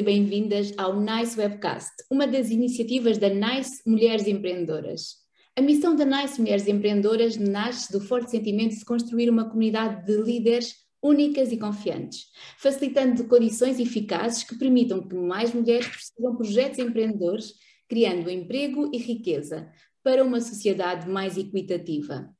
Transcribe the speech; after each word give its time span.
E 0.00 0.02
bem-vindas 0.02 0.72
ao 0.78 0.98
NICE 0.98 1.38
Webcast, 1.38 1.92
uma 2.10 2.26
das 2.26 2.48
iniciativas 2.48 3.18
da 3.18 3.28
NICE 3.28 3.82
Mulheres 3.86 4.26
Empreendedoras. 4.26 5.16
A 5.54 5.60
missão 5.60 5.94
da 5.94 6.06
NICE 6.06 6.40
Mulheres 6.40 6.66
Empreendedoras 6.66 7.36
nasce 7.36 7.92
do 7.92 8.00
forte 8.00 8.30
sentimento 8.30 8.74
de 8.74 8.82
construir 8.82 9.28
uma 9.28 9.44
comunidade 9.44 10.06
de 10.06 10.16
líderes 10.16 10.74
únicas 11.02 11.52
e 11.52 11.58
confiantes, 11.58 12.28
facilitando 12.56 13.24
condições 13.24 13.78
eficazes 13.78 14.42
que 14.42 14.56
permitam 14.56 15.06
que 15.06 15.14
mais 15.14 15.52
mulheres 15.52 15.86
persigam 15.86 16.34
projetos 16.34 16.78
empreendedores, 16.78 17.52
criando 17.86 18.30
emprego 18.30 18.90
e 18.94 18.96
riqueza 18.96 19.70
para 20.02 20.24
uma 20.24 20.40
sociedade 20.40 21.10
mais 21.10 21.36
equitativa. 21.36 22.34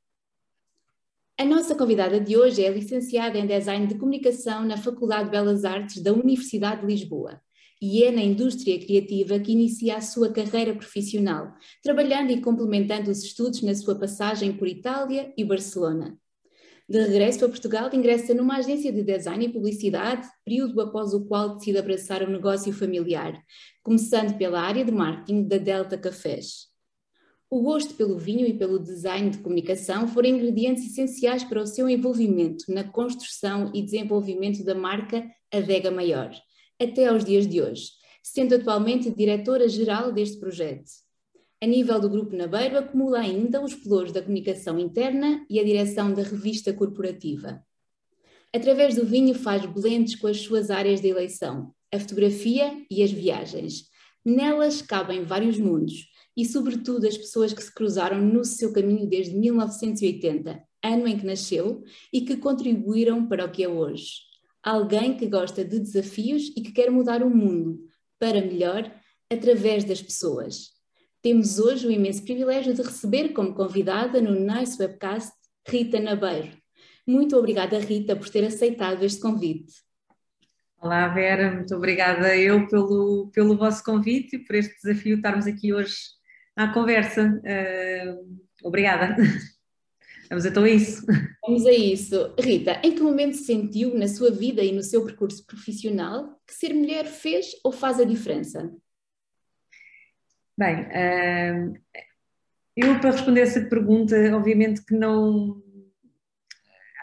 A 1.37 1.45
nossa 1.45 1.75
convidada 1.75 2.19
de 2.19 2.35
hoje 2.35 2.65
é 2.65 2.71
licenciada 2.71 3.37
em 3.37 3.45
Design 3.45 3.85
de 3.85 3.99
Comunicação 3.99 4.65
na 4.65 4.77
Faculdade 4.77 5.25
de 5.25 5.29
Belas 5.29 5.63
Artes 5.63 6.01
da 6.01 6.11
Universidade 6.11 6.81
de 6.81 6.87
Lisboa 6.87 7.39
e 7.81 8.03
é 8.03 8.11
na 8.11 8.21
indústria 8.21 8.79
criativa 8.79 9.39
que 9.39 9.53
inicia 9.53 9.97
a 9.97 10.01
sua 10.01 10.31
carreira 10.31 10.75
profissional, 10.75 11.51
trabalhando 11.81 12.31
e 12.31 12.39
complementando 12.39 13.09
os 13.09 13.23
estudos 13.23 13.63
na 13.63 13.73
sua 13.73 13.95
passagem 13.97 14.53
por 14.53 14.67
Itália 14.67 15.33
e 15.35 15.43
Barcelona. 15.43 16.15
De 16.87 17.01
regresso 17.01 17.45
a 17.45 17.49
Portugal, 17.49 17.89
ingressa 17.93 18.33
numa 18.33 18.57
agência 18.57 18.91
de 18.91 19.01
design 19.01 19.45
e 19.45 19.49
publicidade, 19.49 20.27
período 20.45 20.79
após 20.81 21.13
o 21.13 21.25
qual 21.25 21.55
decide 21.55 21.77
abraçar 21.77 22.21
o 22.21 22.29
negócio 22.29 22.71
familiar, 22.73 23.41
começando 23.81 24.37
pela 24.37 24.61
área 24.61 24.85
de 24.85 24.91
marketing 24.91 25.47
da 25.47 25.57
Delta 25.57 25.97
Cafés. 25.97 26.69
O 27.49 27.61
gosto 27.61 27.95
pelo 27.95 28.17
vinho 28.17 28.45
e 28.45 28.53
pelo 28.53 28.77
design 28.77 29.29
de 29.29 29.39
comunicação 29.39 30.07
foram 30.07 30.29
ingredientes 30.29 30.85
essenciais 30.85 31.43
para 31.43 31.61
o 31.61 31.67
seu 31.67 31.89
envolvimento 31.89 32.65
na 32.67 32.83
construção 32.83 33.71
e 33.73 33.81
desenvolvimento 33.81 34.63
da 34.63 34.75
marca 34.75 35.25
Adega 35.51 35.91
Maior, 35.91 36.31
até 36.81 37.07
aos 37.07 37.23
dias 37.23 37.47
de 37.47 37.61
hoje, 37.61 37.91
sendo 38.23 38.55
atualmente 38.55 39.09
diretora-geral 39.09 40.11
deste 40.11 40.39
projeto. 40.39 40.89
A 41.61 41.67
nível 41.67 41.99
do 41.99 42.09
Grupo 42.09 42.35
Nabeiro, 42.35 42.77
acumula 42.77 43.19
ainda 43.19 43.63
os 43.63 43.75
pelouros 43.75 44.11
da 44.11 44.21
comunicação 44.21 44.79
interna 44.79 45.45
e 45.49 45.59
a 45.59 45.63
direção 45.63 46.11
da 46.11 46.23
revista 46.23 46.73
corporativa. 46.73 47.63
Através 48.53 48.95
do 48.95 49.05
vinho 49.05 49.35
faz 49.35 49.65
blends 49.65 50.15
com 50.15 50.27
as 50.27 50.41
suas 50.41 50.71
áreas 50.71 50.99
de 50.99 51.07
eleição, 51.07 51.71
a 51.93 51.99
fotografia 51.99 52.83
e 52.89 53.03
as 53.03 53.11
viagens. 53.11 53.85
Nelas 54.25 54.81
cabem 54.81 55.23
vários 55.23 55.59
mundos, 55.59 56.07
e, 56.35 56.45
sobretudo, 56.45 57.07
as 57.07 57.17
pessoas 57.17 57.53
que 57.53 57.61
se 57.61 57.73
cruzaram 57.73 58.19
no 58.21 58.43
seu 58.43 58.73
caminho 58.73 59.07
desde 59.07 59.35
1980, 59.35 60.63
ano 60.83 61.07
em 61.07 61.17
que 61.17 61.25
nasceu, 61.25 61.83
e 62.11 62.21
que 62.21 62.37
contribuíram 62.37 63.27
para 63.27 63.45
o 63.45 63.51
que 63.51 63.63
é 63.63 63.69
hoje. 63.69 64.30
Alguém 64.63 65.17
que 65.17 65.27
gosta 65.27 65.65
de 65.65 65.79
desafios 65.79 66.53
e 66.55 66.61
que 66.61 66.71
quer 66.71 66.91
mudar 66.91 67.23
o 67.23 67.29
mundo 67.29 67.79
para 68.19 68.41
melhor 68.41 68.91
através 69.31 69.83
das 69.83 70.01
pessoas. 70.01 70.69
Temos 71.21 71.57
hoje 71.57 71.87
o 71.87 71.91
imenso 71.91 72.23
privilégio 72.23 72.73
de 72.73 72.81
receber 72.81 73.29
como 73.29 73.53
convidada 73.53 74.21
no 74.21 74.39
Nice 74.39 74.81
Webcast 74.81 75.31
Rita 75.67 75.99
Nabeiro. 75.99 76.51
Muito 77.07 77.35
obrigada, 77.35 77.79
Rita, 77.79 78.15
por 78.15 78.29
ter 78.29 78.45
aceitado 78.45 79.03
este 79.03 79.19
convite. 79.19 79.73
Olá, 80.79 81.07
Vera, 81.09 81.51
muito 81.51 81.75
obrigada 81.75 82.35
eu 82.35 82.67
pelo, 82.67 83.29
pelo 83.33 83.57
vosso 83.57 83.83
convite 83.83 84.35
e 84.35 84.39
por 84.39 84.55
este 84.55 84.75
desafio 84.75 85.15
estarmos 85.15 85.45
aqui 85.47 85.73
hoje 85.73 85.95
à 86.55 86.67
conversa. 86.67 87.39
Uh, 87.43 88.41
obrigada. 88.63 89.15
Vamos 90.29 90.45
então 90.45 90.63
a 90.63 90.69
isso. 90.69 91.05
Vamos 91.43 91.65
a 91.65 91.71
isso. 91.71 92.33
Rita, 92.39 92.79
em 92.83 92.93
que 92.93 93.01
momento 93.01 93.35
sentiu 93.35 93.97
na 93.97 94.07
sua 94.07 94.29
vida 94.31 94.61
e 94.63 94.71
no 94.71 94.83
seu 94.83 95.03
percurso 95.03 95.45
profissional 95.45 96.39
que 96.45 96.53
ser 96.53 96.73
mulher 96.73 97.05
fez 97.05 97.53
ou 97.63 97.71
faz 97.71 97.99
a 97.99 98.03
diferença? 98.03 98.71
Bem, 100.57 100.81
uh, 100.81 101.73
eu 102.75 102.99
para 102.99 103.11
responder 103.11 103.41
essa 103.41 103.61
pergunta, 103.61 104.15
obviamente 104.35 104.85
que 104.85 104.93
não. 104.93 105.63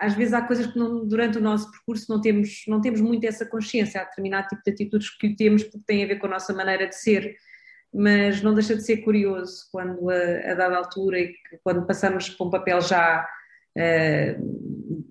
Às 0.01 0.15
vezes 0.15 0.33
há 0.33 0.41
coisas 0.43 0.69
que 0.69 0.79
não, 0.79 1.05
durante 1.05 1.39
o 1.39 1.41
nosso 1.41 1.69
percurso 1.73 2.07
não 2.09 2.21
temos, 2.21 2.63
não 2.69 2.81
temos 2.81 3.01
muito 3.01 3.25
essa 3.25 3.45
consciência, 3.45 4.01
há 4.01 4.05
determinado 4.05 4.47
tipo 4.47 4.63
de 4.65 4.71
atitudes 4.71 5.11
que 5.11 5.35
temos 5.35 5.65
porque 5.65 5.85
têm 5.85 6.05
a 6.05 6.07
ver 6.07 6.21
com 6.21 6.27
a 6.27 6.31
nossa 6.31 6.55
maneira 6.55 6.87
de 6.87 6.95
ser 6.95 7.37
mas 7.93 8.43
não 8.43 8.55
deixa 8.55 8.77
de 8.77 8.83
ser 8.83 8.99
curioso 8.99 9.67
quando 9.73 10.11
a, 10.11 10.53
a 10.53 10.55
dada 10.55 10.77
altura 10.77 11.21
e 11.21 11.35
quando 11.65 11.87
passamos 11.87 12.29
para 12.29 12.47
um 12.47 12.51
papel 12.51 12.81
já 12.81 13.27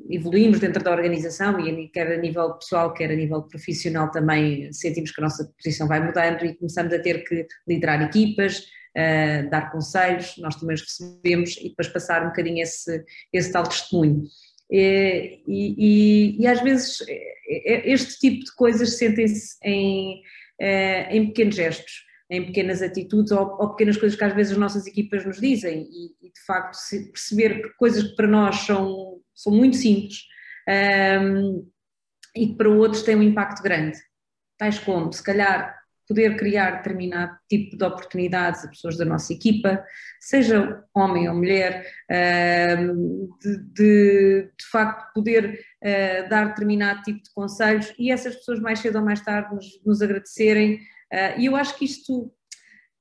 evoluímos 0.09 0.59
dentro 0.59 0.83
da 0.83 0.91
organização 0.91 1.59
e 1.59 1.87
quer 1.89 2.11
a 2.11 2.17
nível 2.17 2.53
pessoal, 2.53 2.93
quer 2.93 3.11
a 3.11 3.15
nível 3.15 3.43
profissional 3.43 4.09
também 4.11 4.71
sentimos 4.71 5.11
que 5.11 5.21
a 5.21 5.23
nossa 5.23 5.51
posição 5.57 5.87
vai 5.87 6.03
mudando 6.03 6.45
e 6.45 6.55
começamos 6.55 6.93
a 6.93 6.99
ter 6.99 7.23
que 7.23 7.45
liderar 7.67 8.01
equipas, 8.01 8.59
uh, 8.59 9.49
dar 9.49 9.71
conselhos, 9.71 10.35
nós 10.37 10.55
também 10.55 10.75
os 10.75 10.81
recebemos 10.81 11.57
e 11.57 11.69
depois 11.69 11.87
passar 11.87 12.23
um 12.23 12.27
bocadinho 12.27 12.61
esse, 12.61 13.03
esse 13.33 13.51
tal 13.51 13.63
testemunho. 13.63 14.23
E, 14.69 15.41
e, 15.47 16.41
e, 16.41 16.47
às 16.47 16.61
vezes 16.61 16.99
este 17.47 18.19
tipo 18.19 18.43
de 18.43 18.53
coisas 18.53 18.97
sentem-se 18.97 19.55
em, 19.63 20.21
eh, 20.59 21.15
em 21.15 21.27
pequenos 21.27 21.55
gestos 21.55 22.06
em 22.29 22.45
pequenas 22.45 22.81
atitudes 22.81 23.31
ou, 23.31 23.57
ou, 23.59 23.69
pequenas 23.71 23.97
coisas 23.97 24.17
que 24.17 24.23
às 24.23 24.33
vezes 24.33 24.53
as 24.53 24.57
nossas 24.57 24.85
equipas 24.85 25.25
nos 25.25 25.39
dizem. 25.39 25.87
E, 25.89 26.27
e 26.27 26.31
de 26.31 26.41
facto 26.45 26.77
perceber 27.11 27.73
coisas 27.77 28.03
que 28.03 28.15
para 28.15 28.27
nós 28.27 28.57
são, 28.57 29.19
são 29.33 29.53
muito 29.53 29.77
simples 29.77 30.23
um, 31.21 31.69
e 32.35 32.47
que 32.47 32.55
para 32.55 32.69
outros 32.69 33.03
têm 33.03 33.15
um 33.15 33.23
impacto 33.23 33.63
grande, 33.63 33.97
tais 34.57 34.77
como 34.79 35.11
se 35.11 35.23
calhar 35.23 35.77
poder 36.07 36.37
criar 36.37 36.77
determinado 36.77 37.37
tipo 37.49 37.75
de 37.75 37.83
oportunidades 37.83 38.63
a 38.63 38.69
pessoas 38.69 38.97
da 38.97 39.03
nossa 39.03 39.33
equipa, 39.33 39.83
seja 40.21 40.83
homem 40.95 41.27
ou 41.27 41.35
mulher, 41.35 41.85
de, 43.41 43.57
de, 43.73 44.51
de 44.57 44.65
facto 44.71 45.11
poder 45.13 45.59
uh, 45.83 46.29
dar 46.29 46.45
determinado 46.45 47.01
tipo 47.01 47.21
de 47.21 47.29
conselhos 47.31 47.93
e 47.99 48.09
essas 48.09 48.35
pessoas 48.35 48.59
mais 48.59 48.79
cedo 48.79 48.99
ou 48.99 49.03
mais 49.03 49.19
tarde 49.19 49.53
nos, 49.53 49.65
nos 49.85 50.01
agradecerem 50.01 50.79
Uh, 51.13 51.39
e 51.39 51.45
eu 51.45 51.55
acho 51.55 51.77
que 51.77 51.85
isto, 51.85 52.31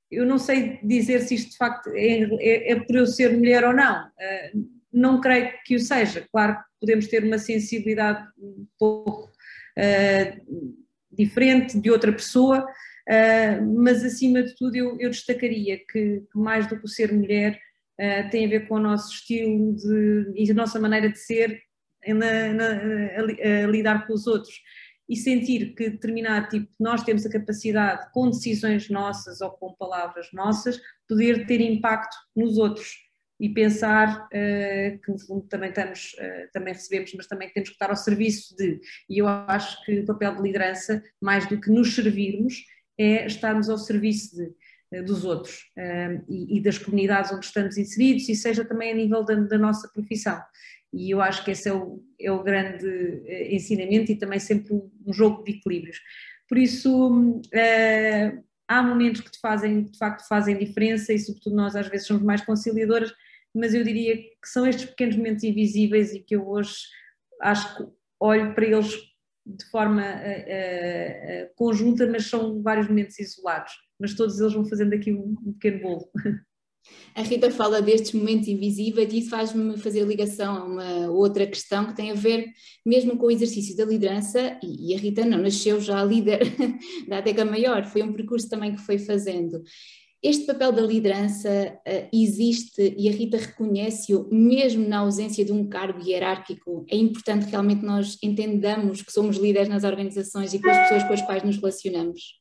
eu 0.09 0.25
não 0.25 0.37
sei 0.37 0.79
dizer 0.83 1.21
se 1.21 1.35
isto 1.35 1.51
de 1.51 1.57
facto 1.57 1.89
é, 1.93 2.23
é, 2.39 2.71
é 2.71 2.79
por 2.79 2.95
eu 2.95 3.05
ser 3.05 3.35
mulher 3.35 3.63
ou 3.65 3.73
não, 3.73 4.07
uh, 4.07 4.69
não 4.91 5.19
creio 5.19 5.51
que 5.65 5.75
o 5.75 5.79
seja. 5.79 6.25
Claro 6.31 6.55
que 6.55 6.63
podemos 6.81 7.07
ter 7.07 7.23
uma 7.23 7.37
sensibilidade 7.37 8.25
um 8.37 8.65
pouco 8.79 9.29
uh, 9.77 10.77
diferente 11.11 11.79
de 11.79 11.89
outra 11.91 12.11
pessoa, 12.11 12.65
mas 13.73 14.03
acima 14.03 14.43
de 14.43 14.53
tudo 14.55 14.75
eu, 14.75 14.97
eu 14.99 15.09
destacaria 15.09 15.77
que, 15.77 16.21
que, 16.29 16.37
mais 16.37 16.67
do 16.67 16.77
que 16.77 16.87
ser 16.89 17.13
mulher 17.13 17.57
tem 18.29 18.45
a 18.45 18.49
ver 18.49 18.67
com 18.67 18.75
o 18.75 18.79
nosso 18.79 19.13
estilo 19.13 19.73
de, 19.77 20.33
e 20.35 20.51
a 20.51 20.53
nossa 20.53 20.77
maneira 20.77 21.09
de 21.09 21.17
ser 21.17 21.57
na, 22.05 22.53
na, 22.53 22.65
a, 22.65 23.63
a 23.63 23.67
lidar 23.67 24.05
com 24.05 24.13
os 24.13 24.27
outros 24.27 24.53
e 25.09 25.15
sentir 25.15 25.73
que 25.73 25.89
determinado 25.89 26.49
tipo, 26.49 26.67
nós 26.79 27.03
temos 27.03 27.25
a 27.25 27.29
capacidade, 27.29 28.11
com 28.11 28.29
decisões 28.29 28.89
nossas 28.89 29.41
ou 29.41 29.51
com 29.51 29.73
palavras 29.73 30.27
nossas, 30.33 30.79
poder 31.07 31.45
ter 31.45 31.61
impacto 31.61 32.15
nos 32.35 32.57
outros 32.57 33.07
e 33.39 33.49
pensar 33.49 34.27
uh, 34.27 34.99
que 34.99 35.11
no 35.11 35.19
fundo 35.19 35.47
também 35.47 35.69
estamos, 35.69 36.13
uh, 36.13 36.51
também 36.51 36.73
recebemos, 36.73 37.13
mas 37.13 37.27
também 37.27 37.49
temos 37.49 37.69
que 37.69 37.75
estar 37.75 37.89
ao 37.89 37.95
serviço 37.95 38.55
de, 38.55 38.79
e 39.09 39.19
eu 39.19 39.27
acho 39.27 39.83
que 39.85 39.99
o 39.99 40.05
papel 40.05 40.35
de 40.35 40.41
liderança, 40.41 41.03
mais 41.21 41.47
do 41.47 41.59
que 41.59 41.69
nos 41.69 41.93
servirmos, 41.93 42.65
é 42.97 43.27
estarmos 43.27 43.69
ao 43.69 43.77
serviço 43.77 44.35
de, 44.35 44.99
uh, 44.99 45.05
dos 45.05 45.23
outros 45.23 45.71
e, 46.27 46.57
e, 46.57 46.61
das 46.61 46.79
comunidades 46.79 47.31
onde 47.31 47.45
estamos 47.45 47.77
inseridos 47.77 48.27
e 48.27 48.35
seja 48.35 48.65
também 48.65 48.91
a 48.91 48.95
nível 48.95 49.23
da, 49.23 49.35
da 49.35 49.57
nossa 49.57 49.87
profissão 49.89 50.41
e 50.93 51.13
eu 51.13 51.21
acho 51.21 51.43
que 51.43 51.51
esse 51.51 51.69
é 51.69 51.73
o, 51.73 52.03
é 52.19 52.31
o 52.31 52.43
grande 52.43 52.87
eh, 53.25 53.55
ensinamento 53.55 54.11
e 54.11 54.17
também 54.17 54.39
sempre 54.39 54.73
um, 54.73 54.89
jogo 55.13 55.43
de 55.43 55.53
equilíbrios. 55.53 55.99
Por 56.47 56.57
isso, 56.57 57.11
uh, 57.11 58.43
há 58.67 58.81
momentos 58.81 59.21
que 59.21 59.31
de, 59.31 59.39
fazem, 59.39 59.83
de 59.83 59.97
facto 59.97 60.27
fazem 60.27 60.57
diferença 60.57 61.13
e 61.13 61.19
sobretudo 61.19 61.55
nós 61.55 61.75
às 61.75 61.87
vezes 61.87 62.07
somos 62.07 62.23
mais 62.23 62.41
conciliadoras, 62.43 63.13
mas 63.53 63.73
eu 63.73 63.83
diria 63.83 64.15
que 64.15 64.47
são 64.47 64.65
estes 64.65 64.85
pequenos 64.85 65.17
momentos 65.17 65.43
invisíveis 65.43 66.13
e 66.13 66.19
que 66.19 66.35
eu 66.35 66.47
hoje 66.47 66.75
acho 67.41 67.77
que 67.77 67.85
olho 68.19 68.53
para 68.55 68.65
eles 68.65 68.93
de 69.45 69.65
forma 69.69 70.01
uh, 70.01 70.05
uh, 70.05 71.55
conjunta, 71.55 72.07
mas 72.07 72.25
são 72.25 72.61
vários 72.61 72.87
momentos 72.87 73.17
isolados, 73.19 73.73
mas 73.99 74.13
todos 74.13 74.39
eles 74.39 74.53
vão 74.53 74.65
fazendo 74.65 74.93
aqui 74.93 75.13
um, 75.13 75.35
um 75.45 75.53
pequeno 75.53 75.81
bolo. 75.81 76.09
A 77.17 77.23
Rita 77.23 77.49
fala 77.49 77.81
destes 77.81 78.13
momentos 78.13 78.47
invisíveis 78.47 79.11
e 79.11 79.17
isso 79.17 79.31
faz-me 79.31 79.75
fazer 79.77 80.03
ligação 80.05 80.55
a 80.55 80.63
uma 80.63 81.09
outra 81.09 81.47
questão 81.47 81.85
que 81.87 81.95
tem 81.95 82.11
a 82.11 82.13
ver 82.13 82.45
mesmo 82.85 83.17
com 83.17 83.25
o 83.25 83.31
exercício 83.31 83.75
da 83.75 83.85
liderança 83.85 84.59
e, 84.61 84.93
a 84.93 84.99
Rita 84.99 85.25
não 85.25 85.39
nasceu 85.39 85.81
já 85.81 86.03
líder 86.03 86.41
da 87.09 87.17
Adega 87.17 87.43
Maior, 87.43 87.85
foi 87.85 88.03
um 88.03 88.13
percurso 88.13 88.47
também 88.47 88.75
que 88.75 88.81
foi 88.81 88.99
fazendo. 88.99 89.63
Este 90.21 90.45
papel 90.45 90.71
da 90.71 90.81
liderança 90.83 91.49
uh, 91.75 92.09
existe 92.13 92.93
e 92.95 93.09
a 93.09 93.11
Rita 93.11 93.37
reconhece-o 93.37 94.27
mesmo 94.31 94.87
na 94.87 94.99
ausência 94.99 95.43
de 95.43 95.51
um 95.51 95.67
cargo 95.67 95.99
hierárquico. 96.07 96.85
É 96.87 96.95
importante 96.95 97.49
realmente 97.49 97.83
nós 97.83 98.17
entendamos 98.21 99.01
que 99.01 99.11
somos 99.11 99.37
líderes 99.37 99.69
nas 99.69 99.83
organizações 99.83 100.53
e 100.53 100.59
com 100.59 100.69
as 100.69 100.77
pessoas 100.77 101.03
com 101.03 101.13
as 101.13 101.21
quais 101.23 101.43
nos 101.43 101.57
relacionamos. 101.57 102.39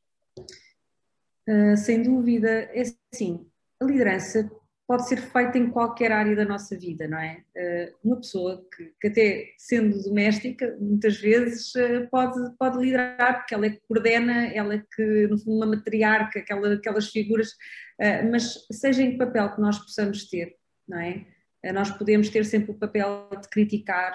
Uh, 1.49 1.77
sem 1.79 2.03
dúvida, 2.03 2.49
é 2.49 2.83
assim, 3.15 3.47
a 3.81 3.85
liderança 3.85 4.51
pode 4.87 5.09
ser 5.09 5.17
feita 5.17 5.59
em 5.59 5.69
qualquer 5.69 6.13
área 6.13 6.37
da 6.37 6.45
nossa 6.45 6.79
vida, 6.79 7.09
não 7.09 7.19
é? 7.19 7.43
Eh, 7.57 7.93
uma 8.05 8.17
pessoa 8.17 8.65
que, 8.75 8.93
que 9.01 9.09
até 9.09 9.55
sendo 9.59 10.01
doméstica, 10.01 10.77
muitas 10.81 11.19
vezes 11.19 11.75
eh, 11.75 12.07
pode, 12.07 12.39
pode 12.57 12.79
liderar, 12.79 13.39
porque 13.39 13.55
ela 13.55 13.67
é 13.67 13.71
que 13.71 13.81
coordena, 13.89 14.47
ela 14.47 14.75
é 14.75 14.83
que, 14.95 15.27
no 15.27 15.37
fundo, 15.39 15.57
uma 15.57 15.67
matriarca, 15.67 16.39
aquela, 16.39 16.75
aquelas 16.75 17.09
figuras, 17.09 17.51
eh, 17.99 18.23
mas 18.23 18.65
seja 18.71 19.03
em 19.03 19.13
que 19.13 19.19
papel 19.19 19.53
que 19.55 19.61
nós 19.61 19.77
possamos 19.79 20.29
ter, 20.29 20.57
não 20.89 21.01
é? 21.01 21.27
Nós 21.73 21.91
podemos 21.91 22.29
ter 22.29 22.45
sempre 22.45 22.71
o 22.71 22.79
papel 22.79 23.29
de 23.43 23.49
criticar, 23.49 24.13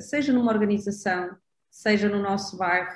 seja 0.00 0.34
numa 0.34 0.52
organização, 0.52 1.34
seja 1.70 2.10
no 2.10 2.20
nosso 2.20 2.58
bairro, 2.58 2.92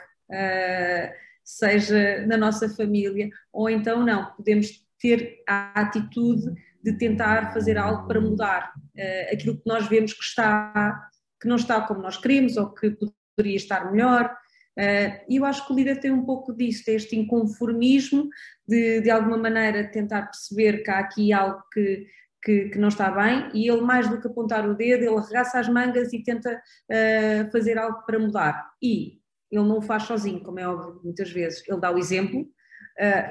seja 1.43 2.27
na 2.27 2.37
nossa 2.37 2.69
família, 2.69 3.31
ou 3.51 3.71
então 3.71 4.05
não, 4.05 4.27
podemos 4.35 4.84
ter 5.05 5.43
a 5.47 5.83
atitude 5.83 6.55
de 6.83 6.97
tentar 6.97 7.53
fazer 7.53 7.77
algo 7.77 8.09
para 8.09 8.23
mudar 8.23 8.73
uh, 8.97 9.35
aquilo 9.35 9.59
que 9.59 9.67
nós 9.67 9.87
vemos 9.87 10.15
que 10.15 10.25
está 10.25 11.11
que 11.39 11.47
não 11.47 11.57
está 11.57 11.83
como 11.83 12.01
nós 12.01 12.17
queremos 12.17 12.57
ou 12.57 12.73
que 12.73 12.97
poderia 13.37 13.57
estar 13.57 13.93
melhor. 13.93 14.35
Uh, 14.79 15.21
e 15.29 15.37
eu 15.37 15.45
acho 15.45 15.67
que 15.67 15.75
o 15.75 15.77
líder 15.77 16.01
tem 16.01 16.11
um 16.11 16.25
pouco 16.25 16.55
disso, 16.55 16.85
este 16.87 17.17
inconformismo 17.17 18.31
de, 18.67 19.03
de 19.03 19.11
alguma 19.11 19.37
maneira 19.37 19.91
tentar 19.91 20.23
perceber 20.23 20.83
que 20.83 20.91
há 20.91 21.01
aqui 21.01 21.35
algo 21.35 21.63
que, 21.71 22.07
que, 22.43 22.71
que, 22.71 22.79
não 22.79 22.89
está 22.89 23.11
bem 23.11 23.51
e 23.53 23.71
ele 23.71 23.83
mais 23.83 24.09
do 24.09 24.19
que 24.19 24.27
apontar 24.27 24.67
o 24.67 24.75
dedo, 24.75 25.03
ele 25.03 25.19
arregaça 25.19 25.61
as 25.61 25.69
mangas 25.69 26.15
e 26.15 26.23
tenta 26.23 26.51
uh, 26.55 27.53
fazer 27.53 27.77
algo 27.77 28.03
para 28.07 28.19
mudar. 28.19 28.71
E 28.83 29.21
ele 29.53 29.69
não 29.69 29.79
o 29.79 29.83
faz 29.83 30.05
sozinho, 30.05 30.43
como 30.43 30.59
é 30.59 30.67
óbvio, 30.67 31.03
muitas 31.05 31.31
vezes. 31.31 31.63
Ele 31.69 31.81
dá 31.81 31.93
o 31.93 31.99
exemplo 31.99 32.49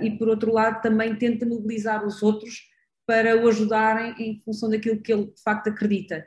e 0.01 0.11
por 0.17 0.27
outro 0.27 0.51
lado 0.51 0.81
também 0.81 1.15
tenta 1.15 1.45
mobilizar 1.45 2.05
os 2.05 2.21
outros 2.21 2.61
para 3.05 3.35
o 3.37 3.47
ajudarem 3.47 4.15
em 4.19 4.41
função 4.41 4.69
daquilo 4.69 5.01
que 5.01 5.11
ele 5.11 5.25
de 5.25 5.41
facto 5.41 5.69
acredita. 5.69 6.25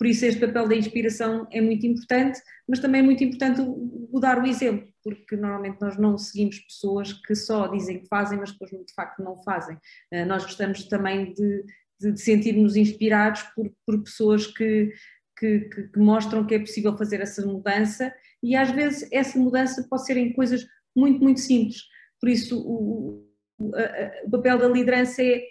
Por 0.00 0.06
isso, 0.06 0.24
este 0.24 0.40
papel 0.40 0.66
da 0.66 0.74
inspiração 0.74 1.46
é 1.52 1.60
muito 1.60 1.86
importante, 1.86 2.40
mas 2.66 2.78
também 2.78 3.02
é 3.02 3.04
muito 3.04 3.22
importante 3.22 3.60
o, 3.60 4.18
dar 4.18 4.42
o 4.42 4.46
exemplo, 4.46 4.88
porque 5.04 5.36
normalmente 5.36 5.78
nós 5.78 5.98
não 5.98 6.16
seguimos 6.16 6.58
pessoas 6.58 7.12
que 7.12 7.34
só 7.34 7.66
dizem 7.66 8.00
que 8.00 8.08
fazem, 8.08 8.38
mas 8.38 8.50
depois 8.50 8.70
de 8.70 8.94
facto 8.94 9.22
não 9.22 9.42
fazem. 9.42 9.76
Uh, 10.10 10.24
nós 10.26 10.44
gostamos 10.44 10.84
também 10.84 11.34
de, 11.34 11.64
de, 12.00 12.12
de 12.12 12.80
inspirados 12.80 13.42
por, 13.54 13.70
por 13.84 14.02
pessoas 14.02 14.46
que, 14.46 14.90
que, 15.38 15.60
que, 15.68 15.88
que, 15.88 15.98
mostram 15.98 16.46
que 16.46 16.54
é 16.54 16.58
possível 16.60 16.96
fazer 16.96 17.20
essa 17.20 17.44
mudança 17.44 18.10
e 18.42 18.56
às 18.56 18.70
vezes 18.70 19.06
essa 19.12 19.38
mudança 19.38 19.86
pode 19.86 20.06
ser 20.06 20.16
em 20.16 20.32
coisas 20.32 20.66
muito, 20.96 21.22
muito 21.22 21.40
simples. 21.40 21.82
Por 22.20 22.28
isso, 22.28 22.60
o, 22.60 23.26
o, 23.58 23.74
a, 23.74 24.26
o 24.26 24.30
papel 24.30 24.58
da 24.58 24.68
liderança 24.68 25.22
é 25.22 25.42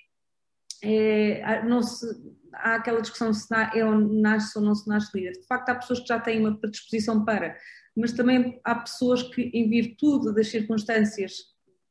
é, 0.81 1.63
não 1.63 1.81
se, 1.81 2.05
há 2.53 2.75
aquela 2.75 3.01
discussão 3.01 3.33
se 3.33 3.49
na, 3.51 3.71
é 3.75 3.83
ou 3.83 3.97
nasce 3.97 4.57
ou 4.57 4.63
não 4.63 4.75
se 4.75 4.87
nasce 4.87 5.15
líder. 5.15 5.33
De 5.33 5.45
facto, 5.45 5.69
há 5.69 5.75
pessoas 5.75 5.99
que 5.99 6.07
já 6.07 6.19
têm 6.19 6.39
uma 6.39 6.57
predisposição 6.57 7.23
para, 7.25 7.57
mas 7.95 8.13
também 8.13 8.59
há 8.63 8.75
pessoas 8.75 9.23
que, 9.23 9.41
em 9.41 9.69
virtude 9.69 10.33
das 10.33 10.47
circunstâncias, 10.47 11.33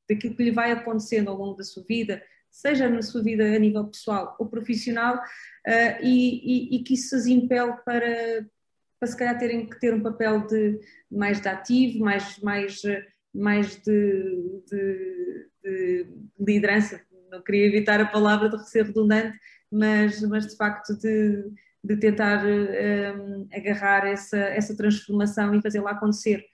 daquilo 0.09 0.35
que 0.35 0.45
lhe 0.45 0.51
vai 0.51 0.73
acontecendo 0.73 1.29
ao 1.29 1.37
longo 1.37 1.57
da 1.57 1.65
sua 1.65 1.85
vida, 1.85 2.23
seja 2.51 2.89
na 2.89 3.03
sua 3.03 3.23
vida 3.23 3.45
a 3.45 3.59
nível 3.59 3.87
pessoal 3.87 4.35
ou 4.39 4.49
profissional, 4.49 5.17
uh, 5.17 6.03
e, 6.03 6.73
e, 6.73 6.77
e, 6.77 6.83
que 6.83 6.95
isso 6.95 7.15
as 7.15 7.27
impele 7.27 7.75
para, 7.85 8.47
para 8.99 9.07
se 9.07 9.17
calhar 9.17 9.39
terem 9.39 9.69
que 9.69 9.79
ter 9.79 9.93
um 9.93 10.03
papel 10.03 10.47
de 10.47 10.81
mais 11.11 11.43
de 11.43 11.49
ativo, 11.49 12.01
mais, 12.01 12.39
mais, 12.39 12.81
mais 13.35 13.77
de, 13.83 14.63
de, 14.71 15.47
de 15.63 16.07
liderança, 16.39 17.01
não 17.31 17.43
queria 17.43 17.67
evitar 17.67 18.01
a 18.01 18.07
palavra 18.07 18.49
de 18.49 18.69
ser 18.69 18.87
redundante, 18.87 19.39
mas, 19.71 20.21
mas 20.23 20.47
de 20.47 20.57
facto 20.57 20.97
de, 20.99 21.45
de 21.85 21.97
tentar 21.97 22.45
um, 22.45 23.49
agarrar 23.53 24.07
essa, 24.07 24.39
essa 24.39 24.77
transformação 24.77 25.55
e 25.55 25.63
fazê-la 25.63 25.93
acontecer. 25.93 26.45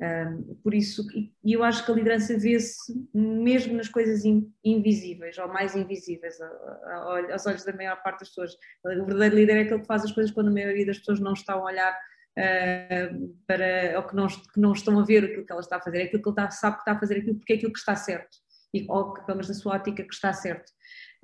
Um, 0.00 0.56
por 0.56 0.74
isso, 0.74 1.06
e 1.44 1.52
eu 1.52 1.62
acho 1.62 1.86
que 1.86 1.92
a 1.92 1.94
liderança 1.94 2.36
vê-se 2.36 2.92
mesmo 3.14 3.76
nas 3.76 3.88
coisas 3.88 4.24
in, 4.24 4.52
invisíveis, 4.64 5.38
ou 5.38 5.46
mais 5.46 5.76
invisíveis, 5.76 6.40
a, 6.40 6.46
a, 6.46 7.32
aos 7.32 7.46
olhos 7.46 7.64
da 7.64 7.72
maior 7.72 8.02
parte 8.02 8.20
das 8.20 8.28
pessoas. 8.30 8.54
O 8.84 9.04
verdadeiro 9.06 9.36
líder 9.36 9.56
é 9.56 9.60
aquele 9.60 9.80
que 9.80 9.86
faz 9.86 10.04
as 10.04 10.10
coisas 10.10 10.32
quando 10.32 10.48
a 10.48 10.52
maioria 10.52 10.84
das 10.84 10.98
pessoas 10.98 11.20
não 11.20 11.32
estão 11.32 11.60
a 11.60 11.70
olhar 11.70 11.96
uh, 12.38 13.36
para, 13.46 13.98
ou 13.98 14.06
que 14.06 14.16
não, 14.16 14.26
que 14.26 14.60
não 14.60 14.72
estão 14.72 14.98
a 14.98 15.04
ver 15.04 15.24
aquilo 15.24 15.44
que 15.44 15.52
ela 15.52 15.60
está 15.60 15.76
a 15.76 15.80
fazer, 15.80 16.00
é 16.00 16.04
aquilo 16.04 16.22
que 16.22 16.28
ele 16.28 16.34
está, 16.34 16.50
sabe 16.50 16.76
que 16.76 16.82
está 16.82 16.92
a 16.92 17.00
fazer 17.00 17.18
aquilo 17.18 17.36
porque 17.36 17.52
é 17.52 17.56
aquilo 17.56 17.72
que 17.72 17.78
está 17.78 17.96
certo 17.96 18.36
e, 18.74 18.86
ou 18.88 19.14
que, 19.14 19.24
pelo 19.24 19.36
menos 19.36 19.48
na 19.48 19.54
sua 19.54 19.76
ótica, 19.76 20.02
que 20.02 20.14
está 20.14 20.32
certo. 20.32 20.70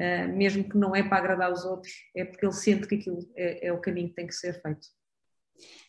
Uh, 0.01 0.29
mesmo 0.35 0.67
que 0.69 0.79
não 0.79 0.95
é 0.95 1.03
para 1.03 1.19
agradar 1.19 1.53
os 1.53 1.65
outros, 1.65 1.93
é 2.17 2.25
porque 2.25 2.47
ele 2.47 2.53
sente 2.53 2.87
que 2.87 2.95
aquilo 2.95 3.19
é, 3.37 3.67
é 3.67 3.73
o 3.73 3.81
caminho 3.81 4.09
que 4.09 4.15
tem 4.15 4.27
que 4.27 4.35
ser 4.35 4.61
feito. 4.62 4.87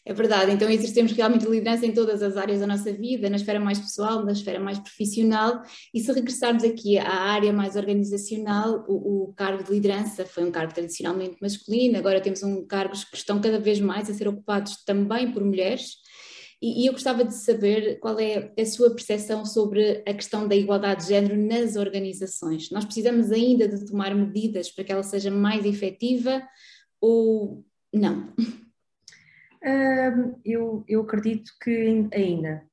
É 0.03 0.13
verdade, 0.13 0.51
então 0.51 0.67
exercemos 0.67 1.11
realmente 1.11 1.45
liderança 1.45 1.85
em 1.85 1.93
todas 1.93 2.23
as 2.23 2.35
áreas 2.35 2.59
da 2.59 2.65
nossa 2.65 2.91
vida, 2.91 3.29
na 3.29 3.35
esfera 3.35 3.59
mais 3.59 3.77
pessoal, 3.77 4.25
na 4.25 4.31
esfera 4.31 4.59
mais 4.59 4.79
profissional, 4.79 5.61
e 5.93 5.99
se 5.99 6.11
regressarmos 6.11 6.63
aqui 6.63 6.97
à 6.97 7.13
área 7.13 7.53
mais 7.53 7.75
organizacional, 7.75 8.83
o, 8.87 9.29
o, 9.29 9.33
cargo 9.33 9.63
de 9.63 9.71
liderança 9.71 10.25
foi 10.25 10.43
um 10.43 10.51
cargo 10.51 10.73
tradicionalmente 10.73 11.37
masculino, 11.39 11.99
agora 11.99 12.19
temos 12.19 12.41
um 12.41 12.65
cargos 12.65 13.03
que 13.03 13.15
estão 13.15 13.39
cada 13.39 13.59
vez 13.59 13.79
mais 13.79 14.09
a 14.09 14.13
ser 14.13 14.27
ocupados 14.27 14.83
também 14.83 15.31
por 15.31 15.43
mulheres, 15.43 15.97
e, 16.59 16.85
eu 16.85 16.93
gostava 16.93 17.23
de 17.23 17.35
saber 17.35 17.99
qual 17.99 18.19
é 18.19 18.53
a 18.57 18.65
sua 18.65 18.91
percepção 18.91 19.45
sobre 19.45 20.03
a 20.07 20.13
questão 20.13 20.47
da 20.47 20.55
igualdade 20.55 21.01
de 21.03 21.09
género 21.09 21.35
nas 21.35 21.75
organizações. 21.75 22.69
Nós 22.69 22.85
precisamos 22.85 23.31
ainda 23.31 23.67
de 23.67 23.83
tomar 23.85 24.13
medidas 24.13 24.69
para 24.69 24.83
que 24.83 24.91
ela 24.91 25.01
seja 25.01 25.31
mais 25.31 25.65
efetiva 25.65 26.41
ou 26.99 27.65
não? 27.91 28.33
eu, 30.43 30.83
eu 30.87 31.01
acredito 31.01 31.51
que 31.61 32.07
ainda, 32.13 32.63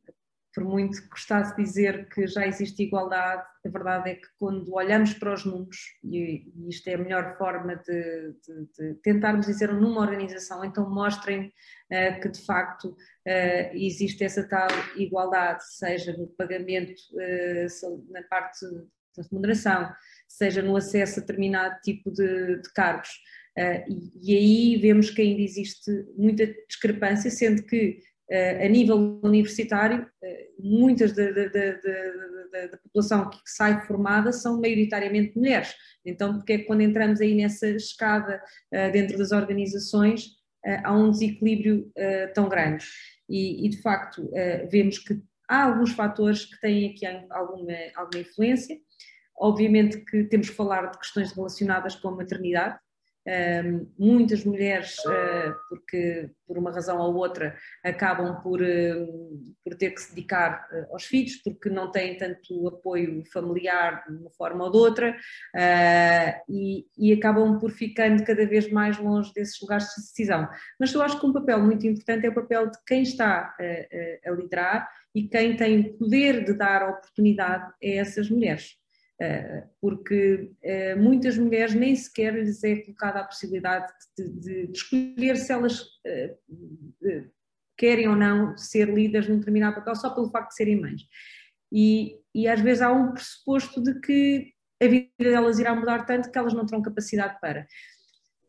por 0.55 0.65
muito 0.65 1.01
que 1.01 1.09
gostasse 1.09 1.55
de 1.55 1.63
dizer 1.63 2.09
que 2.09 2.27
já 2.27 2.47
existe 2.47 2.83
igualdade, 2.83 3.45
a 3.65 3.69
verdade 3.69 4.11
é 4.11 4.15
que 4.15 4.27
quando 4.39 4.75
olhamos 4.75 5.13
para 5.15 5.35
os 5.35 5.45
números, 5.45 5.79
e, 6.03 6.51
e 6.57 6.69
isto 6.69 6.89
é 6.89 6.95
a 6.95 6.99
melhor 6.99 7.37
forma 7.37 7.77
de, 7.77 8.33
de, 8.33 8.69
de, 8.77 8.95
tentarmos 9.03 9.47
dizer 9.47 9.73
numa 9.73 10.01
organização, 10.01 10.65
então 10.65 10.89
mostrem 10.91 11.47
uh, 11.47 12.21
que 12.21 12.29
de 12.29 12.45
facto 12.45 12.89
uh, 12.89 13.75
existe 13.75 14.25
essa 14.25 14.43
tal 14.49 14.69
igualdade, 14.97 15.63
seja 15.77 16.17
no 16.17 16.27
pagamento, 16.27 17.01
uh, 17.13 18.07
na 18.11 18.23
parte 18.25 18.65
da 19.17 19.23
remuneração, 19.31 19.93
seja 20.27 20.63
no 20.63 20.77
acesso 20.77 21.19
a 21.19 21.21
determinado 21.21 21.81
tipo 21.83 22.11
de, 22.11 22.61
de 22.61 22.73
cargos. 22.73 23.11
E, 23.89 24.13
e 24.23 24.37
aí 24.37 24.77
vemos 24.77 25.11
que 25.11 25.23
ainda 25.23 25.43
existe 25.43 25.91
muita 26.17 26.47
discrepância, 26.69 27.31
sendo 27.31 27.63
que 27.63 28.01
Uh, 28.31 28.63
a 28.63 28.69
nível 28.69 29.19
universitário, 29.25 30.03
uh, 30.03 30.63
muitas 30.63 31.15
da, 31.15 31.31
da, 31.31 31.47
da, 31.47 32.67
da, 32.67 32.77
população 32.77 33.31
que 33.31 33.39
sai 33.47 33.87
formada 33.87 34.33
são 34.33 34.61
maioritariamente 34.61 35.35
mulheres. 35.35 35.75
Então, 36.05 36.37
porque 36.37 36.53
é 36.53 36.59
que 36.59 36.65
quando 36.65 36.83
entramos 36.83 37.23
aí 37.23 37.35
nessa 37.35 37.67
escada 37.69 38.43
uh, 38.71 38.93
dentro 38.93 39.17
das 39.17 39.33
organizações, 39.33 40.37
há 40.85 40.93
um 40.93 41.11
desequilíbrio 41.11 41.91
tão 42.35 42.49
grande. 42.49 42.85
E, 43.29 43.65
e 43.65 43.69
de 43.71 43.81
facto, 43.81 44.29
vemos 44.71 44.99
que 44.99 45.19
há 45.49 45.63
alguns 45.63 45.93
fatores 45.93 46.45
que 46.45 46.61
têm 46.61 46.91
aqui 46.91 47.07
alguma, 47.07 47.73
alguma 47.95 48.21
influência. 48.21 48.77
Obviamente 49.39 50.05
que 50.05 50.25
temos 50.25 50.51
que 50.51 50.57
falar 50.57 50.91
de 50.91 50.99
questões 50.99 51.33
relacionadas 51.33 51.95
com 51.95 52.09
a 52.09 52.17
maternidade, 52.17 52.77
muitas 53.99 54.45
mulheres, 54.45 54.97
uh, 55.01 55.55
porque 55.69 56.31
por 56.47 56.57
uma 56.57 56.73
razão 56.73 56.99
ou 56.99 57.15
outra, 57.15 57.55
acabam 57.85 58.41
por, 58.41 58.61
por 59.63 59.75
ter 59.77 59.91
que 59.91 60.01
se 60.01 60.15
dedicar 60.15 60.67
uh, 60.73 60.93
aos 60.93 61.05
filhos, 61.05 61.37
porque 61.37 61.69
não 61.69 61.91
têm 61.91 62.17
tanto 62.17 62.69
apoio 62.69 63.23
familiar 63.31 64.03
de 64.09 64.17
uma 64.17 64.31
forma 64.31 64.65
ou 64.65 64.71
de 64.71 64.79
outra, 64.79 65.17
e, 66.49 66.87
e, 66.97 67.13
acabam 67.13 67.59
por 67.59 67.71
ficando 67.71 68.25
cada 68.25 68.47
vez 68.47 68.71
mais 68.71 68.99
longe 68.99 69.33
desses 69.35 69.61
lugares 69.61 69.89
de 69.89 70.01
decisão. 70.01 70.49
Mas 70.81 70.93
eu 70.95 71.03
acho 71.03 71.21
que 71.21 71.27
um 71.27 71.33
papel 71.33 71.61
muito 71.61 71.87
importante 71.87 72.27
é 72.27 72.31
o 72.31 72.35
papel 72.35 72.71
de 72.71 72.79
quem 72.87 73.03
está 73.03 73.55
a 74.25 74.31
liderar 74.31 74.89
e 75.15 75.29
quem 75.29 75.57
tem 75.57 75.81
o 75.81 75.99
poder 75.99 76.45
de 76.45 76.55
dar 76.55 76.89
oportunidade 76.89 77.65
a 77.65 77.87
essas 77.87 78.31
mulheres. 78.31 78.78
Eh, 79.21 79.65
porque 79.81 80.53
eh, 80.63 80.95
muitas 80.95 81.37
mulheres 81.37 81.75
nem 81.75 81.95
sequer 81.97 82.35
lhes 82.35 82.63
é 82.63 82.77
colocada 82.77 83.19
a 83.19 83.25
possibilidade 83.25 83.93
de, 84.17 84.29
de, 84.29 84.67
de 84.69 84.79
escolher 84.79 85.37
se 85.37 85.53
elas 85.53 85.85
eh, 86.07 86.37
querem 87.77 88.09
ou 88.09 88.15
não 88.15 88.57
ser 88.57 88.89
líderes 88.89 89.29
num 89.29 89.39
determinado 89.39 89.75
papel 89.75 89.97
só 89.97 90.11
pelo 90.11 90.31
facto 90.31 90.51
de 90.51 90.55
serem 90.55 90.81
mães. 90.81 91.03
E, 91.73 92.17
e 92.33 92.47
às 92.47 92.61
vezes 92.61 92.81
há 92.81 92.93
um 92.93 93.13
pressuposto 93.13 93.83
de 93.83 93.99
que 94.01 94.53
a 94.81 94.87
vida 94.87 95.09
delas 95.19 95.59
irá 95.59 95.75
mudar 95.75 96.07
tanto 96.07 96.31
que 96.31 96.39
elas 96.39 96.55
não 96.55 96.65
terão 96.65 96.81
capacidade 96.81 97.41
para. 97.41 97.67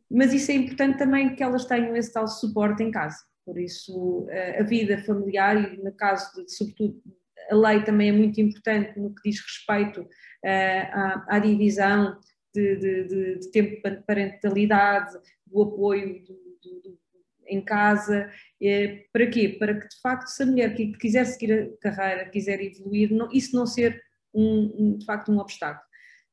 Mas 0.10 0.34
isso 0.34 0.52
é 0.52 0.54
importante 0.54 1.00
também 1.00 1.36
que 1.36 1.42
elas 1.42 1.66
tenham 1.66 1.96
esse 1.96 2.14
tal 2.14 2.28
suporte 2.28 2.84
em 2.84 2.92
casa. 2.92 3.18
Por 3.44 3.60
isso, 3.60 4.28
a 4.60 4.64
vida 4.64 5.00
familiar, 5.00 5.74
e 5.74 5.78
no 5.84 5.92
caso 5.92 6.32
de, 6.36 6.52
sobretudo, 6.52 7.02
a 7.50 7.56
lei 7.56 7.84
também 7.84 8.10
é 8.10 8.12
muito 8.12 8.40
importante 8.40 9.00
no 9.00 9.14
que 9.14 9.30
diz 9.30 9.40
respeito 9.40 10.08
à, 10.48 11.36
à 11.36 11.40
divisão 11.40 12.18
de, 12.54 12.76
de, 12.78 13.38
de, 13.40 13.52
tempo 13.52 13.90
de 13.90 14.04
parentalidade, 14.04 15.18
do 15.46 15.62
apoio 15.62 16.24
do, 16.24 16.34
do, 16.34 17.00
em 17.48 17.62
casa. 17.62 18.32
É, 18.62 19.06
para 19.12 19.28
quê? 19.28 19.56
Para 19.60 19.80
que, 19.80 19.88
de 19.88 20.00
facto, 20.02 20.28
se 20.28 20.44
a 20.44 20.46
mulher 20.46 20.76
quiser 20.98 21.26
seguir 21.26 21.54
a 21.54 21.78
carreira, 21.82 22.30
quiser 22.30 22.62
evoluir, 22.62 23.12
não, 23.12 23.30
isso 23.32 23.56
não 23.56 23.66
ser, 23.66 24.02
um, 24.34 24.74
um, 24.78 24.98
de 24.98 25.06
facto, 25.06 25.32
um 25.32 25.40
obstáculo. 25.40 25.86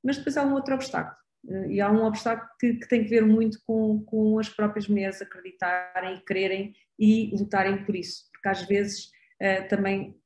Mas 0.05 0.19
depois 0.19 0.37
há 0.37 0.43
um 0.43 0.55
outro 0.55 0.75
obstáculo. 0.75 1.17
Eh, 1.49 1.73
e 1.75 1.81
há 1.81 1.91
um 1.91 2.05
obstáculo 2.05 2.49
que, 2.61 2.75
que, 2.75 2.89
tem 2.89 3.05
que 3.05 3.11
ver 3.11 3.25
muito 3.25 3.59
com, 3.67 4.03
com 4.05 4.39
as 4.39 4.49
próprias 4.49 4.89
mulheres 4.89 5.23
acreditarem 5.23 6.17
e 6.17 6.25
quererem 6.25 6.75
e 6.99 7.31
lutarem 7.37 7.85
por 7.85 7.95
isso, 7.95 8.25
porque 8.33 8.49
às 8.49 8.63
vezes 8.63 9.11
uh, 9.43 9.69
também 9.69 10.17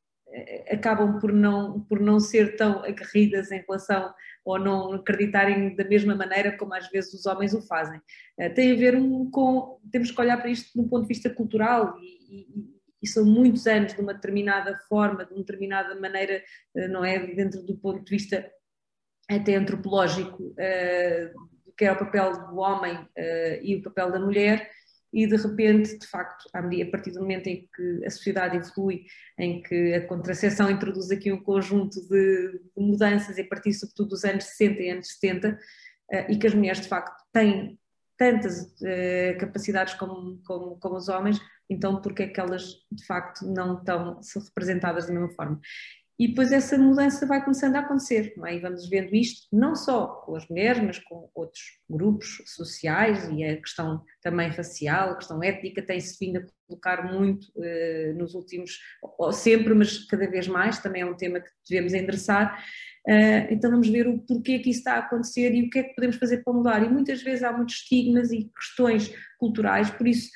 acabam 0.71 1.19
por 1.19 1.33
não, 1.33 1.81
por 1.81 2.01
não 2.01 2.21
ser 2.21 2.57
tão 2.57 2.85
aguerridas 2.85 3.51
em 3.51 3.65
relação 3.67 4.13
ou 4.45 4.59
não 4.59 4.93
acreditarem 4.93 5.75
da 5.75 5.85
mesma 5.85 6.15
maneira 6.15 6.57
como 6.57 6.75
às 6.75 6.89
vezes 6.89 7.13
os 7.15 7.27
homens 7.27 7.53
o 7.53 7.63
fazem. 7.63 8.01
Uh, 8.39 8.55
tem 8.55 8.73
a 8.73 8.77
ver 8.77 8.97
com, 9.33 9.81
temos 9.91 10.11
que 10.11 10.21
olhar 10.21 10.37
para 10.39 10.51
isto 10.51 10.73
de 10.73 10.81
um 10.81 10.89
ponto 10.89 11.03
de 11.03 11.09
vista 11.09 11.29
cultural 11.31 11.97
e, 11.99 12.41
e, 12.41 12.47
e 13.03 13.09
são 13.09 13.25
muitos 13.25 13.67
anos 13.67 13.95
de 13.95 14.01
uma 14.01 14.15
determinada 14.15 14.79
forma, 14.89 15.25
de 15.25 15.33
uma 15.33 15.41
determinada 15.41 15.99
maneira, 15.99 16.43
não 16.91 17.05
é, 17.05 17.19
dentro 17.19 17.63
do 17.63 17.77
ponto 17.77 18.05
de 18.05 18.11
vista 18.11 18.49
até 19.29 19.55
antropológico, 19.55 20.55
que 21.79 21.85
é 21.87 21.93
o 21.93 21.99
papel 21.99 22.49
do 22.49 22.59
homem 22.59 23.09
e 23.63 23.77
o 23.77 23.83
papel 23.83 24.13
da 24.13 24.21
mulher, 24.21 24.71
e 25.13 25.27
de 25.27 25.37
repente, 25.37 25.99
de 25.99 26.07
facto, 26.07 26.45
a 26.55 26.91
partir 26.91 27.11
do 27.13 27.21
momento 27.21 27.49
em 27.49 27.69
que 27.75 28.05
a 28.07 28.11
sociedade 28.11 28.57
evolui, 28.57 29.05
em 29.39 29.63
que 29.63 29.95
a 29.95 30.07
contracepção 30.07 30.71
introduz 30.71 31.11
aqui 31.11 31.33
um 31.33 31.43
conjunto 31.43 32.01
de, 32.09 32.61
de 32.77 32.83
mudanças, 32.83 33.39
a 33.39 33.45
partir 33.45 33.73
sobretudo 33.73 34.11
dos 34.11 34.25
anos 34.25 34.45
60 34.45 34.83
e 34.83 34.91
anos 34.91 35.09
70, 35.09 35.59
e 36.29 36.37
que 36.37 36.47
as 36.47 36.55
mulheres 36.55 36.81
de 36.81 36.89
facto 36.89 37.23
têm 37.33 37.79
tantas 38.17 38.63
uh, 38.83 39.39
capacidades 39.39 39.95
como, 39.95 40.43
como, 40.45 40.77
como, 40.79 40.97
os 40.97 41.09
homens, 41.09 41.41
então 41.71 42.03
porque 42.03 42.25
é 42.25 42.29
que 42.29 42.39
elas 42.39 42.75
de 42.93 43.07
facto 43.07 43.47
não 43.47 43.79
estão 43.79 44.21
representadas 44.47 45.07
da 45.07 45.13
mesma 45.13 45.31
forma? 45.31 45.59
E 46.21 46.29
depois 46.29 46.53
essa 46.53 46.77
mudança 46.77 47.25
vai 47.25 47.43
começando 47.43 47.77
a 47.77 47.79
acontecer, 47.79 48.35
não 48.37 48.47
é? 48.47 48.55
E 48.55 48.61
vamos 48.61 48.87
vendo 48.91 49.17
isto 49.17 49.49
não 49.51 49.75
só 49.75 50.07
com 50.07 50.37
as 50.37 50.47
mulheres, 50.49 50.83
mas 50.83 50.99
com 50.99 51.31
outros 51.35 51.63
grupos 51.89 52.43
sociais 52.45 53.27
e 53.33 53.43
a 53.43 53.57
questão 53.57 54.05
também 54.21 54.51
racial, 54.51 55.13
a 55.13 55.17
questão 55.17 55.43
étnica 55.43 55.81
tem-se 55.81 56.23
vindo 56.23 56.41
a 56.41 56.47
colocar 56.69 57.11
muito 57.11 57.47
uh, 57.57 58.19
nos 58.19 58.35
últimos, 58.35 58.79
ou 59.03 59.33
sempre, 59.33 59.73
mas 59.73 60.05
cada 60.05 60.29
vez 60.29 60.47
mais, 60.47 60.79
também 60.79 61.01
é 61.01 61.07
um 61.07 61.17
tema 61.17 61.41
que 61.41 61.49
devemos 61.67 61.95
endereçar. 61.95 62.63
Uh, 63.09 63.49
então 63.51 63.71
vamos 63.71 63.89
ver 63.89 64.07
o 64.07 64.19
porquê 64.19 64.59
que 64.59 64.69
isso 64.69 64.81
está 64.81 64.97
a 64.97 64.99
acontecer 64.99 65.55
e 65.55 65.63
o 65.63 65.71
que 65.71 65.79
é 65.79 65.85
que 65.85 65.95
podemos 65.95 66.17
fazer 66.17 66.45
para 66.45 66.53
mudar. 66.53 66.83
E 66.85 66.89
muitas 66.91 67.23
vezes 67.23 67.43
há 67.43 67.51
muitos 67.51 67.77
estigmas 67.77 68.31
e 68.31 68.45
questões 68.55 69.11
culturais, 69.39 69.91
por 69.91 70.07
isso 70.07 70.29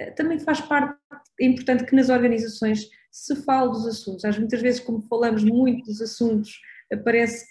uh, 0.00 0.14
também 0.14 0.38
faz 0.38 0.60
parte, 0.60 0.96
é 1.40 1.46
importante 1.46 1.84
que 1.84 1.96
nas 1.96 2.10
organizações 2.10 2.86
se 3.12 3.36
fala 3.44 3.70
dos 3.70 3.86
assuntos. 3.86 4.24
Às 4.24 4.38
muitas 4.38 4.62
vezes, 4.62 4.80
como 4.80 5.02
falamos 5.02 5.44
muito 5.44 5.84
dos 5.84 6.00
assuntos, 6.00 6.58
parece 7.04 7.46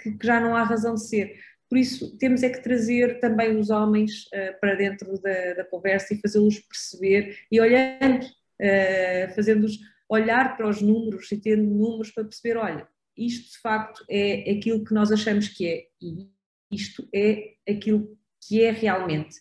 que, 0.00 0.12
que 0.12 0.26
já 0.26 0.40
não 0.40 0.56
há 0.56 0.62
razão 0.62 0.94
de 0.94 1.06
ser. 1.06 1.38
Por 1.68 1.78
isso, 1.78 2.16
temos 2.18 2.42
é 2.42 2.48
que 2.48 2.62
trazer 2.62 3.20
também 3.20 3.56
os 3.56 3.70
homens 3.70 4.24
uh, 4.26 4.58
para 4.60 4.74
dentro 4.74 5.20
da, 5.20 5.54
da, 5.54 5.64
conversa 5.64 6.14
e 6.14 6.20
fazê-los 6.20 6.58
perceber 6.58 7.38
e 7.52 7.60
olhando, 7.60 8.24
uh, 8.24 9.34
fazendo-os 9.36 9.78
olhar 10.08 10.56
para 10.56 10.68
os 10.68 10.82
números 10.82 11.30
e 11.30 11.36
tendo 11.36 11.62
números 11.62 12.10
para 12.10 12.24
perceber, 12.24 12.56
olha, 12.56 12.88
isto 13.16 13.52
de 13.52 13.58
facto 13.58 14.04
é 14.10 14.50
aquilo 14.50 14.84
que 14.84 14.92
nós 14.92 15.12
achamos 15.12 15.46
que 15.48 15.68
é 15.68 15.86
e 16.02 16.28
isto 16.72 17.06
é 17.14 17.52
aquilo 17.68 18.18
que 18.40 18.62
é 18.62 18.72
realmente. 18.72 19.36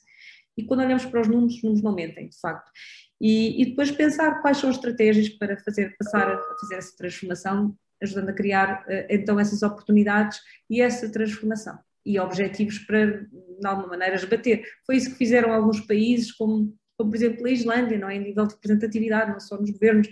E 0.56 0.66
quando 0.66 0.82
olhamos 0.82 1.06
para 1.06 1.22
os 1.22 1.28
números, 1.28 1.56
os 1.56 1.64
números 1.64 1.84
não 1.84 1.96
mentem, 1.96 2.28
de 2.28 2.40
facto. 2.40 2.70
E, 3.22 3.62
e, 3.62 3.66
depois 3.66 3.92
pensar 3.92 4.42
quais 4.42 4.58
são 4.58 4.70
as 4.70 4.78
estratégias 4.78 5.28
para 5.30 5.58
fazer, 5.58 5.96
passar 5.98 6.32
a 6.32 6.42
fazer 6.60 6.76
essa 6.76 6.96
transformação, 6.96 7.76
ajudando 8.02 8.30
a 8.30 8.34
criar 8.34 8.86
eh, 8.88 9.08
então 9.10 9.38
essas 9.38 9.62
oportunidades 9.62 10.40
e 10.70 10.82
essa 10.82 11.12
transformação 11.12 11.78
e 12.06 12.18
objetivos 12.18 12.80
para, 12.80 13.24
de 13.24 13.68
alguma 13.68 13.90
maneira, 13.90 14.16
esbater. 14.16 14.64
Foi 14.86 14.96
isso 14.96 15.12
que 15.12 15.18
fizeram 15.18 15.52
alguns 15.52 15.82
países, 15.82 16.32
como, 16.32 16.74
como 16.98 17.10
por 17.12 17.16
exemplo 17.18 17.46
a 17.46 17.52
Islândia, 17.52 17.98
não 17.98 18.10
é? 18.10 18.16
em 18.16 18.24
nível 18.24 18.48
de 18.48 18.54
representatividade, 18.54 19.32
não 19.32 19.40
só 19.40 19.60
nos 19.60 19.70
governos, 19.70 20.08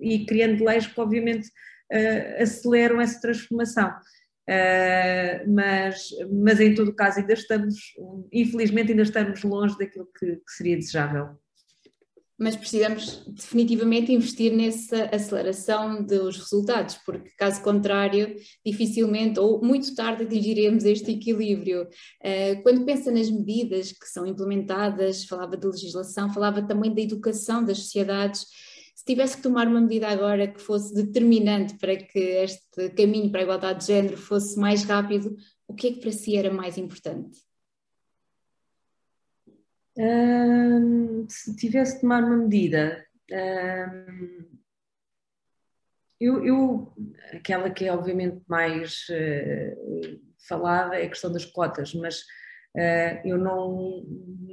e 0.00 0.24
criando 0.24 0.64
leis 0.64 0.86
que 0.86 1.00
obviamente 1.00 1.46
uh, 1.46 2.42
aceleram 2.42 3.00
essa 3.00 3.20
transformação. 3.20 3.90
Uh, 4.48 5.52
mas, 5.52 6.08
mas 6.30 6.58
em 6.58 6.74
todo 6.74 6.88
o 6.88 6.94
caso 6.94 7.20
ainda 7.20 7.34
estamos, 7.34 7.76
infelizmente 8.32 8.90
ainda 8.92 9.02
estamos 9.02 9.42
longe 9.42 9.76
daquilo 9.76 10.08
que, 10.18 10.36
que 10.36 10.52
seria 10.52 10.76
desejável 10.76 11.36
mas 12.38 12.54
precisamos 12.54 13.24
definitivamente 13.26 14.12
investir 14.12 14.52
nessa 14.54 15.04
aceleração 15.06 16.02
dos 16.04 16.36
resultados, 16.36 16.96
porque 17.06 17.30
caso 17.30 17.62
contrário, 17.62 18.36
dificilmente 18.64 19.40
ou 19.40 19.64
muito 19.64 19.94
tarde 19.94 20.24
atingiremos 20.24 20.84
este 20.84 21.12
equilíbrio. 21.12 21.88
Eh, 22.22 22.56
quando 22.56 22.84
pensa 22.84 23.10
nas 23.10 23.30
medidas 23.30 23.92
que 23.92 24.06
são 24.06 24.26
implementadas, 24.26 25.24
falava 25.24 25.56
de 25.56 25.66
legislação, 25.66 26.32
falava 26.32 26.60
também 26.62 26.94
da 26.94 27.00
educação 27.00 27.64
das 27.64 27.78
sociedades. 27.78 28.46
Se 28.94 29.04
tivesse 29.04 29.38
que 29.38 29.42
tomar 29.42 29.66
uma 29.66 29.80
medida 29.80 30.08
agora 30.08 30.46
que 30.46 30.60
fosse 30.60 30.94
determinante 30.94 31.76
para 31.78 31.96
que 31.96 32.18
este 32.18 32.90
caminho 32.90 33.30
para 33.30 33.40
a 33.40 33.44
igualdade 33.44 33.80
de 33.80 33.86
género 33.86 34.16
fosse 34.16 34.58
mais 34.58 34.84
rápido, 34.84 35.34
o 35.66 35.74
que 35.74 35.88
é 35.88 35.92
que 35.92 36.00
para 36.00 36.12
si 36.12 36.36
era 36.36 36.52
mais 36.52 36.76
importante? 36.76 37.46
Se 41.28 41.54
tivesse 41.56 41.96
de 41.96 42.00
tomar 42.02 42.22
uma 42.22 42.36
medida, 42.36 43.04
eu, 46.20 46.44
eu, 46.44 46.92
aquela 47.32 47.70
que 47.70 47.84
é 47.84 47.92
obviamente 47.92 48.40
mais 48.48 49.06
uh, 49.10 50.20
falada 50.48 50.96
é 50.96 51.04
a 51.04 51.08
questão 51.08 51.30
das 51.30 51.44
cotas, 51.44 51.92
mas 51.94 52.20
uh, 52.20 53.20
eu 53.24 53.36
não, 53.36 54.04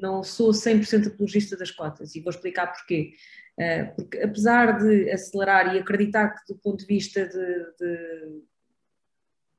não 0.01 0.23
sou 0.23 0.51
100% 0.51 1.07
apologista 1.07 1.55
das 1.55 1.71
cotas 1.71 2.15
e 2.15 2.21
vou 2.21 2.31
explicar 2.31 2.67
porquê. 2.67 3.13
Uh, 3.57 3.95
porque 3.95 4.17
apesar 4.17 4.77
de 4.79 5.09
acelerar 5.11 5.73
e 5.73 5.79
acreditar 5.79 6.29
que 6.29 6.53
do 6.53 6.59
ponto 6.59 6.79
de 6.79 6.85
vista 6.85 7.25
de, 7.25 7.65
de 7.79 8.53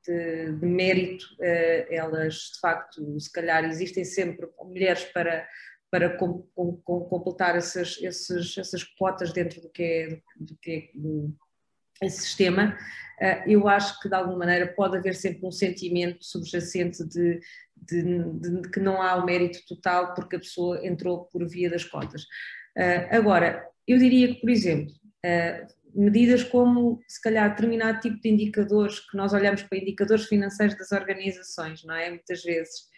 de, 0.07 0.51
de, 0.59 0.65
mérito, 0.67 1.25
elas 1.89 2.51
de 2.53 2.59
facto, 2.59 3.19
se 3.19 3.31
calhar, 3.31 3.65
existem 3.65 4.05
sempre 4.05 4.47
mulheres 4.61 5.03
para, 5.05 5.47
para 5.95 6.17
com, 6.17 6.45
com, 6.53 6.75
com 6.83 7.05
completar 7.05 7.55
essas, 7.55 7.97
esses, 8.01 8.57
essas 8.57 8.83
cotas 8.83 9.31
dentro 9.31 9.61
do 9.61 9.69
que 9.69 9.81
é, 9.81 10.21
do 10.35 10.57
que 10.61 10.91
é 12.01 12.05
esse 12.05 12.23
sistema, 12.23 12.77
eh, 13.21 13.45
eu 13.47 13.65
acho 13.69 13.97
que 14.01 14.09
de 14.09 14.15
alguma 14.15 14.39
maneira 14.39 14.67
pode 14.67 14.97
haver 14.97 15.15
sempre 15.15 15.45
um 15.45 15.51
sentimento 15.51 16.17
subjacente 16.19 17.01
de, 17.05 17.39
de, 17.77 18.03
de, 18.33 18.69
que 18.71 18.81
não 18.81 19.01
há 19.01 19.15
o 19.15 19.25
mérito 19.25 19.59
total 19.65 20.13
porque 20.13 20.35
a 20.35 20.39
pessoa 20.39 20.85
entrou 20.85 21.23
por 21.27 21.47
via 21.47 21.69
das 21.69 21.85
cotas. 21.85 22.25
Eh, 22.77 23.15
agora, 23.15 23.65
eu 23.87 23.97
diria 23.97 24.27
que, 24.35 24.41
por 24.41 24.49
exemplo, 24.49 24.93
eh, 25.23 25.65
medidas 25.93 26.43
como, 26.43 27.01
se 27.07 27.21
calhar, 27.21 27.51
determinado 27.51 28.01
tipo 28.01 28.19
de 28.19 28.27
indicadores, 28.27 28.99
que 28.99 29.15
nós 29.15 29.31
olhamos 29.31 29.63
para 29.63 29.77
indicadores 29.77 30.25
financeiros 30.25 30.77
das 30.77 30.91
organizações, 30.91 31.85
não 31.85 31.95
é? 31.95 32.09
Muitas 32.09 32.43
vezes. 32.43 32.93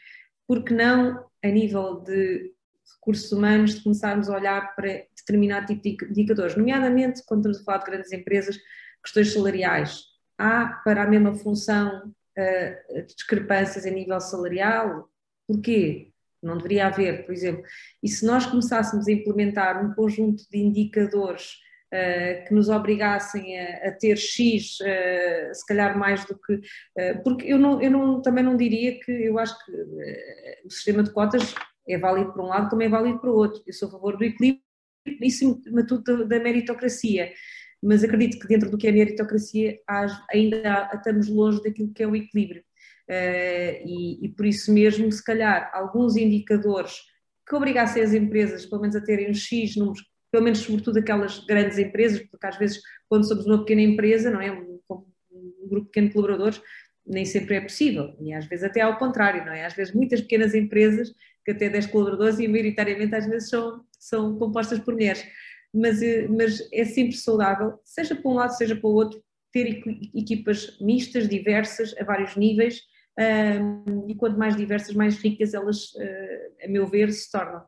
Porque 0.47 0.73
não 0.73 1.23
a 1.43 1.47
nível 1.47 1.99
de 1.99 2.56
recursos 3.07 3.31
humanos 3.31 3.75
de 3.75 3.83
começarmos 3.83 4.29
a 4.29 4.35
olhar 4.35 4.75
para 4.75 5.05
determinado 5.15 5.67
tipo 5.79 6.05
de 6.05 6.11
indicadores, 6.11 6.57
nomeadamente 6.57 7.23
quando 7.25 7.49
estamos 7.49 7.61
a 7.61 7.63
falar 7.63 7.77
de 7.77 7.85
grandes 7.85 8.11
empresas, 8.11 8.57
questões 9.01 9.31
salariais. 9.31 10.01
Há 10.37 10.81
para 10.83 11.03
a 11.03 11.07
mesma 11.07 11.33
função 11.33 12.13
uh, 12.37 13.05
discrepâncias 13.07 13.85
a 13.85 13.89
nível 13.89 14.19
salarial? 14.19 15.09
Porquê? 15.47 16.11
Não 16.43 16.57
deveria 16.57 16.87
haver, 16.87 17.25
por 17.25 17.31
exemplo. 17.31 17.63
E 18.03 18.09
se 18.09 18.25
nós 18.25 18.45
começássemos 18.45 19.07
a 19.07 19.11
implementar 19.11 19.83
um 19.83 19.93
conjunto 19.93 20.43
de 20.51 20.57
indicadores 20.57 21.65
Uh, 21.87 22.45
que 22.45 22.53
nos 22.53 22.67
obrigassem 22.67 23.57
a, 23.57 23.87
a 23.87 23.91
ter 23.93 24.17
X, 24.17 24.77
uh, 24.81 25.53
se 25.55 25.65
calhar 25.65 25.97
mais 25.97 26.25
do 26.25 26.37
que. 26.37 26.55
Uh, 26.55 27.23
porque 27.23 27.45
eu, 27.47 27.57
não, 27.57 27.81
eu 27.81 27.89
não, 27.89 28.21
também 28.21 28.43
não 28.43 28.57
diria 28.57 28.99
que 28.99 29.09
eu 29.09 29.39
acho 29.39 29.57
que 29.63 29.71
o 30.65 30.69
sistema 30.69 31.01
de 31.01 31.11
cotas 31.11 31.55
é 31.87 31.97
válido 31.97 32.33
para 32.33 32.43
um 32.43 32.47
lado 32.47 32.69
como 32.69 32.83
é 32.83 32.89
válido 32.89 33.19
para 33.19 33.31
o 33.31 33.35
outro. 33.35 33.61
Eu 33.65 33.73
sou 33.73 33.87
a 33.87 33.91
favor 33.91 34.17
do 34.17 34.23
equilíbrio 34.23 34.61
e, 35.05 35.27
acima 35.27 35.81
de 35.83 35.87
tudo, 35.87 36.27
da 36.27 36.39
meritocracia. 36.39 37.31
Mas 37.81 38.03
acredito 38.03 38.39
que 38.39 38.47
dentro 38.47 38.69
do 38.69 38.77
que 38.77 38.87
é 38.87 38.91
meritocracia 38.91 39.79
ainda 40.29 40.89
estamos 40.93 41.27
longe 41.27 41.61
daquilo 41.63 41.93
que 41.93 42.03
é 42.03 42.07
o 42.07 42.15
equilíbrio. 42.15 42.63
e, 43.09 44.25
e 44.25 44.29
por 44.29 44.45
isso 44.45 44.73
mesmo, 44.73 45.11
se 45.11 45.23
calhar, 45.23 45.69
alguns 45.73 46.15
indicadores 46.15 46.95
que 47.47 47.55
obrigassem 47.55 48.03
as 48.03 48.13
empresas, 48.13 48.65
pelo 48.65 48.81
menos 48.81 48.95
a 48.95 49.01
terem 49.01 49.29
um 49.29 49.33
X 49.33 49.75
números, 49.77 50.03
pelo 50.31 50.43
menos 50.43 50.59
sobretudo 50.59 50.99
aquelas 50.99 51.39
grandes 51.45 51.77
empresas, 51.77 52.19
porque 52.29 52.45
às 52.45 52.57
vezes 52.57 52.81
quando 53.07 53.27
somos 53.27 53.45
uma 53.45 53.59
pequena 53.59 53.81
empresa, 53.81 54.29
não 54.29 54.41
é, 54.41 54.51
um, 54.51 54.79
um 55.31 55.67
grupo 55.69 55.87
pequeno 55.87 56.07
de 56.07 56.13
colaboradores, 56.13 56.61
nem 57.05 57.23
sempre 57.23 57.55
é 57.55 57.61
possível, 57.61 58.13
e 58.19 58.33
às 58.33 58.45
vezes 58.45 58.65
até 58.65 58.81
ao 58.81 58.97
contrário, 58.97 59.45
não 59.45 59.53
é? 59.53 59.65
Às 59.65 59.73
vezes 59.73 59.93
muitas 59.93 60.19
pequenas 60.19 60.53
empresas, 60.53 61.13
que 61.47 61.51
até 61.51 61.69
10 61.69 61.85
colaboradores, 61.85 62.39
e 62.39 62.47
maioritariamente 62.47 63.15
às 63.15 63.25
vezes 63.25 63.49
são, 63.49 63.81
são 63.97 64.37
compostas 64.37 64.79
por 64.79 64.93
mulheres, 64.93 65.25
mas, 65.73 66.01
eh, 66.01 66.27
mas 66.27 66.67
é 66.73 66.83
sempre 66.83 67.15
saudável, 67.15 67.79
seja 67.85 68.13
para 68.13 68.29
um 68.29 68.33
lado, 68.33 68.51
seja 68.51 68.75
para 68.75 68.89
o 68.89 68.93
outro, 68.93 69.23
ter 69.53 69.81
equipas 70.13 70.77
mistas, 70.81 71.29
diversas, 71.29 71.95
a 71.97 72.03
vários 72.03 72.35
níveis, 72.35 72.81
um, 73.17 74.09
e 74.09 74.15
quanto 74.15 74.37
mais 74.37 74.57
diversas, 74.57 74.93
mais 74.93 75.15
ricas 75.17 75.53
elas, 75.53 75.93
uh, 75.93 76.65
a 76.65 76.67
meu 76.67 76.85
ver, 76.85 77.13
se 77.13 77.31
tornam. 77.31 77.63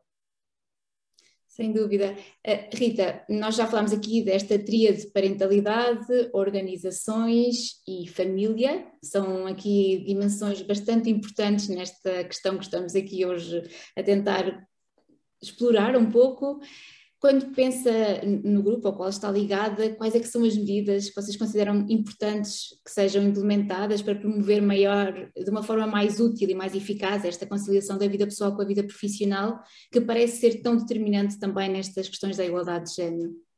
Sem 1.60 1.74
dúvida. 1.74 2.16
Uh, 2.48 2.74
Rita, 2.74 3.22
nós 3.28 3.58
já 3.58 3.68
falámos 3.68 3.92
aqui 3.92 4.24
desta 4.24 4.58
tríade 4.58 5.02
de 5.02 5.12
parentalidade, 5.12 6.08
organizações 6.32 7.82
e 7.86 8.08
família. 8.08 8.88
São 9.04 9.46
aqui 9.46 10.02
dimensões 10.08 10.62
bastante 10.62 11.10
importantes 11.10 11.68
nesta 11.68 12.24
questão 12.24 12.58
que 12.58 12.64
estamos 12.64 12.96
aqui 12.96 13.26
hoje 13.26 13.62
a 13.94 14.02
tentar 14.02 14.66
explorar 15.42 15.98
um 15.98 16.10
pouco. 16.10 16.62
Quando 17.20 17.54
pensa 17.54 17.92
no 18.24 18.64
grupo 18.64 18.88
ao 18.88 18.96
qual 18.96 19.10
está 19.10 19.30
ligada, 19.30 19.94
quais 19.96 20.16
é 20.16 20.20
que 20.22 20.28
são 20.28 20.44
as 20.46 20.56
medidas 20.56 21.10
que 21.10 21.16
vocês 21.22 21.36
consideram 21.36 21.86
importantes 21.90 22.80
que 22.86 22.90
sejam 22.90 23.22
implementadas 23.22 24.02
para 24.02 24.16
promover 24.16 24.62
maior, 24.62 25.30
de 25.36 25.50
uma 25.50 25.62
forma 25.62 25.86
mais 25.86 26.22
útil 26.22 26.50
e 26.50 26.56
mais 26.56 26.74
eficaz 26.74 27.26
esta 27.26 27.46
conciliação 27.46 27.98
da 27.98 28.08
vida 28.08 28.26
pessoal 28.26 28.56
com 28.56 28.62
a 28.62 28.66
vida 28.66 28.84
profissional, 28.84 29.60
que 29.92 30.00
parece 30.00 30.40
ser 30.40 30.62
tão 30.62 30.78
determinante 30.78 31.38
também 31.38 31.70
nestas 31.70 32.08
questões 32.08 32.38
da 32.38 32.46
igualdade 32.46 32.90
de 32.90 32.96
género? 32.96 33.49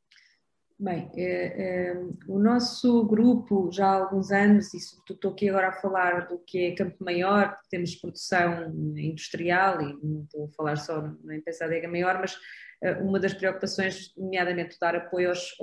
Bem, 0.84 1.12
é, 1.16 1.92
é, 1.92 1.94
o 2.28 2.40
nosso 2.40 3.06
grupo 3.06 3.70
já 3.72 3.86
há 3.86 4.00
alguns 4.00 4.32
anos, 4.32 4.74
e 4.74 4.80
sobretudo 4.80 5.16
estou 5.16 5.32
aqui 5.32 5.48
agora 5.48 5.68
a 5.68 5.74
falar 5.80 6.28
do 6.28 6.40
que 6.40 6.58
é 6.58 6.76
Campo 6.76 6.96
Maior, 7.04 7.56
temos 7.70 7.94
produção 7.94 8.74
industrial, 8.98 9.80
e 9.80 9.96
não 10.02 10.26
a 10.46 10.56
falar 10.58 10.78
só 10.78 11.04
na 11.24 11.36
empresa 11.36 11.68
Maior, 11.88 12.18
mas 12.20 12.36
eh, 12.84 12.94
uma 12.94 13.20
das 13.20 13.32
preocupações, 13.32 14.12
nomeadamente 14.18 14.76
dar 14.82 14.96
apoio 14.96 15.30
aos, 15.30 15.56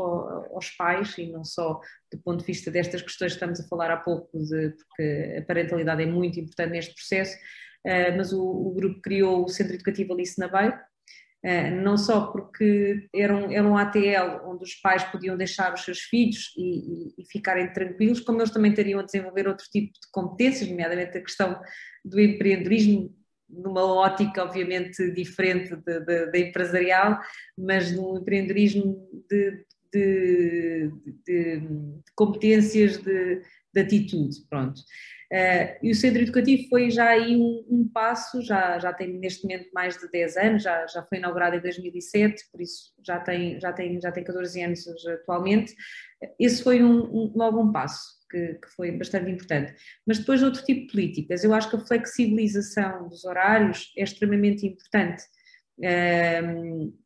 aos, 0.52 0.70
pais, 0.76 1.18
e 1.18 1.26
não 1.26 1.44
só 1.44 1.80
do 2.12 2.18
ponto 2.22 2.38
de 2.38 2.46
vista 2.46 2.70
destas 2.70 3.02
questões 3.02 3.32
que 3.32 3.38
estamos 3.38 3.58
a 3.58 3.66
falar 3.66 3.90
há 3.90 3.96
pouco, 3.96 4.38
de, 4.38 4.70
porque 4.70 5.36
a 5.36 5.42
parentalidade 5.42 6.00
é 6.00 6.06
muito 6.06 6.38
importante 6.38 6.70
neste 6.70 6.94
processo, 6.94 7.36
mas 8.16 8.32
o, 8.32 8.40
o 8.40 8.72
grupo 8.72 9.00
criou 9.00 9.44
o 9.44 9.48
Centro 9.48 9.74
Educativo 9.74 10.12
Alice 10.12 10.38
Naveiro, 10.38 10.74
eh, 10.74 10.97
não 11.82 11.96
só 11.96 12.26
porque 12.26 13.08
era 13.14 13.34
um, 13.34 13.52
era 13.52 13.66
um 13.66 13.76
ATL 13.76 14.44
onde 14.44 14.64
os 14.64 14.74
pais 14.74 15.04
podiam 15.04 15.36
deixar 15.36 15.72
os 15.72 15.84
seus 15.84 16.00
filhos 16.00 16.52
e, 16.56 16.62
e, 16.62 17.14
e, 17.18 17.26
ficarem 17.30 17.72
tranquilos, 17.72 18.20
como 18.20 18.40
eles 18.40 18.50
também 18.50 18.74
teriam 18.74 19.00
a 19.00 19.04
desenvolver 19.04 19.46
outro 19.46 19.64
tipo 19.70 19.92
de 19.92 20.10
competências, 20.10 20.68
nomeadamente 20.68 21.16
a 21.16 21.22
questão 21.22 21.60
do 22.04 22.20
empreendedorismo, 22.20 23.14
numa 23.48 23.84
ótica 23.84 24.42
obviamente 24.42 25.10
diferente 25.12 25.74
da 25.76 26.38
empresarial, 26.38 27.18
mas 27.56 27.92
num 27.92 28.18
empreendedorismo 28.18 29.08
de, 29.28 29.64
de, 29.92 30.92
de, 31.24 31.62
de 31.62 32.02
competências 32.14 32.98
de, 32.98 33.42
atitude, 33.76 34.36
pronto. 34.48 34.80
Uh, 35.30 35.76
e 35.82 35.90
o 35.90 35.94
centro 35.94 36.22
educativo 36.22 36.66
foi 36.70 36.90
já 36.90 37.10
aí 37.10 37.36
um, 37.36 37.64
um, 37.68 37.88
passo, 37.88 38.40
já, 38.40 38.78
já 38.78 38.94
tem 38.94 39.18
neste 39.18 39.42
momento 39.42 39.68
mais 39.74 39.98
de 39.98 40.10
10 40.10 40.36
anos, 40.38 40.62
já, 40.62 40.86
já 40.86 41.02
foi 41.02 41.18
inaugurado 41.18 41.54
em 41.54 41.60
2007, 41.60 42.44
por 42.50 42.62
isso 42.62 42.94
já 43.06 43.20
tem, 43.20 43.60
já 43.60 43.70
tem, 43.70 44.00
já 44.00 44.10
tem 44.10 44.24
14 44.24 44.62
anos 44.62 44.86
atualmente. 45.06 45.74
Esse 46.40 46.62
foi 46.62 46.82
um, 46.82 47.02
um, 47.04 47.32
logo 47.36 47.60
um 47.60 47.70
passo 47.70 48.18
que, 48.30 48.54
que, 48.54 48.68
foi 48.74 48.90
bastante 48.92 49.30
importante. 49.30 49.74
Mas 50.06 50.18
depois 50.18 50.42
outro 50.42 50.64
tipo 50.64 50.86
de 50.86 50.92
políticas, 50.92 51.44
eu 51.44 51.52
acho 51.52 51.68
que 51.68 51.76
a 51.76 51.86
flexibilização 51.86 53.08
dos 53.08 53.24
horários 53.26 53.92
é 53.98 54.04
extremamente 54.04 54.66
importante. 54.66 55.22
Um, 55.78 56.96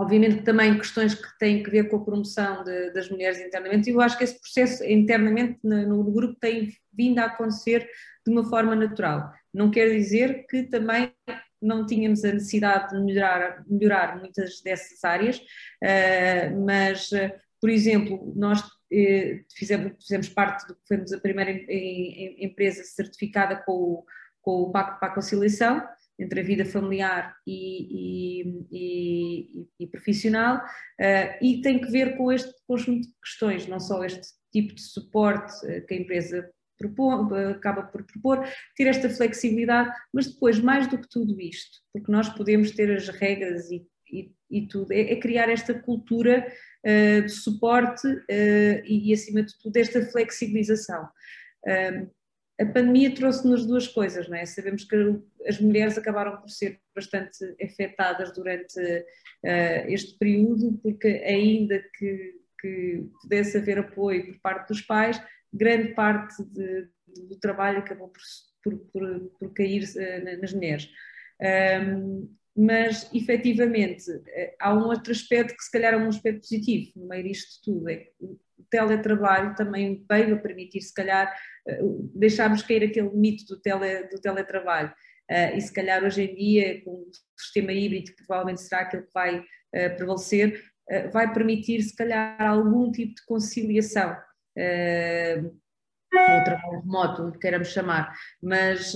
obviamente 0.00 0.42
também 0.42 0.78
questões 0.78 1.14
que 1.14 1.38
têm 1.38 1.62
que 1.62 1.70
ver 1.70 1.90
com 1.90 1.96
a 1.96 2.04
promoção 2.04 2.64
de, 2.64 2.90
das 2.92 3.10
mulheres 3.10 3.38
internamente, 3.38 3.90
e 3.90 3.92
eu 3.92 4.00
acho 4.00 4.16
que 4.16 4.24
esse 4.24 4.40
processo 4.40 4.82
internamente 4.82 5.58
no, 5.62 5.86
no, 5.86 6.10
grupo 6.10 6.38
tem 6.40 6.72
vindo 6.90 7.18
a 7.18 7.26
acontecer 7.26 7.86
de 8.26 8.32
uma 8.32 8.48
forma 8.48 8.74
natural. 8.74 9.30
Não 9.52 9.70
quer 9.70 9.90
dizer 9.90 10.46
que 10.48 10.62
também 10.62 11.12
não 11.60 11.84
tínhamos 11.84 12.24
a 12.24 12.32
necessidade 12.32 12.94
de 12.94 13.04
melhorar, 13.04 13.62
melhorar 13.68 14.18
muitas 14.18 14.62
dessas 14.62 15.04
áreas, 15.04 15.36
uh, 15.36 16.64
mas, 16.64 17.12
uh, 17.12 17.30
por 17.60 17.68
exemplo, 17.68 18.32
nós 18.34 18.62
eh, 18.90 19.42
fizemos, 19.54 19.92
fizemos 20.00 20.28
parte 20.30 20.66
do 20.66 20.74
que 20.74 20.80
fomos 20.88 21.12
a 21.12 21.20
primeira 21.20 21.50
em, 21.50 21.64
em, 21.68 22.44
empresa 22.46 22.82
certificada 22.84 23.56
com 23.66 23.72
o, 23.72 24.04
com 24.40 24.62
o 24.62 24.72
Pacto 24.72 24.98
para 24.98 25.08
a 25.08 25.14
Conciliação 25.14 25.86
entre 26.20 26.40
a 26.40 26.44
vida 26.44 26.64
familiar 26.64 27.34
e, 27.46 28.42
e, 28.42 28.66
e, 28.70 29.66
e 29.80 29.86
profissional, 29.86 30.58
uh, 30.58 31.44
e 31.44 31.60
tem 31.62 31.80
que 31.80 31.90
ver 31.90 32.16
com 32.16 32.30
este 32.30 32.52
conjunto 32.66 33.08
de 33.08 33.14
questões, 33.22 33.66
não 33.66 33.80
só 33.80 34.04
este 34.04 34.28
tipo 34.52 34.74
de 34.74 34.82
suporte 34.82 35.54
uh, 35.66 35.86
que 35.86 35.94
a 35.94 35.96
empresa 35.96 36.50
propõe, 36.78 37.32
uh, 37.32 37.50
acaba 37.50 37.82
por 37.84 38.04
propor, 38.04 38.46
ter 38.76 38.86
esta 38.86 39.08
flexibilidade, 39.08 39.90
mas 40.12 40.26
depois, 40.26 40.58
mais 40.58 40.86
do 40.86 40.98
que 40.98 41.08
tudo 41.08 41.40
isto, 41.40 41.78
porque 41.92 42.12
nós 42.12 42.28
podemos 42.28 42.70
ter 42.72 42.94
as 42.94 43.08
regras 43.08 43.70
e, 43.70 43.86
e 44.50 44.66
tudo, 44.66 44.92
é, 44.92 45.12
é, 45.12 45.16
criar 45.16 45.48
esta 45.48 45.72
cultura 45.74 46.46
uh, 46.84 47.22
de 47.22 47.30
suporte 47.30 48.06
uh, 48.06 48.84
e, 48.84 49.12
acima 49.12 49.42
de 49.42 49.56
tudo, 49.58 49.76
esta 49.76 50.04
flexibilização. 50.06 51.08
A 52.60 52.66
pandemia 52.66 53.14
trouxe-nos 53.14 53.64
duas 53.64 53.88
coisas, 53.88 54.28
não 54.28 54.36
é? 54.36 54.44
Sabemos 54.44 54.84
que 54.84 54.96
as 55.46 55.58
mulheres 55.58 55.96
acabaram 55.96 56.38
por 56.38 56.50
ser 56.50 56.78
bastante 56.94 57.38
afetadas 57.62 58.32
durante 58.34 58.78
este 59.88 60.18
período, 60.18 60.78
porque 60.82 61.08
ainda 61.08 61.82
que, 61.96 62.34
que, 62.60 63.08
pudesse 63.22 63.56
haver 63.56 63.78
apoio 63.78 64.26
por 64.26 64.40
parte 64.40 64.68
dos 64.68 64.82
pais, 64.82 65.20
grande 65.50 65.94
parte 65.94 66.44
de, 66.44 66.86
do 67.28 67.40
trabalho 67.40 67.78
acabou 67.78 68.08
por, 68.08 68.20
por, 68.62 68.78
por, 68.92 69.20
por 69.38 69.54
cair 69.54 69.84
nas 70.40 70.52
mulheres. 70.52 70.90
Um, 71.40 72.28
mas 72.54 73.08
efetivamente 73.14 74.10
eh, 74.28 74.54
há 74.60 74.74
um 74.74 74.88
outro 74.88 75.12
aspecto 75.12 75.56
que 75.56 75.64
se 75.64 75.70
calhar 75.70 75.94
é 75.94 75.96
um 75.96 76.08
aspecto 76.08 76.40
positivo 76.40 76.92
no 76.96 77.06
meio 77.06 77.24
disto 77.24 77.62
tudo, 77.64 77.88
é 77.88 77.96
que 77.96 78.10
o 78.60 78.66
teletrabalho 78.70 79.54
também 79.54 80.04
veio 80.08 80.34
a 80.34 80.38
permitir 80.38 80.80
se 80.82 80.92
calhar 80.92 81.32
eh, 81.66 81.80
deixarmos 82.14 82.62
cair 82.62 82.84
aquele 82.84 83.10
mito 83.10 83.44
do, 83.46 83.60
tele, 83.60 84.04
do 84.08 84.20
teletrabalho. 84.20 84.92
Uh, 85.30 85.56
e 85.56 85.60
se 85.60 85.72
calhar 85.72 86.02
hoje 86.02 86.22
em 86.22 86.34
dia 86.34 86.82
com 86.82 86.90
o 86.90 87.10
sistema 87.38 87.72
híbrido 87.72 88.10
que 88.10 88.16
provavelmente 88.26 88.62
será 88.62 88.82
aquele 88.82 89.04
que 89.04 89.14
vai 89.14 89.38
uh, 89.38 89.96
prevalecer, 89.96 90.60
uh, 90.90 91.10
vai 91.12 91.32
permitir 91.32 91.80
se 91.82 91.94
calhar 91.94 92.40
algum 92.42 92.90
tipo 92.90 93.14
de 93.14 93.24
conciliação 93.26 94.16
ou 96.12 96.44
trabalho 96.44 96.80
remoto, 96.80 97.38
queiramos 97.38 97.68
chamar, 97.68 98.12
mas, 98.42 98.94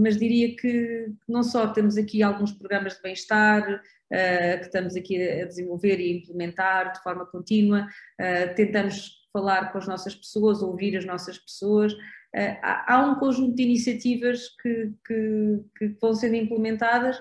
mas 0.00 0.16
diria 0.16 0.56
que 0.56 1.08
não 1.28 1.42
só 1.42 1.68
temos 1.68 1.98
aqui 1.98 2.22
alguns 2.22 2.52
programas 2.52 2.94
de 2.94 3.02
bem-estar 3.02 3.82
uh, 4.12 4.58
que 4.58 4.66
estamos 4.66 4.96
aqui 4.96 5.20
a 5.22 5.46
desenvolver 5.46 6.00
e 6.00 6.18
implementar 6.18 6.92
de 6.92 7.02
forma 7.02 7.26
contínua, 7.26 7.86
uh, 8.20 8.54
tentamos 8.54 9.24
falar 9.32 9.72
com 9.72 9.78
as 9.78 9.86
nossas 9.86 10.14
pessoas, 10.14 10.62
ouvir 10.62 10.96
as 10.96 11.04
nossas 11.04 11.38
pessoas. 11.38 11.92
Uh, 11.92 12.58
há, 12.62 13.06
um 13.06 13.18
conjunto 13.18 13.54
de 13.54 13.62
iniciativas 13.62 14.48
que, 14.60 14.92
que, 15.06 15.60
que 15.78 15.88
vão 16.00 16.14
sendo 16.14 16.36
implementadas 16.36 17.20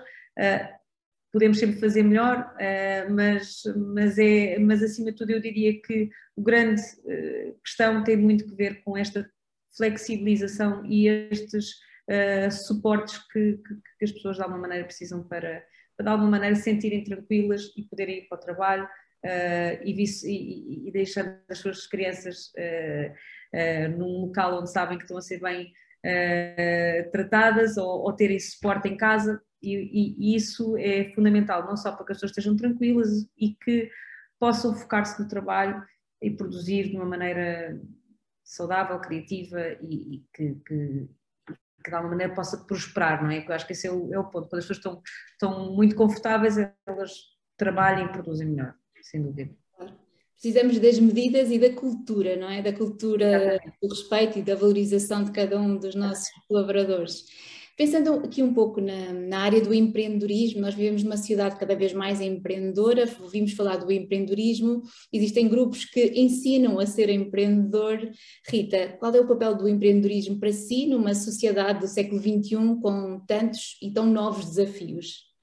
podemos 1.32 1.58
sempre 1.60 1.80
fazer 1.80 2.04
melhor, 2.04 2.56
mas, 3.10 3.64
mas, 3.76 4.18
é, 4.20 4.58
mas 4.60 4.84
acima 4.84 5.12
de 5.12 5.18
tudo 5.18 5.32
eu 5.32 5.42
diria 5.42 5.80
que 5.82 6.10
o 6.36 6.44
grande 6.44 6.82
questão 7.64 8.04
tem 8.04 8.18
muito 8.18 8.46
que 8.46 8.56
ver 8.56 8.84
com 8.84 8.96
esta 8.96 9.28
flexibilização 9.76 10.86
e 10.86 11.08
estes 11.08 11.76
suportes 12.66 13.18
que, 13.32 13.58
que, 13.58 13.76
que, 13.98 14.06
as 14.06 14.12
pessoas 14.12 14.38
de 14.38 14.44
alguma 14.44 14.62
maneira 14.62 14.86
precisam 14.86 15.24
para, 15.24 15.64
para 15.96 16.06
de 16.06 16.10
alguma 16.10 16.32
maneira 16.32 16.56
se 16.56 16.64
sentirem 16.64 17.04
tranquilas 17.04 17.72
e 17.78 17.84
poderem 17.84 18.20
ir 18.20 18.28
para 18.28 18.38
o 18.38 18.42
trabalho 18.42 18.86
uh, 18.86 19.84
e, 19.84 20.04
e, 20.26 20.88
e, 20.88 20.92
deixando 20.92 21.38
as 21.50 21.58
suas 21.58 21.88
crianças 21.88 22.52
uh, 22.58 23.98
num 23.98 24.26
local 24.26 24.60
onde 24.60 24.72
sabem 24.72 24.98
que 24.98 25.04
estão 25.04 25.18
a 25.18 25.22
ser 25.22 25.40
bem 25.40 25.72
tratadas 27.14 27.78
ou, 27.78 28.02
ou, 28.02 28.12
terem 28.12 28.38
suporte 28.38 28.90
em 28.90 28.98
casa 28.98 29.42
e, 29.62 30.34
e, 30.34 30.36
isso 30.36 30.76
é 30.76 31.06
fundamental, 31.14 31.66
não 31.66 31.78
só 31.78 31.94
para 31.94 32.06
que 32.06 32.12
as 32.12 32.18
pessoas 32.18 32.32
estejam 32.32 32.58
tranquilas 32.58 33.26
e 33.38 33.56
que 33.64 33.90
possam 34.38 34.76
focar-se 34.76 35.22
no 35.22 35.30
trabalho 35.30 35.82
e 36.22 36.30
produzir 36.30 36.90
de 36.90 36.98
uma 36.98 37.06
maneira 37.06 37.80
saudável, 38.44 39.00
criativa 39.00 39.62
e, 39.82 40.16
e 40.16 40.26
que, 40.34 40.56
que, 40.68 41.10
que 41.84 41.90
de 41.90 41.96
alguma 41.96 42.12
maneira 42.12 42.34
possa 42.34 42.58
prosperar, 42.58 43.22
não 43.22 43.30
é? 43.30 43.46
Eu 43.46 43.54
acho 43.54 43.68
que 43.68 43.74
esse 43.74 43.88
é 43.88 43.92
o, 43.92 44.14
é 44.14 44.20
o 44.20 44.26
ponto. 44.26 44.48
Quando 44.48 44.60
as 44.60 44.68
pessoas 44.68 44.78
estão, 44.78 45.02
estão 45.32 45.74
muito 45.74 45.96
confortáveis, 45.96 46.58
elas 46.86 47.12
trabalham 47.58 48.06
e 48.06 48.12
produzem 48.12 48.48
melhor, 48.48 48.74
sem 49.02 49.22
dúvida. 49.22 49.54
Precisamos 50.34 50.78
das 50.78 51.00
medidas 51.00 51.50
e 51.52 51.58
da 51.58 51.74
cultura, 51.74 52.36
não 52.36 52.50
é? 52.50 52.62
Da 52.62 52.74
cultura 52.74 53.26
Exatamente. 53.26 53.78
do 53.82 53.88
respeito 53.88 54.40
e 54.40 54.42
da 54.42 54.56
valorização 54.56 55.24
de 55.24 55.32
cada 55.32 55.58
um 55.58 55.78
dos 55.78 55.96
nossos 55.96 56.28
colaboradores. 56.50 57.26
Pensando 57.76 58.14
aqui 58.24 58.44
um 58.44 58.54
pouco 58.54 58.80
na, 58.80 59.12
na, 59.14 59.40
área 59.40 59.60
do 59.60 59.74
empreendedorismo, 59.74 60.62
nós 60.62 60.76
vivemos 60.76 61.04
numa 61.04 61.18
sociedade 61.18 61.58
cada 61.58 61.76
vez 61.76 61.92
mais 61.92 62.22
empreendedora, 62.22 63.10
ouvimos 63.20 63.54
falar 63.54 63.78
do 63.78 63.92
empreendedorismo, 63.92 64.84
existem 65.12 65.50
grupos 65.50 65.84
que 65.84 66.14
ensinam 66.16 66.80
a 66.80 66.86
ser 66.86 67.10
empreendedor. 67.10 68.12
Rita, 68.48 68.90
qual 69.00 69.14
é 69.16 69.20
o 69.20 69.28
papel 69.28 69.56
do 69.56 69.68
empreendedorismo 69.68 70.40
para 70.40 70.52
si 70.52 70.86
numa 70.86 71.16
sociedade 71.16 71.80
do 71.80 71.88
século 71.88 72.22
XXI 72.22 72.80
com 72.80 73.20
tantos 73.26 73.78
e 73.82 73.92
tão 73.92 74.06
novos 74.06 74.46
desafios? 74.46 75.34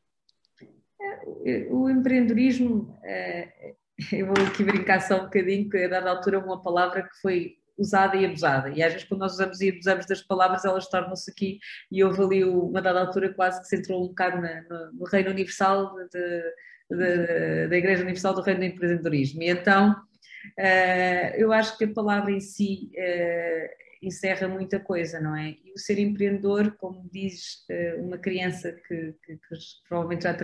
É, 1.45 1.67
o 1.69 1.91
empreendedorismo, 1.91 2.97
é, 3.03 3.75
eu 4.13 4.27
vou 4.27 4.47
aqui 4.47 4.63
brincar 4.63 5.01
só 5.01 5.17
um 5.17 5.25
bocadinho, 5.25 5.69
que 5.69 5.79
a 5.79 5.89
dada 5.89 6.11
altura 6.11 6.39
uma 6.39 6.63
palavra 6.63 7.03
que 7.03 7.21
foi 7.21 7.60
usada 7.81 8.17
e 8.17 8.27
abusada. 8.27 8.69
E 8.69 8.83
às 8.83 8.93
vezes, 8.93 9.09
quando 9.09 9.21
nós 9.21 9.33
usamos 9.33 9.61
e 9.61 9.71
abusamos 9.71 10.07
das 10.07 10.21
palavras, 10.23 10.65
elas 10.65 10.87
tornam-se 10.89 11.31
aqui, 11.31 11.59
e 11.91 12.05
houve 12.05 12.23
ali 12.23 12.45
uma 12.45 12.83
dada 12.83 13.01
altura 13.01 13.33
quase 13.33 13.61
que 13.63 13.69
se 13.69 13.77
entrou 13.77 14.05
um 14.05 14.09
bocado 14.09 14.41
na, 14.41 14.63
no, 14.63 14.93
no, 14.93 15.05
reino 15.07 15.31
universal 15.31 15.97
de, 16.13 16.43
de, 16.91 17.69
da 17.69 17.77
Igreja 17.77 18.03
Universal 18.03 18.35
do 18.35 18.43
Reino 18.43 18.61
do 18.61 18.67
Empreendedorismo. 18.67 19.43
E 19.43 19.49
então, 19.49 19.93
uh, 19.93 21.37
eu 21.37 21.53
acho 21.53 21.77
que 21.79 21.85
a 21.85 21.93
palavra 21.93 22.31
em 22.31 22.41
si 22.41 22.91
uh, 22.95 24.07
encerra 24.07 24.47
muita 24.47 24.79
coisa, 24.79 25.19
não 25.19 25.35
é? 25.35 25.57
E 25.65 25.73
o 25.75 25.79
ser 25.79 25.99
empreendedor, 25.99 26.77
como 26.77 27.09
diz 27.11 27.65
uh, 27.71 28.03
uma 28.03 28.19
criança 28.19 28.73
que, 28.73 29.15
que, 29.25 29.37
que 29.37 29.57
provavelmente 29.89 30.25
já 30.25 30.35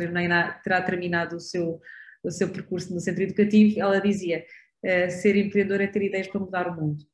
terá 0.64 0.80
terminado 0.80 1.36
o 1.36 1.40
seu, 1.40 1.80
o 2.24 2.30
seu 2.30 2.48
percurso 2.48 2.94
no 2.94 3.00
centro 3.00 3.22
educativo, 3.22 3.78
ela 3.78 4.00
dizia. 4.00 4.44
ser 5.10 5.36
empreendedor 5.36 5.80
é 5.80 5.86
ter 5.86 6.02
ideias 6.02 6.28
para 6.28 6.40
mudar 6.40 6.68
o 6.68 6.74
mundo. 6.74 7.04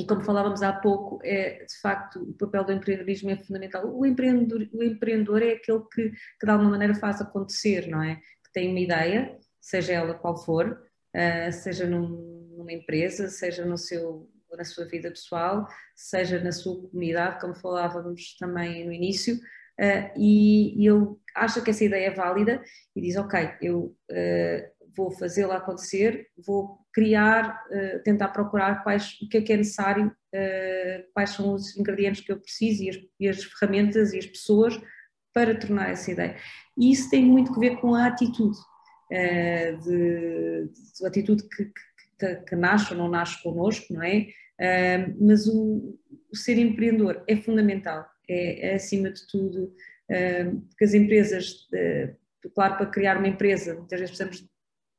E 0.00 0.06
como 0.06 0.22
falávamos 0.22 0.62
há 0.62 0.72
pouco, 0.72 1.20
é 1.22 1.62
de 1.62 1.78
facto 1.78 2.22
o 2.22 2.32
papel 2.32 2.64
do 2.64 2.72
empreendedorismo 2.72 3.28
é 3.28 3.36
fundamental. 3.36 3.86
O 3.86 4.06
empreendedor, 4.06 4.66
o 4.72 4.82
empreendedor 4.82 5.42
é 5.42 5.52
aquele 5.52 5.80
que, 5.92 6.10
que 6.10 6.46
de 6.46 6.50
alguma 6.50 6.70
maneira 6.70 6.94
faz 6.94 7.20
acontecer, 7.20 7.86
não 7.86 8.02
é? 8.02 8.16
Que 8.16 8.52
tem 8.54 8.70
uma 8.70 8.80
ideia, 8.80 9.38
seja 9.60 9.92
ela 9.92 10.14
qual 10.14 10.38
for, 10.38 10.82
uh, 11.14 11.52
seja 11.52 11.86
num, 11.86 12.56
numa 12.56 12.72
empresa, 12.72 13.28
seja 13.28 13.62
no 13.66 13.76
seu, 13.76 14.26
na 14.56 14.64
sua 14.64 14.86
vida 14.86 15.10
pessoal, 15.10 15.66
seja 15.94 16.42
na 16.42 16.50
sua 16.50 16.80
comunidade, 16.80 17.38
como 17.38 17.54
falávamos 17.54 18.36
também 18.38 18.86
no 18.86 18.92
início, 18.94 19.34
uh, 19.34 20.10
e, 20.16 20.82
e 20.82 20.88
ele 20.88 21.08
acha 21.34 21.60
que 21.60 21.68
essa 21.68 21.84
ideia 21.84 22.06
é 22.06 22.14
válida 22.14 22.62
e 22.96 23.02
diz: 23.02 23.16
Ok, 23.16 23.38
eu 23.60 23.94
uh, 24.10 24.86
vou 24.96 25.10
fazê-la 25.10 25.58
acontecer, 25.58 26.26
vou 26.38 26.79
criar, 26.92 27.64
uh, 27.70 28.02
tentar 28.02 28.28
procurar 28.28 28.82
quais, 28.82 29.18
o 29.22 29.28
que 29.28 29.38
é 29.38 29.40
que 29.40 29.52
é 29.52 29.56
necessário, 29.56 30.06
uh, 30.08 31.12
quais 31.12 31.30
são 31.30 31.54
os 31.54 31.76
ingredientes 31.76 32.20
que 32.22 32.32
eu 32.32 32.40
preciso 32.40 32.82
e 32.82 32.90
as, 32.90 32.96
e 33.20 33.28
as, 33.28 33.44
ferramentas 33.44 34.12
e 34.12 34.18
as 34.18 34.26
pessoas 34.26 34.80
para 35.32 35.54
tornar 35.54 35.90
essa 35.90 36.10
ideia. 36.10 36.36
E 36.76 36.90
isso 36.92 37.08
tem 37.10 37.24
muito 37.24 37.52
a 37.52 37.58
ver 37.58 37.76
com 37.76 37.94
a 37.94 38.06
atitude, 38.06 38.58
uh, 38.58 39.78
de, 39.82 40.68
de, 40.98 41.06
atitude 41.06 41.48
que, 41.48 41.72
que, 42.18 42.36
que, 42.36 42.56
nasce 42.56 42.92
ou 42.92 42.98
não 42.98 43.08
nasce 43.08 43.42
connosco, 43.42 43.92
não 43.94 44.02
é? 44.02 44.28
mas 45.18 45.46
o, 45.46 45.98
o, 46.30 46.36
ser 46.36 46.58
empreendedor 46.58 47.24
é 47.26 47.34
fundamental, 47.34 48.06
é, 48.28 48.72
é 48.72 48.74
acima 48.74 49.10
de 49.10 49.26
tudo, 49.26 49.74
porque 50.68 50.84
as 50.84 50.92
empresas, 50.92 51.66
claro, 52.54 52.76
para 52.76 52.90
criar 52.90 53.16
uma 53.16 53.28
empresa, 53.28 53.74
muitas 53.74 53.98
vezes 53.98 54.14
precisamos 54.14 54.50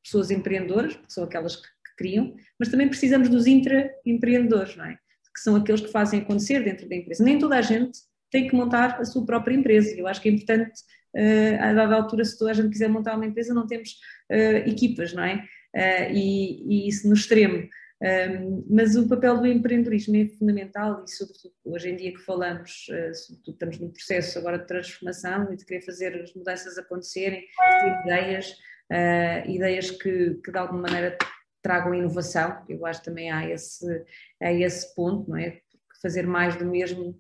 pessoas 0.04 0.32
empreendedoras, 0.32 0.96
porque 0.96 1.14
são 1.14 1.24
aquelas 1.24 1.56
que, 1.56 1.68
que 1.92 2.04
criam, 2.04 2.36
mas 2.60 2.70
também 2.70 2.88
precisamos 2.88 3.30
dos 3.30 3.48
intraempreendedores, 3.48 4.76
não 4.76 4.86
é? 4.86 4.94
Que 5.34 5.42
são 5.42 5.56
aqueles 5.56 5.82
que 5.82 5.92
fazem 5.92 6.22
acontecer 6.22 6.64
dentro 6.64 6.88
da 6.90 6.96
empresa. 6.96 7.24
Nem 7.24 7.40
toda 7.40 7.58
a 7.58 7.62
gente 7.62 8.00
tem 8.30 8.48
que 8.48 8.56
montar 8.56 9.00
a 9.00 9.06
sua 9.06 9.26
própria 9.26 9.56
empresa. 9.56 9.94
Eu 9.98 10.08
acho 10.08 10.22
que 10.22 10.30
é 10.30 10.32
importante, 10.32 10.82
uh, 11.16 11.62
a 11.62 11.74
dada 11.74 11.96
altura, 11.96 12.26
se 12.26 12.38
toda 12.38 12.52
a 12.52 12.54
gente 12.54 12.70
quiser 12.70 12.90
montar 12.90 13.16
uma 13.16 13.26
empresa, 13.26 13.54
não 13.54 13.68
temos 13.68 13.92
uh, 14.32 14.70
equipas, 14.70 15.14
não 15.14 15.24
é? 15.24 15.46
Uh, 15.76 16.14
e, 16.14 16.86
e, 16.86 16.90
isso 16.90 17.08
no 17.08 17.14
extremo. 17.14 17.68
Um, 18.02 18.66
mas 18.68 18.96
o 18.96 19.08
papel 19.08 19.38
do 19.38 19.46
empreendedorismo 19.46 20.16
é 20.16 20.26
fundamental 20.26 21.06
e, 21.08 21.12
sobretudo, 21.12 21.54
hoje 21.64 21.90
em 21.90 21.96
dia 21.96 22.12
que 22.12 22.22
falamos, 22.22 22.88
uh, 22.90 23.12
estamos 23.48 23.78
num 23.78 23.92
processo 23.92 24.40
agora 24.40 24.58
de 24.58 24.66
transformação 24.66 25.54
e 25.54 25.56
de 25.56 25.64
querer 25.64 25.82
fazer 25.82 26.20
as 26.20 26.34
mudanças 26.34 26.80
acontecerem, 26.80 27.42
de 27.42 27.80
ter 27.80 28.02
ideias, 28.02 28.52
uh, 28.92 29.50
ideias 29.50 29.92
que, 29.92 30.34
que 30.44 30.52
de 30.52 30.58
alguma 30.58 30.82
maneira 30.82 31.16
tragam 31.62 31.94
inovação, 31.94 32.64
eu 32.68 32.86
acho 32.86 33.00
que 33.00 33.06
também 33.06 33.32
há 33.32 33.48
esse, 33.50 34.06
há 34.42 34.52
esse 34.52 34.94
ponto, 34.96 35.30
não 35.30 35.38
é? 35.38 35.60
Fazer 36.02 36.26
mais 36.26 36.56
do 36.56 36.66
mesmo 36.66 37.20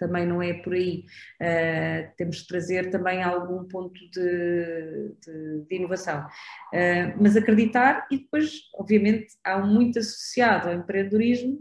também 0.00 0.26
não 0.26 0.42
é 0.42 0.54
por 0.54 0.72
aí. 0.72 1.04
Uh, 1.40 2.10
temos 2.16 2.38
de 2.38 2.46
trazer 2.46 2.90
também 2.90 3.22
algum 3.22 3.68
ponto 3.68 4.00
de, 4.10 5.14
de, 5.20 5.66
de 5.68 5.76
inovação. 5.76 6.26
Uh, 6.72 7.14
mas 7.20 7.36
acreditar, 7.36 8.08
e 8.10 8.18
depois, 8.18 8.52
obviamente, 8.74 9.34
há 9.44 9.58
muito 9.58 9.98
associado 9.98 10.68
ao 10.68 10.74
empreendedorismo 10.74 11.58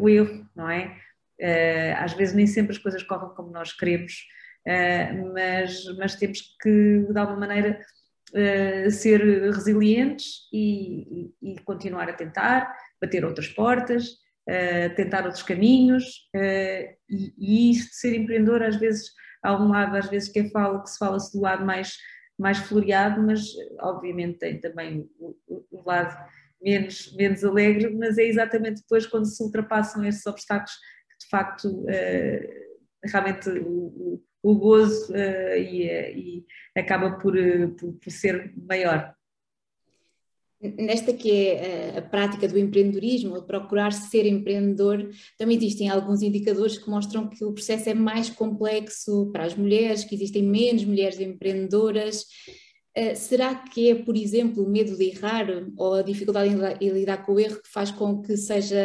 o 0.00 0.08
erro, 0.08 0.48
não 0.56 0.70
é? 0.70 0.96
Uh, 1.38 1.98
às 1.98 2.14
vezes 2.14 2.34
nem 2.34 2.46
sempre 2.46 2.72
as 2.72 2.78
coisas 2.78 3.02
correm 3.02 3.34
como 3.34 3.50
nós 3.50 3.72
queremos, 3.72 4.24
mas, 5.34 5.84
mas 5.98 6.14
temos 6.14 6.40
que, 6.62 7.06
de 7.10 7.18
alguma 7.18 7.40
maneira, 7.40 7.78
uh, 8.34 8.90
ser 8.90 9.20
resilientes 9.52 10.48
e, 10.52 11.30
e, 11.42 11.52
e, 11.52 11.60
continuar 11.60 12.08
a 12.08 12.12
tentar, 12.12 12.74
bater 13.00 13.24
outras 13.24 13.48
portas, 13.48 14.08
uh, 14.48 14.94
tentar 14.96 15.24
outros 15.24 15.42
caminhos 15.42 16.04
uh, 16.34 16.94
e, 17.08 17.34
e 17.38 17.70
isto 17.70 17.90
de 17.90 17.96
ser 17.96 18.16
empreendedor 18.16 18.62
às 18.62 18.76
vezes 18.76 19.10
há 19.42 19.56
um 19.56 19.68
lado 19.68 19.96
às 19.96 20.08
vezes 20.08 20.28
que 20.28 20.40
é 20.40 20.50
fala, 20.50 20.82
que 20.82 20.90
se 20.90 20.98
fala-se 20.98 21.32
do 21.32 21.42
lado 21.42 21.64
mais, 21.64 21.96
mais 22.38 22.58
floreado, 22.58 23.22
mas 23.22 23.46
obviamente 23.80 24.38
tem 24.38 24.60
também 24.60 25.08
o, 25.18 25.36
o, 25.46 25.66
o 25.70 25.82
lado 25.86 26.16
menos, 26.60 27.14
menos 27.16 27.44
alegre, 27.44 27.94
mas 27.94 28.18
é 28.18 28.24
exatamente 28.24 28.80
depois 28.80 29.06
quando 29.06 29.26
se 29.26 29.42
ultrapassam 29.42 30.04
esses 30.04 30.26
obstáculos 30.26 30.74
que 31.10 31.24
de 31.24 31.28
facto 31.28 31.86
realmente 33.04 33.50
o, 33.50 34.22
o 34.44 34.54
gozo 34.54 35.10
uh, 35.10 35.56
e, 35.56 35.86
e, 35.86 36.44
acaba 36.76 37.12
por, 37.12 37.34
uh, 37.34 37.70
por, 37.70 37.94
por, 37.94 38.12
ser 38.12 38.52
maior. 38.54 39.14
Nesta 40.60 41.14
que 41.14 41.30
é 41.30 41.94
a, 41.96 42.02
prática 42.02 42.46
do 42.46 42.58
empreendedorismo, 42.58 43.40
de 43.40 43.46
procurar 43.46 43.90
ser 43.90 44.26
empreendedor, 44.26 45.10
também 45.38 45.56
existem 45.56 45.88
alguns 45.88 46.20
indicadores 46.20 46.76
que 46.76 46.90
mostram 46.90 47.28
que 47.28 47.42
o 47.42 47.54
processo 47.54 47.88
é 47.88 47.94
mais 47.94 48.28
complexo 48.28 49.30
para 49.32 49.44
as 49.44 49.54
mulheres, 49.54 50.04
que 50.04 50.14
existem 50.14 50.42
menos 50.42 50.84
mulheres 50.84 51.18
empreendedoras. 51.18 52.26
Será 53.16 53.54
que 53.54 53.90
é, 53.90 53.94
por 53.94 54.16
exemplo, 54.16 54.64
o 54.64 54.70
medo 54.70 54.96
de 54.96 55.04
errar 55.10 55.48
ou 55.76 55.94
a 55.94 56.02
dificuldade 56.02 56.54
em, 56.80 56.90
lidar 56.90 57.26
com 57.26 57.32
o 57.32 57.40
erro 57.40 57.60
que 57.60 57.68
faz 57.68 57.90
com 57.90 58.22
que 58.22 58.36
seja 58.36 58.78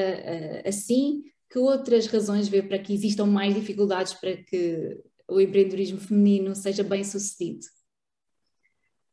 assim? 0.66 1.24
Que 1.50 1.60
outras 1.60 2.08
razões 2.08 2.50
vê 2.50 2.62
para 2.62 2.80
que 2.80 2.94
existam 2.94 3.26
mais 3.26 3.54
dificuldades 3.56 4.14
para 4.14 4.36
que 4.36 4.98
o 5.30 5.40
empreendedorismo 5.40 6.00
feminino 6.00 6.56
seja 6.56 6.84
bem 6.84 7.04
sucedido? 7.04 7.66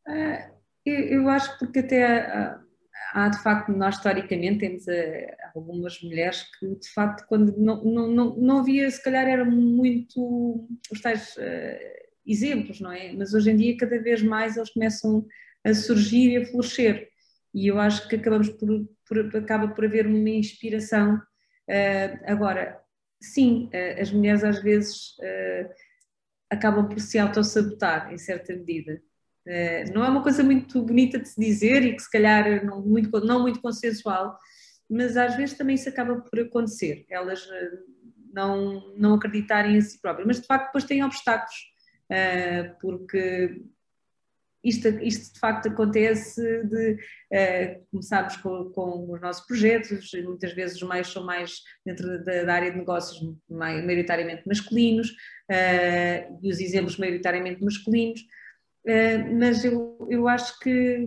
Uh, 0.09 0.57
eu, 0.85 1.29
acho 1.29 1.59
porque 1.59 1.81
até 1.81 2.05
há, 3.13 3.29
de 3.29 3.43
facto, 3.43 3.73
nós 3.73 3.97
historicamente 3.97 4.61
temos 4.61 4.87
uh, 4.87 5.37
algumas 5.55 6.01
mulheres 6.01 6.45
que 6.59 6.67
de 6.77 6.89
facto 6.93 7.27
quando 7.29 7.57
não, 7.59 7.85
não, 7.85 8.09
não, 8.09 8.37
não 8.37 8.59
havia, 8.59 8.91
se 8.91 9.03
calhar 9.03 9.27
eram 9.27 9.51
muito 9.51 10.69
os 10.91 11.01
tais 11.01 11.37
uh, 11.37 12.07
exemplos, 12.25 12.81
não 12.81 12.93
é? 12.93 13.13
Mas 13.13 13.35
hoje 13.35 13.51
em 13.51 13.57
dia 13.57 13.77
cada 13.77 14.01
vez 14.01 14.23
mais 14.23 14.57
eles 14.57 14.71
começam 14.71 15.27
a 15.65 15.75
surgir 15.75 16.31
e 16.31 16.37
a 16.37 16.47
florescer 16.47 17.09
e 17.53 17.67
eu 17.67 17.81
acho 17.81 18.07
que 18.09 18.17
acabamos 18.17 18.49
por, 18.51 18.69
por 19.09 19.37
acaba 19.37 19.69
por 19.69 19.85
haver 19.85 20.07
uma 20.07 20.29
inspiração. 20.29 21.21
agora, 22.27 22.79
sim, 23.21 23.71
as 23.99 24.13
mulheres 24.13 24.45
às 24.45 24.63
vezes 24.63 25.17
acabam 26.51 26.89
por 26.89 27.01
se 27.01 27.19
autossabotar 27.19 28.13
em 28.13 28.19
certa 28.19 28.55
medida. 28.55 29.01
Eh, 29.47 29.85
não 29.93 30.05
é 30.05 30.09
uma 30.09 30.23
coisa 30.23 30.43
muito 30.43 30.83
bonita 30.83 31.19
de 31.19 31.29
se 31.29 31.41
dizer 31.41 31.85
e 31.85 31.95
que 31.95 32.03
se 32.03 32.11
calhar 32.11 32.65
não 32.65 32.81
muito, 32.83 33.21
não 33.21 33.43
muito 33.43 33.61
consensual, 33.61 34.39
mas 34.89 35.17
às 35.17 35.37
vezes 35.37 35.57
também 35.57 35.77
isso 35.77 35.89
acaba 35.89 36.21
por 36.21 36.39
acontecer, 36.41 37.05
elas 37.09 37.49
eh, 37.51 37.71
não, 38.33 38.95
não 38.97 39.15
acreditarem 39.15 39.77
em 39.77 39.81
si 39.81 40.01
próprias, 40.01 40.27
mas 40.27 40.41
de 40.41 40.47
facto 40.47 40.67
depois 40.67 40.85
têm 40.85 41.05
obstáculos, 41.05 41.55
eh, 42.11 42.75
porque 42.81 43.63
isto, 44.69 44.89
isto 45.01 45.35
de 45.35 45.41
facto 45.41 45.69
acontece 45.69 46.43
de 46.65 46.93
uh, 46.95 47.87
começarmos 47.91 48.37
com, 48.39 48.71
com, 48.71 49.13
os 49.13 49.21
nossos 49.21 49.47
projetos, 49.47 50.11
muitas 50.25 50.53
vezes 50.53 50.81
os 50.81 50.89
meios 50.89 51.13
são 51.13 51.25
mais 51.25 51.63
dentro 51.85 52.25
da, 52.25 52.43
da 52.43 52.55
área 52.55 52.71
de 52.71 52.79
negócios 52.79 53.19
maioritariamente 53.49 54.43
masculinos 54.47 55.11
uh, 55.11 56.39
e 56.43 56.51
os 56.51 56.59
exemplos 56.59 56.99
maioritariamente 56.99 57.63
masculinos, 57.63 58.21
uh, 58.21 59.39
mas 59.39 59.65
eu, 59.65 60.07
eu 60.11 60.27
acho 60.27 60.59
que 60.59 61.07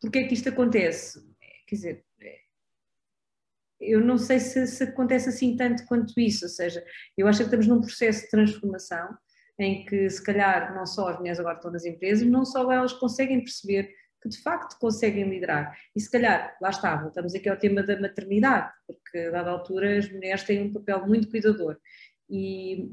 porque 0.00 0.18
é 0.20 0.24
que 0.26 0.34
isto 0.34 0.48
acontece? 0.48 1.20
Quer 1.66 1.74
dizer, 1.74 2.04
eu 3.80 4.00
não 4.00 4.16
sei 4.16 4.40
se, 4.40 4.66
se 4.66 4.82
acontece 4.82 5.28
assim 5.28 5.56
tanto 5.56 5.84
quanto 5.86 6.18
isso, 6.18 6.46
ou 6.46 6.48
seja, 6.48 6.84
eu 7.16 7.28
acho 7.28 7.38
que 7.38 7.44
estamos 7.44 7.66
num 7.66 7.80
processo 7.80 8.22
de 8.22 8.30
transformação 8.30 9.16
em 9.58 9.84
que 9.84 10.08
se 10.10 10.22
calhar 10.22 10.74
não 10.74 10.86
só 10.86 11.08
as 11.08 11.18
mulheres 11.18 11.40
agora 11.40 11.56
estão 11.56 11.70
nas 11.70 11.84
empresas, 11.84 12.26
não 12.26 12.44
só 12.44 12.70
elas 12.70 12.92
conseguem 12.92 13.40
perceber 13.40 13.94
que 14.22 14.28
de 14.28 14.42
facto 14.42 14.78
conseguem 14.78 15.28
liderar. 15.28 15.76
E 15.94 16.00
se 16.00 16.10
calhar, 16.10 16.56
lá 16.60 16.70
está, 16.70 16.96
voltamos 16.96 17.34
aqui 17.34 17.48
ao 17.48 17.56
tema 17.56 17.82
da 17.82 17.98
maternidade, 18.00 18.70
porque 18.86 19.18
a 19.18 19.30
dada 19.30 19.50
altura 19.50 19.98
as 19.98 20.10
mulheres 20.10 20.42
têm 20.42 20.62
um 20.62 20.72
papel 20.72 21.06
muito 21.06 21.30
cuidador. 21.30 21.78
E, 22.28 22.90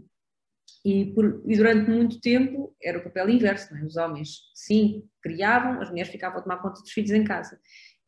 e, 0.86 1.14
por, 1.14 1.42
e 1.46 1.58
durante 1.58 1.90
muito 1.90 2.22
tempo 2.22 2.76
era 2.82 3.00
o 3.00 3.04
papel 3.04 3.30
inverso, 3.30 3.76
é? 3.76 3.84
os 3.84 3.96
homens 3.96 4.52
sim 4.54 5.04
criavam, 5.22 5.82
as 5.82 5.90
mulheres 5.90 6.12
ficavam 6.12 6.40
a 6.40 6.42
tomar 6.42 6.58
conta 6.58 6.82
dos 6.82 6.92
filhos 6.92 7.12
em 7.12 7.24
casa. 7.24 7.60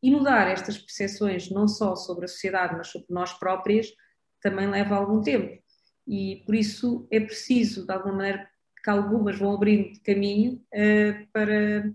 E 0.04 0.12
mudar 0.12 0.48
estas 0.48 0.78
percepções 0.78 1.50
não 1.50 1.68
só 1.68 1.96
sobre 1.96 2.26
a 2.26 2.28
sociedade, 2.28 2.76
mas 2.78 2.88
sobre 2.88 3.08
nós 3.10 3.34
próprias, 3.34 3.88
também 4.42 4.70
leva 4.70 4.96
algum 4.96 5.22
tempo 5.22 5.65
e 6.08 6.44
por 6.46 6.56
isso 6.56 7.08
é 7.12 7.20
preciso, 7.20 7.86
de 7.86 7.92
alguma 7.92 8.16
maneira, 8.16 8.50
que 8.84 8.90
algumas 8.90 9.38
vão 9.38 9.54
abrindo 9.54 10.00
caminho 10.04 10.62
uh, 10.74 11.28
para, 11.34 11.92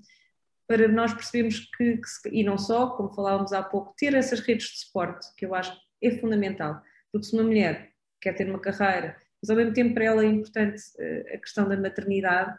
para 0.66 0.88
nós 0.88 1.14
percebermos 1.14 1.60
que, 1.76 1.96
que, 1.98 2.28
e 2.30 2.42
não 2.42 2.58
só, 2.58 2.90
como 2.90 3.14
falávamos 3.14 3.52
há 3.52 3.62
pouco, 3.62 3.94
ter 3.96 4.14
essas 4.14 4.40
redes 4.40 4.66
de 4.68 4.78
suporte, 4.80 5.26
que 5.36 5.46
eu 5.46 5.54
acho 5.54 5.72
que 5.72 6.06
é 6.06 6.18
fundamental, 6.18 6.82
porque 7.12 7.26
se 7.26 7.34
uma 7.34 7.44
mulher 7.44 7.92
quer 8.20 8.34
ter 8.34 8.48
uma 8.48 8.58
carreira, 8.58 9.16
mas 9.40 9.50
ao 9.50 9.56
mesmo 9.56 9.72
tempo 9.72 9.94
para 9.94 10.04
ela 10.04 10.24
é 10.24 10.28
importante 10.28 10.82
uh, 10.98 11.34
a 11.34 11.38
questão 11.38 11.68
da 11.68 11.76
maternidade, 11.76 12.52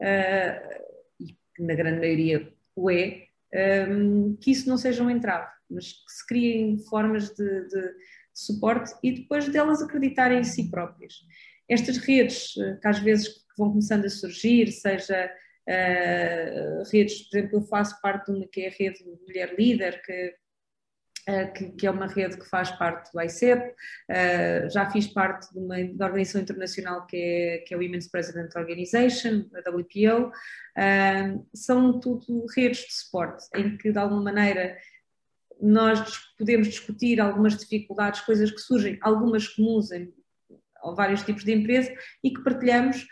uh, 0.00 0.84
e 1.18 1.32
que 1.54 1.62
na 1.62 1.74
grande 1.74 2.00
maioria 2.00 2.52
o 2.76 2.90
é, 3.52 3.86
um, 3.88 4.36
que 4.36 4.50
isso 4.50 4.68
não 4.68 4.76
seja 4.76 5.02
um 5.02 5.10
entrave, 5.10 5.50
mas 5.70 5.92
que 5.92 6.12
se 6.12 6.26
criem 6.26 6.78
formas 6.78 7.30
de, 7.34 7.68
de 7.68 7.94
suporte 8.38 8.92
e 9.02 9.12
depois 9.12 9.48
delas 9.48 9.82
acreditarem 9.82 10.38
em 10.38 10.44
si 10.44 10.70
próprias. 10.70 11.14
Estas 11.68 11.98
redes 11.98 12.56
eh, 12.56 12.78
que 12.80 12.88
às 12.88 12.98
vezes 13.00 13.28
vão 13.58 13.70
começando 13.70 14.04
a 14.04 14.10
surgir, 14.10 14.70
seja 14.70 15.30
uh, 15.68 16.90
redes, 16.90 17.28
por 17.28 17.36
exemplo, 17.36 17.58
eu 17.58 17.62
faço 17.62 18.00
parte 18.00 18.30
de 18.30 18.38
uma 18.38 18.46
que 18.46 18.60
é 18.62 18.68
a 18.68 18.70
rede 18.70 19.04
Mulher 19.26 19.54
Líder, 19.58 20.00
que, 20.02 20.34
uh, 21.28 21.52
que, 21.52 21.70
que, 21.72 21.86
é 21.86 21.90
uma 21.90 22.06
rede 22.06 22.38
que 22.38 22.48
faz 22.48 22.70
parte 22.70 23.12
do 23.12 23.20
ICEP, 23.20 23.60
uh, 23.60 24.70
já 24.70 24.88
fiz 24.90 25.08
parte 25.08 25.52
de 25.52 25.58
uma 25.58 25.76
de 25.76 26.02
organização 26.02 26.40
internacional 26.40 27.04
que 27.06 27.16
é, 27.16 27.58
que 27.66 27.74
é 27.74 27.76
o 27.76 27.80
Women's 27.80 28.08
President 28.08 28.54
Organization, 28.54 29.44
a 29.52 29.70
WPO, 29.70 30.30
são 31.52 31.98
tudo 31.98 32.46
redes 32.54 32.86
de 32.86 32.94
suporte, 32.94 33.44
em 33.56 33.76
que 33.76 33.90
de 33.90 33.98
alguma 33.98 34.22
maneira 34.22 34.76
nós 35.60 36.18
podemos 36.38 36.68
discutir 36.68 37.20
algumas 37.20 37.56
dificuldades, 37.56 38.20
coisas 38.20 38.50
que 38.50 38.60
surgem, 38.60 38.98
algumas 39.00 39.48
comuns 39.48 39.90
em 39.90 40.12
vários 40.94 41.22
tipos 41.22 41.44
de 41.44 41.52
empresa 41.52 41.92
e 42.22 42.30
que 42.30 42.42
partilhamos 42.42 43.02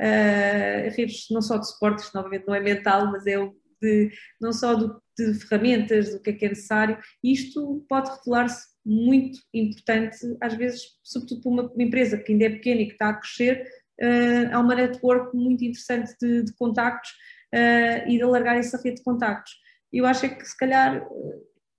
uh, 0.00 0.96
redes 0.96 1.26
não 1.30 1.42
só 1.42 1.58
de 1.58 1.68
suporte, 1.68 2.02
isto 2.02 2.14
novamente 2.14 2.46
não 2.46 2.54
é 2.54 2.60
mental, 2.60 3.10
mas 3.10 3.26
é 3.26 3.36
de, 3.80 4.10
não 4.40 4.52
só 4.52 4.74
do, 4.74 5.00
de 5.18 5.34
ferramentas, 5.34 6.12
do 6.12 6.20
que 6.20 6.30
é 6.30 6.32
que 6.32 6.46
é 6.46 6.48
necessário, 6.48 6.98
isto 7.22 7.84
pode 7.88 8.10
revelar-se 8.10 8.66
muito 8.84 9.40
importante, 9.52 10.16
às 10.40 10.54
vezes, 10.54 10.82
sobretudo 11.02 11.42
para 11.42 11.50
uma, 11.50 11.62
uma, 11.72 11.82
empresa 11.82 12.16
que 12.16 12.32
ainda 12.32 12.46
é 12.46 12.50
pequena 12.50 12.80
e 12.80 12.86
que 12.86 12.92
está 12.92 13.10
a 13.10 13.14
crescer, 13.14 13.68
uh, 14.00 14.54
há 14.54 14.60
uma 14.60 14.74
network 14.74 15.36
muito 15.36 15.64
interessante 15.64 16.14
de, 16.20 16.44
de 16.44 16.54
contactos 16.54 17.10
uh, 17.54 18.08
e 18.08 18.16
de 18.16 18.22
alargar 18.22 18.56
essa 18.56 18.80
rede 18.82 18.96
de 18.96 19.04
contactos. 19.04 19.52
Eu 19.92 20.06
acho 20.06 20.26
é 20.26 20.28
que 20.28 20.44
se 20.44 20.56
calhar 20.56 21.06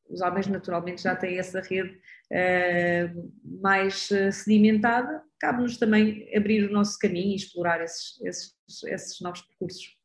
os 0.09 0.21
homens 0.21 0.47
naturalmente 0.47 1.03
já 1.03 1.15
têm 1.15 1.37
essa 1.37 1.61
rede 1.61 1.95
uh, 2.31 3.31
mais 3.61 4.11
eh, 4.11 4.31
sedimentada, 4.31 5.21
cabe-nos 5.39 5.77
também 5.77 6.27
abrir 6.35 6.67
o 6.67 6.73
nosso 6.73 6.97
caminho 6.97 7.31
e 7.31 7.35
explorar 7.35 7.81
esses, 7.81 8.19
esses, 8.21 8.83
esses 8.85 9.21
novos 9.21 9.41
percursos. 9.41 9.99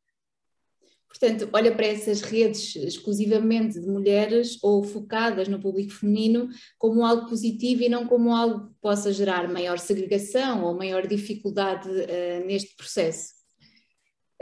Portanto, 1.07 1.49
olha 1.53 1.73
para 1.73 1.87
essas 1.87 2.21
redes 2.21 2.75
exclusivamente 2.75 3.79
de 3.79 3.87
mulheres 3.87 4.59
ou 4.61 4.83
focadas 4.83 5.47
no 5.47 5.61
público 5.61 5.93
feminino 5.93 6.49
como 6.77 7.05
algo 7.05 7.29
positivo 7.29 7.83
e 7.83 7.89
não 7.89 8.05
como 8.05 8.35
algo 8.35 8.67
que 8.67 8.73
possa 8.81 9.13
gerar 9.13 9.47
maior 9.47 9.79
segregação 9.79 10.65
ou 10.65 10.77
maior 10.77 11.07
dificuldade 11.07 11.87
uh, 11.89 12.45
neste 12.45 12.75
processo. 12.75 13.33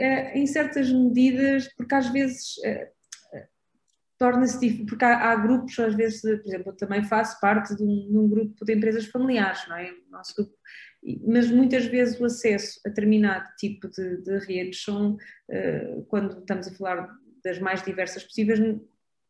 Uh, 0.00 0.36
em 0.36 0.46
certas 0.48 0.90
medidas, 0.90 1.72
porque 1.76 1.94
às 1.94 2.08
vezes 2.08 2.56
uh, 2.56 2.93
torna-se 4.18 4.58
difícil, 4.60 4.86
porque 4.86 5.04
há, 5.04 5.30
há, 5.30 5.36
grupos, 5.36 5.78
às 5.78 5.94
vezes, 5.94 6.20
por 6.20 6.46
exemplo, 6.46 6.72
eu 6.72 6.76
também 6.76 7.02
faço 7.04 7.38
parte 7.40 7.74
de 7.74 7.82
um, 7.82 8.10
de 8.10 8.18
um 8.18 8.28
grupo 8.28 8.64
de 8.64 8.72
empresas 8.72 9.06
familiares, 9.06 9.66
não 9.68 9.76
é? 9.76 9.92
Nosso 10.10 10.34
grupo, 10.34 10.54
mas 11.26 11.50
muitas 11.50 11.84
vezes 11.86 12.18
o 12.18 12.24
acesso 12.24 12.80
a 12.84 12.88
determinado 12.88 13.46
tipo 13.58 13.88
de, 13.88 14.22
de 14.22 14.38
redes 14.38 14.82
são, 14.82 15.16
uh, 15.50 16.04
quando 16.08 16.38
estamos 16.38 16.68
a 16.68 16.74
falar 16.74 17.08
das 17.44 17.58
mais 17.58 17.82
diversas 17.82 18.24
possíveis, 18.24 18.58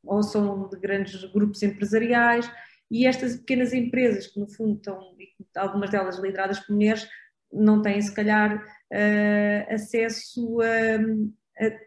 ou 0.05 0.23
são 0.23 0.69
de 0.69 0.79
grandes 0.79 1.25
grupos 1.33 1.63
empresariais, 1.63 2.51
e 2.91 3.07
estas 3.07 3.37
pequenas 3.37 3.73
empresas, 3.73 4.29
que 4.29 4.39
no 4.39 4.49
fundo 4.49 4.77
estão, 4.77 5.17
algumas 5.57 5.91
delas 5.91 6.19
lideradas 6.19 6.61
por 6.61 6.75
mulheres, 6.75 7.09
não 7.53 7.83
têm 7.83 8.01
se 8.01 8.15
calhar 8.15 8.57
uh, 8.57 9.75
acesso 9.75 10.61
a 10.61 10.99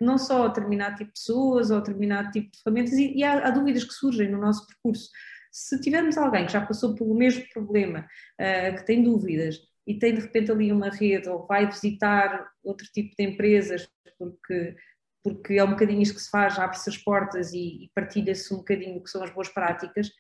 não 0.02 0.18
só 0.18 0.46
a 0.46 0.48
determinado 0.48 0.96
tipo 0.98 1.12
de 1.12 1.20
pessoas 1.20 1.72
ou 1.72 1.78
a 1.78 1.80
determinado 1.80 2.32
tipo 2.32 2.52
de 2.52 2.62
ferramentas, 2.62 2.94
e, 2.94 3.18
e 3.18 3.24
há, 3.24 3.48
há, 3.48 3.52
dúvidas 3.52 3.84
que 3.84 3.94
surgem 3.94 4.30
no 4.30 4.40
nosso 4.40 4.66
percurso. 4.68 5.10
Se 5.52 5.80
tivermos 5.82 6.18
alguém 6.18 6.46
que 6.46 6.54
já 6.54 6.66
passou 6.66 6.96
pelo 6.96 7.16
mesmo 7.16 7.44
problema, 7.54 8.08
uh, 8.40 8.76
que 8.76 8.86
tem 8.86 9.04
dúvidas 9.04 9.60
e 9.86 9.98
tem 9.98 10.14
de 10.14 10.22
repente 10.22 10.52
ali 10.52 10.72
uma 10.72 10.90
rede 10.90 11.30
ou 11.30 11.46
vai 11.48 11.66
visitar 11.66 12.48
outro 12.64 12.86
tipo 12.94 13.16
de 13.18 13.24
empresas 13.24 13.90
porque, 14.18 14.76
porque 15.24 15.54
é 15.54 15.64
um 15.64 15.72
bocadinho 15.72 16.02
isso 16.02 16.14
que 16.14 16.22
se 16.22 16.30
faz, 16.30 16.58
abre-se 16.60 16.90
as 16.90 16.98
portas 16.98 17.54
e, 17.54 17.86
e 17.86 17.92
partilha-se 17.96 18.54
um 18.54 18.58
bocadinho 18.58 18.98
o 18.98 19.04
que 19.04 19.10
são 19.10 19.24
as 19.24 19.30
boas 19.32 19.50
práticas, 19.50 20.12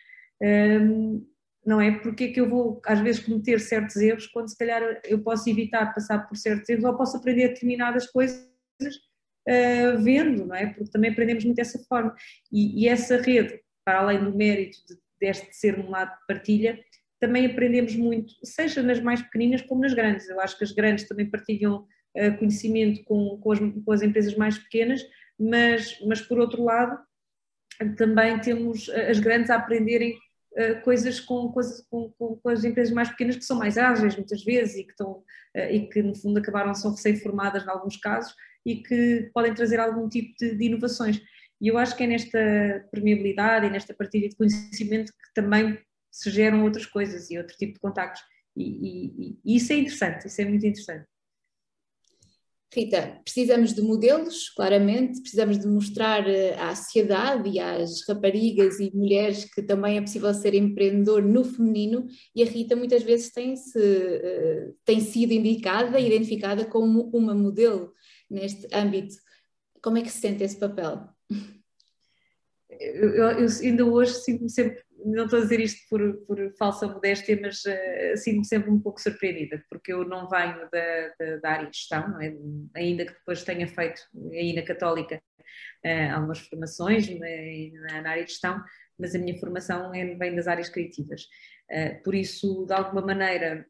um, 0.41 0.45
ehm, 0.45 1.27
não 1.65 1.81
é? 1.81 1.91
Porque 1.99 2.25
é 2.25 2.27
que 2.31 2.39
eu 2.39 2.47
vou 2.49 2.81
às 2.85 2.99
vezes 2.99 3.21
cometer 3.21 3.59
certos 3.59 3.97
erros 3.97 4.27
quando 4.27 4.49
se 4.49 4.57
calhar 4.57 5.01
eu 5.03 5.21
posso 5.21 5.49
evitar 5.49 5.93
passar 5.93 6.19
por 6.27 6.37
certos 6.37 6.69
erros 6.69 6.85
ou 6.85 6.95
posso 6.95 7.17
aprender 7.17 7.49
determinadas 7.49 8.07
coisas 8.07 8.47
uh, 9.47 9.97
vendo, 10.01 10.45
não 10.45 10.55
é? 10.55 10.67
Porque 10.67 10.91
também 10.91 11.11
aprendemos 11.11 11.43
muito 11.45 11.57
dessa 11.57 11.79
forma. 11.87 12.13
E, 12.51 12.83
e 12.83 12.87
essa 12.87 13.21
rede, 13.21 13.59
para 13.85 13.99
além 13.99 14.23
do 14.23 14.35
mérito 14.35 14.77
de, 14.87 14.97
deste 15.19 15.55
ser 15.55 15.79
um 15.79 15.89
lado 15.89 16.11
de 16.11 16.27
partilha, 16.27 16.79
também 17.19 17.45
aprendemos 17.45 17.95
muito, 17.95 18.33
seja 18.43 18.83
nas 18.83 18.99
mais 18.99 19.21
pequeninas 19.21 19.61
como 19.61 19.81
nas 19.81 19.93
grandes. 19.93 20.29
Eu 20.29 20.39
acho 20.39 20.57
que 20.57 20.63
as 20.63 20.71
grandes 20.71 21.07
também 21.07 21.29
partilham 21.29 21.87
uh, 22.15 22.37
conhecimento 22.37 23.03
com, 23.05 23.37
com 23.37 23.51
as, 23.51 23.59
com, 23.59 23.91
as, 23.91 24.01
empresas 24.01 24.35
mais 24.35 24.57
pequenas, 24.57 25.01
mas, 25.39 25.99
mas 26.05 26.21
por 26.21 26.39
outro 26.39 26.63
lado, 26.63 26.99
também 27.95 28.39
temos 28.39 28.89
as 28.89 29.19
grandes 29.19 29.49
a 29.49 29.55
aprenderem 29.55 30.17
uh, 30.57 30.81
coisas, 30.83 31.19
com, 31.19 31.51
coisas 31.51 31.81
com, 31.89 32.11
com, 32.17 32.35
com, 32.35 32.49
as 32.49 32.63
empresas 32.63 32.93
mais 32.93 33.09
pequenas 33.09 33.35
que 33.35 33.45
são 33.45 33.57
mais 33.57 33.77
ágeis 33.77 34.15
muitas 34.15 34.43
vezes 34.43 34.75
e 34.75 34.83
que, 34.83 34.91
estão, 34.91 35.23
uh, 35.55 35.71
e 35.71 35.87
que 35.87 36.03
no 36.03 36.15
fundo 36.15 36.39
acabaram, 36.39 36.73
são 36.75 36.91
recém-formadas 36.91 37.63
em 37.63 37.69
alguns 37.69 37.97
casos 37.97 38.35
e 38.67 38.83
que 38.83 39.31
podem 39.33 39.53
trazer 39.53 39.79
algum 39.79 40.09
tipo 40.09 40.35
de, 40.37 40.53
de 40.53 40.65
inovações. 40.65 41.21
E 41.61 41.69
eu 41.69 41.77
acho 41.77 41.95
que 41.95 42.03
é 42.03 42.07
nesta 42.07 42.85
permeabilidade 42.91 43.65
e 43.65 43.69
nesta 43.69 43.93
partilha 43.93 44.27
de 44.27 44.35
conhecimento 44.35 45.13
que 45.13 45.33
também 45.33 45.79
se 46.11 46.29
geram 46.29 46.63
outras 46.63 46.85
coisas 46.85 47.31
e 47.31 47.37
outro 47.37 47.55
tipo 47.55 47.75
de 47.75 47.79
contactos. 47.79 48.21
E, 48.55 48.63
e, 48.63 49.37
e, 49.45 49.55
isso 49.55 49.71
é 49.71 49.77
interessante, 49.77 50.27
isso 50.27 50.41
é 50.41 50.45
muito 50.45 50.65
interessante. 50.65 51.07
Rita, 52.73 53.21
precisamos 53.23 53.73
de 53.73 53.81
modelos, 53.81 54.49
claramente, 54.49 55.21
precisamos 55.21 55.57
de 55.57 55.65
mostrar 55.65 56.27
eh, 56.27 56.53
à 56.59 56.75
sociedade 56.75 57.49
e 57.49 57.59
às 57.59 58.05
raparigas 58.05 58.79
e 58.81 58.91
mulheres 58.93 59.45
que 59.45 59.63
também 59.63 59.97
é 59.97 60.01
possível 60.01 60.33
ser 60.33 60.53
empreendedor 60.53 61.23
no 61.23 61.45
feminino 61.45 62.05
e 62.35 62.43
a 62.43 62.45
Rita 62.45 62.75
muitas 62.75 63.03
vezes 63.03 63.31
tem, 63.31 63.55
-se, 63.55 63.79
eh, 63.79 64.71
tem 64.83 64.99
sido 64.99 65.31
indicada, 65.31 65.97
identificada 65.97 66.65
como 66.65 67.09
uma 67.13 67.33
modelo 67.33 67.93
neste 68.29 68.67
âmbito. 68.73 69.15
Como 69.81 69.97
é 69.97 70.01
que 70.01 70.09
se 70.09 70.19
sente 70.19 70.43
esse 70.43 70.59
papel? 70.59 71.07
Eu, 72.69 73.09
eu 73.15 73.47
ainda 73.63 73.85
hoje 73.85 74.13
sinto-me 74.13 74.49
sempre 74.49 74.87
não 75.05 75.25
estou 75.25 75.39
a 75.39 75.41
dizer 75.41 75.59
isto 75.59 75.87
por, 75.89 76.17
por 76.25 76.53
falsa 76.57 76.87
modéstia, 76.87 77.39
mas 77.41 77.63
uh, 77.65 78.17
sinto-me 78.17 78.45
sempre 78.45 78.69
um 78.69 78.79
pouco 78.79 79.01
surpreendida, 79.01 79.63
porque 79.69 79.93
eu 79.93 80.03
não 80.07 80.27
venho 80.27 80.69
da, 80.71 81.07
da, 81.19 81.37
da 81.37 81.49
área 81.49 81.69
de 81.69 81.77
gestão, 81.77 82.19
é? 82.21 82.35
ainda 82.75 83.05
que 83.05 83.13
depois 83.13 83.43
tenha 83.43 83.67
feito 83.67 84.01
aí 84.31 84.53
na 84.53 84.63
Católica 84.63 85.21
uh, 85.85 86.15
algumas 86.15 86.39
formações 86.39 87.07
na, 87.09 88.01
na, 88.01 88.09
área 88.09 88.23
de 88.23 88.31
gestão, 88.31 88.61
mas 88.97 89.15
a 89.15 89.19
minha 89.19 89.37
formação 89.39 89.93
é, 89.93 90.15
vem 90.15 90.35
das 90.35 90.47
áreas 90.47 90.69
criativas. 90.69 91.23
Uh, 91.71 92.01
por 92.03 92.15
isso, 92.15 92.65
de 92.65 92.73
alguma 92.73 93.01
maneira, 93.01 93.65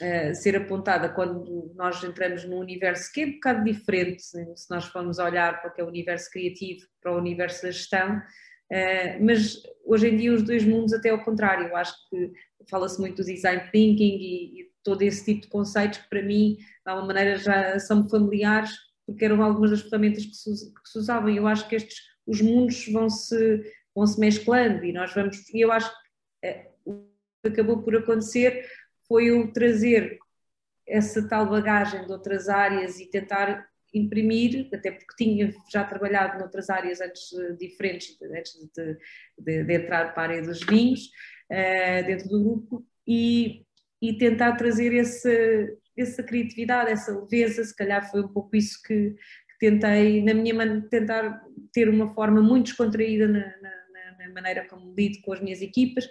Uh, 0.00 0.34
ser 0.34 0.56
apontada 0.56 1.10
quando 1.10 1.72
nós 1.74 2.02
entramos 2.02 2.44
num 2.44 2.58
universo 2.58 3.12
que 3.12 3.20
é 3.20 3.26
um 3.26 3.32
bocado 3.32 3.64
diferente, 3.64 4.22
se 4.22 4.70
nós 4.70 4.86
formos 4.86 5.18
olhar 5.18 5.60
para 5.60 5.70
o 5.70 5.74
que 5.74 5.80
é 5.80 5.84
o 5.84 5.88
universo 5.88 6.30
criativo, 6.30 6.86
para 7.02 7.12
o 7.12 7.18
universo 7.18 7.62
da 7.62 7.70
gestão, 7.70 8.22
Uh, 8.70 9.18
mas 9.24 9.60
hoje 9.84 10.08
em 10.08 10.16
dia 10.16 10.32
os 10.32 10.44
dois 10.44 10.64
mundos 10.64 10.92
até 10.92 11.10
ao 11.10 11.24
contrário, 11.24 11.66
eu 11.66 11.76
acho 11.76 11.92
que 12.08 12.32
fala-se 12.70 13.00
muito 13.00 13.16
do 13.16 13.24
design 13.24 13.68
thinking 13.72 14.16
e, 14.16 14.60
e, 14.60 14.70
todo 14.84 15.02
esse 15.02 15.24
tipo 15.24 15.40
de 15.42 15.48
conceitos 15.48 15.98
que 15.98 16.08
para 16.08 16.22
mim, 16.22 16.56
de 16.56 16.66
alguma 16.86 17.08
maneira, 17.08 17.36
já 17.36 17.78
são 17.80 18.08
familiares, 18.08 18.70
porque 19.04 19.24
eram 19.24 19.42
algumas 19.42 19.72
das 19.72 19.82
ferramentas 19.82 20.24
que 20.24 20.34
se, 20.34 20.72
que 20.72 20.88
se 20.88 20.98
usavam. 20.98 21.28
E 21.28 21.36
eu 21.36 21.48
acho 21.48 21.68
que 21.68 21.74
estes, 21.74 21.96
os 22.24 22.40
mundos 22.40 22.86
vão 22.92 23.10
se, 23.10 23.60
vão 23.92 24.06
se 24.06 24.20
mesclando 24.20 24.84
e 24.84 24.92
nós 24.92 25.12
vamos, 25.12 25.36
e 25.52 25.60
eu 25.60 25.72
acho 25.72 25.90
que 25.90 26.00
que 27.42 27.48
acabou 27.48 27.82
por 27.82 27.96
acontecer 27.96 28.66
foi 29.10 29.32
o 29.32 29.52
trazer 29.52 30.20
essa 30.86 31.28
tal 31.28 31.50
bagagem 31.50 32.06
de 32.06 32.12
outras 32.12 32.48
áreas 32.48 33.00
e 33.00 33.10
tentar 33.10 33.68
imprimir, 33.92 34.68
até 34.72 34.92
porque 34.92 35.24
tinha 35.24 35.52
já 35.68 35.82
trabalhado 35.82 36.38
noutras 36.38 36.70
áreas 36.70 37.00
antes 37.00 37.28
diferentes, 37.58 38.16
antes 38.22 38.52
de, 38.72 38.96
de, 39.36 39.64
de, 39.64 39.74
entrar 39.74 40.14
para 40.14 40.22
a 40.22 40.26
área 40.36 40.42
dos 40.42 40.60
vinhos, 40.60 41.06
uh, 41.50 42.06
dentro 42.06 42.28
do 42.28 42.40
grupo, 42.40 42.86
e, 43.04 43.66
e 44.00 44.16
tentar 44.16 44.52
trazer 44.52 44.92
esse, 44.92 45.76
essa 45.96 46.22
criatividade, 46.22 46.92
essa 46.92 47.12
leveza, 47.12 47.64
se 47.64 47.74
calhar 47.74 48.08
foi 48.08 48.22
um 48.22 48.28
pouco 48.28 48.54
isso 48.54 48.80
que, 48.80 49.10
que 49.10 49.58
tentei, 49.58 50.22
na 50.22 50.34
minha 50.34 50.82
tentar 50.88 51.44
ter 51.72 51.88
uma 51.88 52.14
forma 52.14 52.40
muito 52.40 52.66
descontraída 52.66 53.26
na, 53.26 53.40
na, 53.40 54.28
na 54.28 54.34
maneira 54.34 54.68
como 54.68 54.94
lido 54.94 55.20
com 55.22 55.32
as 55.32 55.40
minhas 55.40 55.60
equipas, 55.60 56.08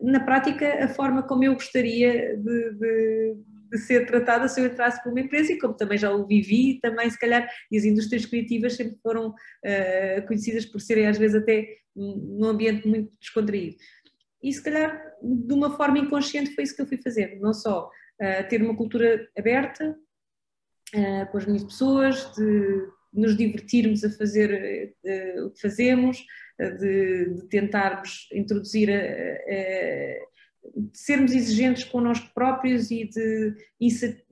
na 0.00 0.20
prática 0.20 0.84
a 0.84 0.88
forma 0.88 1.22
como 1.22 1.44
eu 1.44 1.54
gostaria 1.54 2.36
de, 2.36 2.74
de 2.74 3.36
de 3.70 3.78
ser 3.78 4.06
tratada 4.06 4.48
se 4.48 4.60
eu 4.60 4.66
entrasse 4.66 5.02
por 5.02 5.12
uma 5.12 5.20
empresa 5.20 5.52
e 5.52 5.58
como 5.58 5.74
também 5.74 5.96
já 5.96 6.10
o 6.10 6.26
vivi, 6.26 6.80
também 6.80 7.08
se 7.08 7.18
calhar, 7.18 7.48
e 7.70 7.78
as 7.78 7.84
indústrias 7.84 8.26
criativas 8.26 8.74
sempre 8.74 8.98
foram 9.02 9.28
uh, 9.28 10.26
conhecidas 10.26 10.66
por 10.66 10.80
serem 10.80 11.06
às 11.06 11.16
vezes 11.16 11.40
até 11.40 11.76
num 11.94 12.46
ambiente 12.46 12.86
muito 12.86 13.12
descontraído. 13.20 13.76
E 14.42 14.52
se 14.52 14.62
calhar 14.62 15.00
de 15.22 15.52
uma 15.52 15.76
forma 15.76 15.98
inconsciente 15.98 16.54
foi 16.54 16.64
isso 16.64 16.74
que 16.74 16.82
eu 16.82 16.86
fui 16.86 16.98
fazer, 16.98 17.38
não 17.40 17.54
só 17.54 17.86
uh, 17.86 18.48
ter 18.48 18.60
uma 18.62 18.76
cultura 18.76 19.28
aberta 19.38 19.96
uh, 20.94 21.30
com 21.30 21.38
as 21.38 21.46
minhas 21.46 21.64
pessoas, 21.64 22.34
de 22.34 22.88
nos 23.12 23.36
divertirmos 23.36 24.04
a 24.04 24.10
fazer 24.10 24.94
o 25.44 25.50
que 25.50 25.60
fazemos, 25.60 26.24
de, 26.68 27.34
de 27.34 27.48
tentarmos 27.48 28.28
introduzir 28.32 28.90
a, 28.90 28.94
a 28.94 30.30
de 30.76 30.98
sermos 30.98 31.32
exigentes 31.32 31.84
connosco 31.84 32.30
próprios 32.34 32.90
e 32.90 33.08
de 33.08 33.56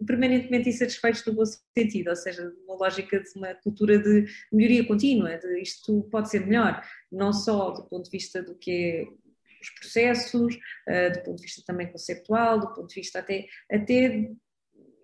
permanentemente 0.07 0.69
insatisfeitos 0.69 1.25
no 1.25 1.33
bom 1.33 1.45
sentido, 1.77 2.11
ou 2.11 2.17
seja, 2.17 2.53
uma 2.64 2.77
lógica 2.77 3.21
de 3.21 3.31
uma 3.37 3.55
cultura 3.55 3.99
de 3.99 4.27
melhoria 4.53 4.87
contínua, 4.87 5.37
de 5.38 5.61
isto 5.61 6.03
pode 6.11 6.31
ser 6.31 6.47
melhor, 6.47 6.83
não 7.11 7.33
só 7.33 7.71
do 7.71 7.85
ponto 7.88 8.05
de 8.05 8.11
vista 8.11 8.43
do 8.43 8.55
que 8.55 8.71
é 8.71 9.29
os 9.61 9.71
processos, 9.71 10.55
uh, 10.55 11.12
do 11.14 11.23
ponto 11.25 11.37
de 11.38 11.43
vista 11.43 11.62
também 11.67 11.91
conceptual, 11.91 12.61
do 12.61 12.75
ponto 12.75 12.88
de 12.88 12.95
vista 12.95 13.19
até, 13.19 13.47
até 13.71 14.31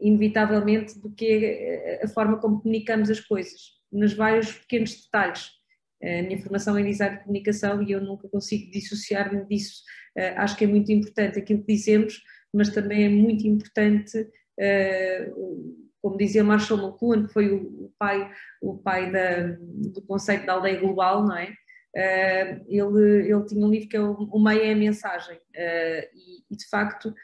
inevitavelmente 0.00 0.98
do 1.00 1.10
que 1.10 1.44
é 1.44 2.04
a 2.04 2.08
forma 2.08 2.38
como 2.38 2.60
comunicamos 2.60 3.10
as 3.10 3.20
coisas, 3.20 3.72
nos 3.90 4.12
vários 4.12 4.52
pequenos 4.52 5.02
detalhes. 5.02 5.50
A 6.04 6.22
minha 6.22 6.38
formação 6.38 6.76
é 6.76 6.82
design 6.82 7.16
de 7.16 7.22
comunicação 7.22 7.82
e 7.82 7.92
eu 7.92 8.00
nunca 8.00 8.28
consigo 8.28 8.70
dissociar-me 8.70 9.44
disso 9.46 9.82
uh, 10.16 10.38
acho 10.38 10.56
que 10.56 10.64
é 10.64 10.66
muito 10.66 10.90
importante 10.92 11.38
aquilo 11.38 11.60
que 11.60 11.74
dizemos, 11.74 12.22
mas 12.52 12.68
também 12.68 13.04
é 13.04 13.08
muito 13.08 13.46
importante, 13.46 14.18
uh, 14.20 15.84
como 16.00 16.16
dizia 16.16 16.44
Marshall 16.44 16.80
McLuhan, 16.80 17.26
que 17.26 17.32
foi 17.32 17.52
o, 17.52 17.92
pai, 17.98 18.30
o 18.60 18.76
pai 18.78 19.10
da, 19.10 19.56
do 19.58 20.02
conceito 20.02 20.46
da 20.46 20.54
aldeia 20.54 20.78
global, 20.78 21.24
não 21.24 21.36
é? 21.36 21.52
Uh, 21.96 22.64
ele, 22.68 23.30
ele 23.30 23.44
tinha 23.46 23.64
um 23.64 23.70
livro 23.70 23.88
que 23.88 23.96
é 23.96 24.00
o, 24.00 24.12
o 24.12 24.42
meio 24.42 24.62
é 24.62 24.72
a 24.72 24.76
mensagem 24.76 25.38
e, 25.54 26.42
e, 26.50 26.56
de 26.56 26.68
facto 26.68 27.14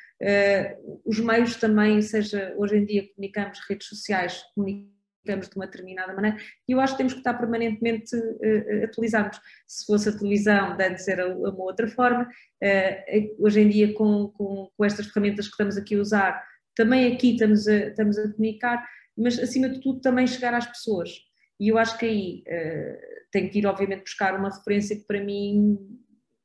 os 1.05 1.19
meios 1.19 1.57
também, 1.57 2.01
seja 2.01 2.55
hoje 2.57 2.77
em 2.77 2.85
dia 2.85 3.09
comunicamos 3.09 3.59
redes 3.69 3.89
sociais, 3.89 4.45
comunicamos 4.55 5.00
comunicamos 5.21 5.49
de 5.49 5.57
uma 5.57 5.67
determinada 5.67 6.15
maneira, 6.15 6.37
e 6.69 6.73
eu 6.73 6.81
acho 6.81 6.95
que 6.95 6.99
temos 6.99 7.13
que 7.13 7.21
estar 7.21 7.35
permanentemente 7.35 8.17
uh, 8.17 8.85
atualizados. 8.85 9.41
Se 9.67 9.87
fosse 9.87 10.09
a 10.09 10.19
televisão, 10.19 10.77
de 10.77 10.85
antes 10.85 11.07
era 11.09 11.29
uma 11.29 11.65
outra 11.65 11.89
forma, 11.89 12.25
uh, 12.25 13.45
hoje 13.45 13.61
em 13.61 13.69
dia 13.69 13.95
com, 13.95 14.29
com, 14.29 14.71
com, 14.77 14.85
estas 14.85 15.07
ferramentas 15.07 15.47
que 15.47 15.53
estamos 15.53 15.77
aqui 15.77 15.95
a 15.95 16.01
usar, 16.01 16.45
também 16.75 17.13
aqui 17.13 17.33
estamos 17.33 17.67
a, 17.69 17.89
estamos 17.89 18.19
a 18.19 18.33
comunicar, 18.33 18.87
mas 19.17 19.39
acima 19.39 19.69
de 19.69 19.81
tudo 19.81 20.01
também 20.01 20.27
chegar 20.27 20.55
às 20.55 20.67
pessoas. 20.67 21.11
E 21.59 21.69
eu 21.69 21.77
acho 21.77 21.99
que 21.99 22.07
aí 22.07 22.45
uh, 22.47 22.99
tenho 23.31 23.51
que 23.51 23.59
ir, 23.59 23.67
obviamente, 23.67 24.03
buscar 24.03 24.39
uma 24.39 24.49
referência 24.49 24.97
que 24.97 25.05
para 25.05 25.23
mim, 25.23 25.79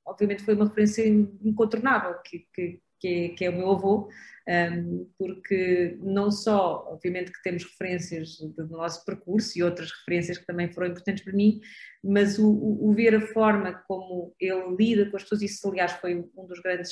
obviamente, 0.06 0.44
foi 0.44 0.56
uma 0.56 0.66
referência 0.66 1.08
incontornável, 1.08 2.16
que, 2.24 2.46
que, 2.54 2.80
que, 3.06 3.08
é, 3.08 3.30
que 3.30 3.46
é 3.46 3.50
o 3.50 3.56
meu 3.56 3.72
avô, 3.72 4.10
um, 4.48 5.08
porque 5.18 5.96
não 6.02 6.32
só, 6.32 6.88
obviamente, 6.92 7.32
que 7.32 7.42
temos 7.44 7.64
referências 7.64 8.38
do 8.40 8.68
nosso 8.68 9.06
percurso 9.06 9.58
e 9.58 9.64
outras 9.64 9.92
referências 9.92 10.40
que 10.40 10.46
também 10.46 10.72
foram 10.72 10.88
importantes 10.88 11.24
para 11.24 11.34
mim, 11.34 11.60
mas 12.04 12.40
o, 12.40 12.50
o, 12.50 12.90
o 12.90 12.94
ver 12.94 13.16
a 13.16 13.22
forma 13.28 13.74
como 13.88 14.36
ele 14.40 14.76
lida 14.78 15.10
com 15.10 15.18
as 15.18 15.24
pessoas, 15.24 15.42
isso 15.44 15.70
aliás 15.70 15.92
foi 15.94 16.16
um 16.16 16.48
dos 16.48 16.60
grandes 16.62 16.92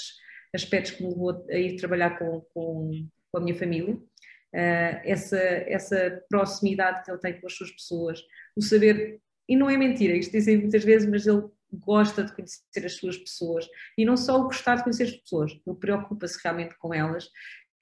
aspectos 0.54 0.92
que 0.92 1.04
me 1.04 1.10
levou 1.10 1.46
a 1.50 1.58
ir 1.58 1.78
trabalhar 1.78 2.18
com, 2.20 2.42
com, 2.54 2.92
com 3.32 3.38
a 3.38 3.42
minha 3.42 3.56
família. 3.56 3.96
Uh, 3.96 5.02
essa, 5.04 5.40
essa 5.40 6.24
proximidade 6.30 7.04
que 7.04 7.10
ele 7.10 7.20
tem 7.20 7.42
com 7.42 7.48
as 7.48 7.54
suas 7.54 7.72
pessoas, 7.72 8.22
o 8.56 8.62
saber, 8.62 9.20
e 9.50 9.56
não 9.56 9.68
é 9.68 9.76
mentira, 9.76 10.16
isto 10.16 10.32
dizem 10.32 10.58
muitas 10.60 10.84
vezes, 10.84 11.10
mas 11.10 11.26
ele 11.26 11.42
gosta 11.78 12.24
de 12.24 12.34
conhecer 12.34 12.86
as 12.86 12.96
suas 12.96 13.18
pessoas 13.18 13.68
e 13.98 14.06
não 14.06 14.16
só 14.16 14.40
o 14.40 14.44
gostar 14.44 14.76
de 14.76 14.84
conhecer 14.84 15.04
as 15.04 15.12
pessoas, 15.12 15.52
ele 15.66 15.76
preocupa-se 15.76 16.40
realmente 16.44 16.78
com 16.78 16.94
elas. 16.94 17.26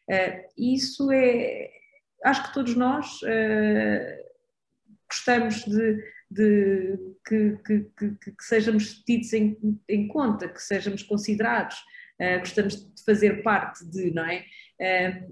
Uh, 0.10 0.47
isso 0.58 1.12
é, 1.12 1.69
acho 2.23 2.47
que 2.47 2.54
todos 2.54 2.75
nós 2.75 3.21
uh, 3.21 4.23
gostamos 5.10 5.63
de, 5.65 6.04
de 6.30 6.97
que, 7.25 7.58
que, 7.65 7.80
que, 7.97 8.12
que, 8.15 8.43
sejamos 8.43 9.04
tidos 9.04 9.32
em, 9.34 9.58
em, 9.88 10.08
conta, 10.08 10.49
que 10.49 10.62
sejamos 10.62 11.04
considerados, 11.04 11.77
uh, 12.19 12.39
gostamos 12.39 12.75
de 12.75 13.04
fazer 13.04 13.43
parte 13.43 13.86
de, 13.86 14.12
não 14.12 14.25
é? 14.25 14.45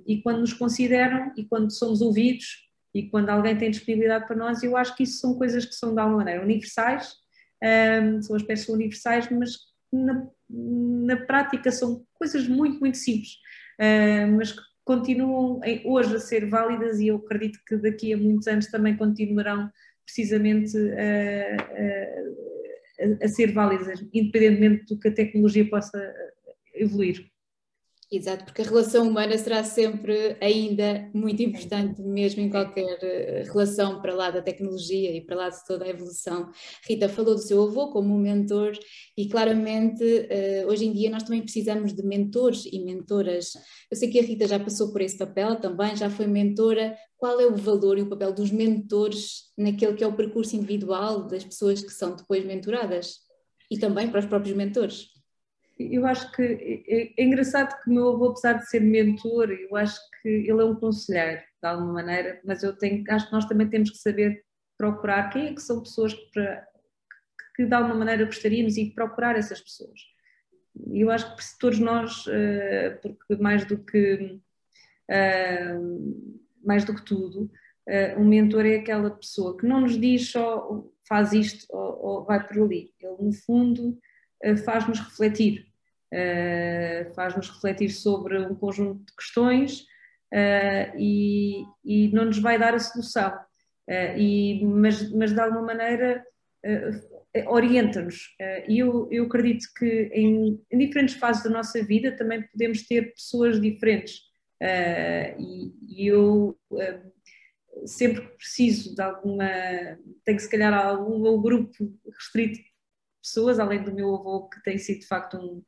e 0.06 0.22
quando 0.22 0.42
nos 0.42 0.54
consideram 0.54 1.34
e 1.36 1.44
quando 1.44 1.72
somos 1.72 2.02
ouvidos 2.02 2.70
e 2.94 3.10
quando 3.10 3.32
alguém 3.32 3.58
tem 3.58 3.72
disponibilidade 3.72 4.28
para 4.28 4.36
nós, 4.36 4.62
eu 4.62 4.78
acho 4.78 4.96
que 4.96 5.02
isso 5.02 5.20
são 5.20 5.36
coisas 5.40 5.66
que 5.66 5.74
são 5.74 5.92
de 5.92 6.00
alguma 6.00 6.20
maneira 6.20 6.44
universais 6.44 7.16
um, 7.64 8.22
são 8.22 8.36
aspectos 8.36 8.70
universais, 8.70 9.30
mas 9.30 9.58
na, 9.92 10.28
na, 10.50 11.18
prática 11.26 11.72
são 11.72 12.06
coisas 12.14 12.48
muito, 12.48 12.80
muito 12.80 12.98
simples, 12.98 13.34
uh, 13.80 14.32
mas 14.36 14.52
que 14.52 14.62
continuam 14.86 15.62
hoje 15.86 16.16
a 16.16 16.20
ser 16.20 16.50
válidas 16.50 17.00
e 17.00 17.08
eu 17.08 17.18
acredito 17.18 17.60
que 17.68 17.78
daqui 17.78 18.14
a 18.14 18.18
muitos 18.18 18.48
anos 18.48 18.68
também 18.68 18.98
continuarão 18.98 19.70
precisamente 20.04 20.76
a, 20.78 21.56
a, 23.22 23.26
a 23.26 23.28
ser 23.28 23.54
válidas, 23.54 24.04
independentemente 24.12 24.86
do 24.86 25.00
que 25.00 25.10
a 25.10 25.14
tecnologia 25.14 25.70
possa 25.70 26.14
evoluir. 26.74 27.29
Exato, 28.12 28.44
porque 28.44 28.64
a 28.64 28.66
relação 28.66 29.08
humana 29.08 29.38
será 29.38 29.64
sempre 29.64 30.36
ainda 30.42 31.08
muito 31.14 31.44
importante, 31.44 32.02
mesmo 32.02 32.42
em 32.42 32.50
qualquer 32.50 32.98
eh, 33.04 33.44
relação 33.46 34.02
para 34.02 34.16
lá 34.16 34.32
da 34.32 34.42
tecnologia 34.42 35.16
e 35.16 35.22
para 35.22 35.36
lá 35.36 35.50
de 35.50 35.64
toda 35.64 35.86
a 35.86 35.90
evolução. 35.90 36.50
Rita 36.88 37.08
falou 37.08 37.36
do 37.36 37.42
seu 37.42 37.62
avô 37.62 37.92
como 37.92 38.16
um 38.16 38.18
mentor 38.18 38.72
e 39.16 39.30
claramente 39.30 40.04
eh, 40.28 40.66
hoje 40.68 40.86
em 40.88 40.92
dia 40.92 41.12
nós 41.12 41.22
também 41.22 41.44
precisamos 41.44 41.94
de 41.94 42.02
mentores 42.02 42.66
e 42.66 42.84
mentoras. 42.84 43.54
Eu 43.92 43.96
sei 43.96 44.10
que 44.10 44.20
a 44.20 44.24
Rita 44.24 44.48
já 44.48 44.60
passou 44.60 44.92
por 44.92 45.02
esse 45.02 45.18
papel 45.18 45.60
também, 45.60 45.96
já 45.96 46.10
foi 46.10 46.26
mentora. 46.26 46.98
Qual 47.16 47.40
é 47.40 47.46
o 47.46 47.56
valor 47.56 48.00
e 48.00 48.02
o 48.02 48.10
papel 48.10 48.34
dos 48.34 48.50
mentores 48.50 49.52
naquele 49.56 49.94
que 49.94 50.04
é 50.04 50.08
o 50.08 50.16
percurso 50.16 50.56
individual 50.56 51.28
das 51.28 51.44
pessoas 51.44 51.84
que 51.84 51.92
são 51.92 52.16
depois 52.16 52.44
mentoradas? 52.44 53.18
E 53.70 53.78
também 53.78 54.10
para 54.10 54.22
os 54.22 54.26
próprios 54.26 54.58
mentores? 54.58 55.19
Eu 55.80 56.06
acho 56.06 56.30
que 56.34 56.44
é, 56.44 57.22
é, 57.22 57.24
engraçado 57.24 57.82
que 57.82 57.90
o 57.90 57.94
meu 57.94 58.10
avô, 58.10 58.30
apesar 58.30 58.54
de 58.54 58.70
ser 58.70 58.82
mentor, 58.82 59.50
eu 59.50 59.76
acho 59.78 59.98
que 60.22 60.28
ele 60.28 60.62
é 60.62 60.66
um 60.66 60.76
conselheiro, 60.76 61.40
de 61.40 61.68
alguma 61.68 61.94
maneira, 61.94 62.42
mas 62.44 62.64
eu 62.64 62.76
tenho, 62.78 63.04
acho 63.10 63.28
que 63.28 63.32
nós 63.32 63.46
também 63.46 63.70
temos 63.70 63.90
que 63.90 63.98
saber 63.98 64.44
procurar 64.78 65.30
quem 65.30 65.48
é 65.48 65.54
que 65.54 65.62
são 65.62 65.82
pessoas 65.82 66.14
que, 66.14 66.32
para, 66.34 66.68
que 67.56 67.66
de 67.66 67.74
alguma 67.74 67.96
maneira 67.96 68.26
gostaríamos 68.26 68.76
e 68.78 68.92
procurar 68.94 69.38
essas 69.38 69.62
pessoas. 69.62 70.00
eu 70.92 71.10
acho 71.10 71.36
que 71.36 71.44
todos 71.60 71.80
nós, 71.80 72.26
porque 73.02 73.42
mais 73.42 73.66
do 73.66 73.78
que 73.78 74.40
mais 76.64 76.86
do 76.86 76.94
que 76.94 77.04
tudo, 77.04 77.50
um 78.18 78.26
mentor 78.26 78.66
é 78.66 78.76
aquela 78.76 79.10
pessoa 79.10 79.58
que 79.58 79.66
não 79.66 79.82
nos 79.82 80.00
diz 80.00 80.32
só 80.32 80.86
faz 81.08 81.34
isto 81.34 81.66
ou 81.72 82.24
vai 82.24 82.46
por 82.46 82.62
ali. 82.62 82.94
Ele, 83.00 83.18
no 83.20 83.34
fundo, 83.34 83.98
faz-nos 84.64 85.00
refletir. 85.00 85.69
Faz-nos 87.16 87.50
refletir 87.50 87.90
sobre 87.90 88.40
um 88.40 88.56
conjunto 88.56 89.06
de 89.06 89.16
questões 89.16 89.86
e, 90.98 91.64
e, 91.84 92.10
não 92.12 92.26
nos 92.26 92.40
vai 92.40 92.58
dar 92.58 92.74
a 92.74 92.80
solução. 92.80 93.34
e, 94.18 94.64
mas, 94.66 95.12
mas, 95.12 95.34
de 95.34 95.40
alguma 95.40 95.62
maneira, 95.62 96.26
orienta-nos. 97.48 98.36
E 98.68 98.80
eu, 98.80 99.08
eu 99.12 99.26
acredito 99.26 99.68
que 99.78 100.10
em, 100.14 100.60
em 100.72 100.78
diferentes 100.78 101.16
fases 101.16 101.44
da 101.44 101.50
nossa 101.50 101.84
vida 101.84 102.16
também 102.16 102.42
podemos 102.42 102.88
ter 102.88 103.14
pessoas 103.14 103.62
diferentes 103.62 104.30
Uh, 104.62 105.40
e, 105.40 105.74
e, 105.88 106.08
eu 106.08 106.60
uh, 106.70 107.88
sempre 107.88 108.22
preciso 108.36 108.94
de 108.94 109.02
alguma, 109.02 109.48
tenho 110.26 110.40
se 110.40 110.50
calhar 110.50 110.74
algum 110.74 111.42
grupo 111.42 111.72
restrito 112.14 112.56
de 112.56 112.66
pessoas, 113.24 113.58
além 113.58 113.82
do 113.82 113.96
meu 113.96 114.14
avô, 114.16 114.50
que 114.50 114.62
tem 114.62 114.78
sido 114.78 115.00
de 115.00 115.08
facto 115.08 115.38
um, 115.38 115.64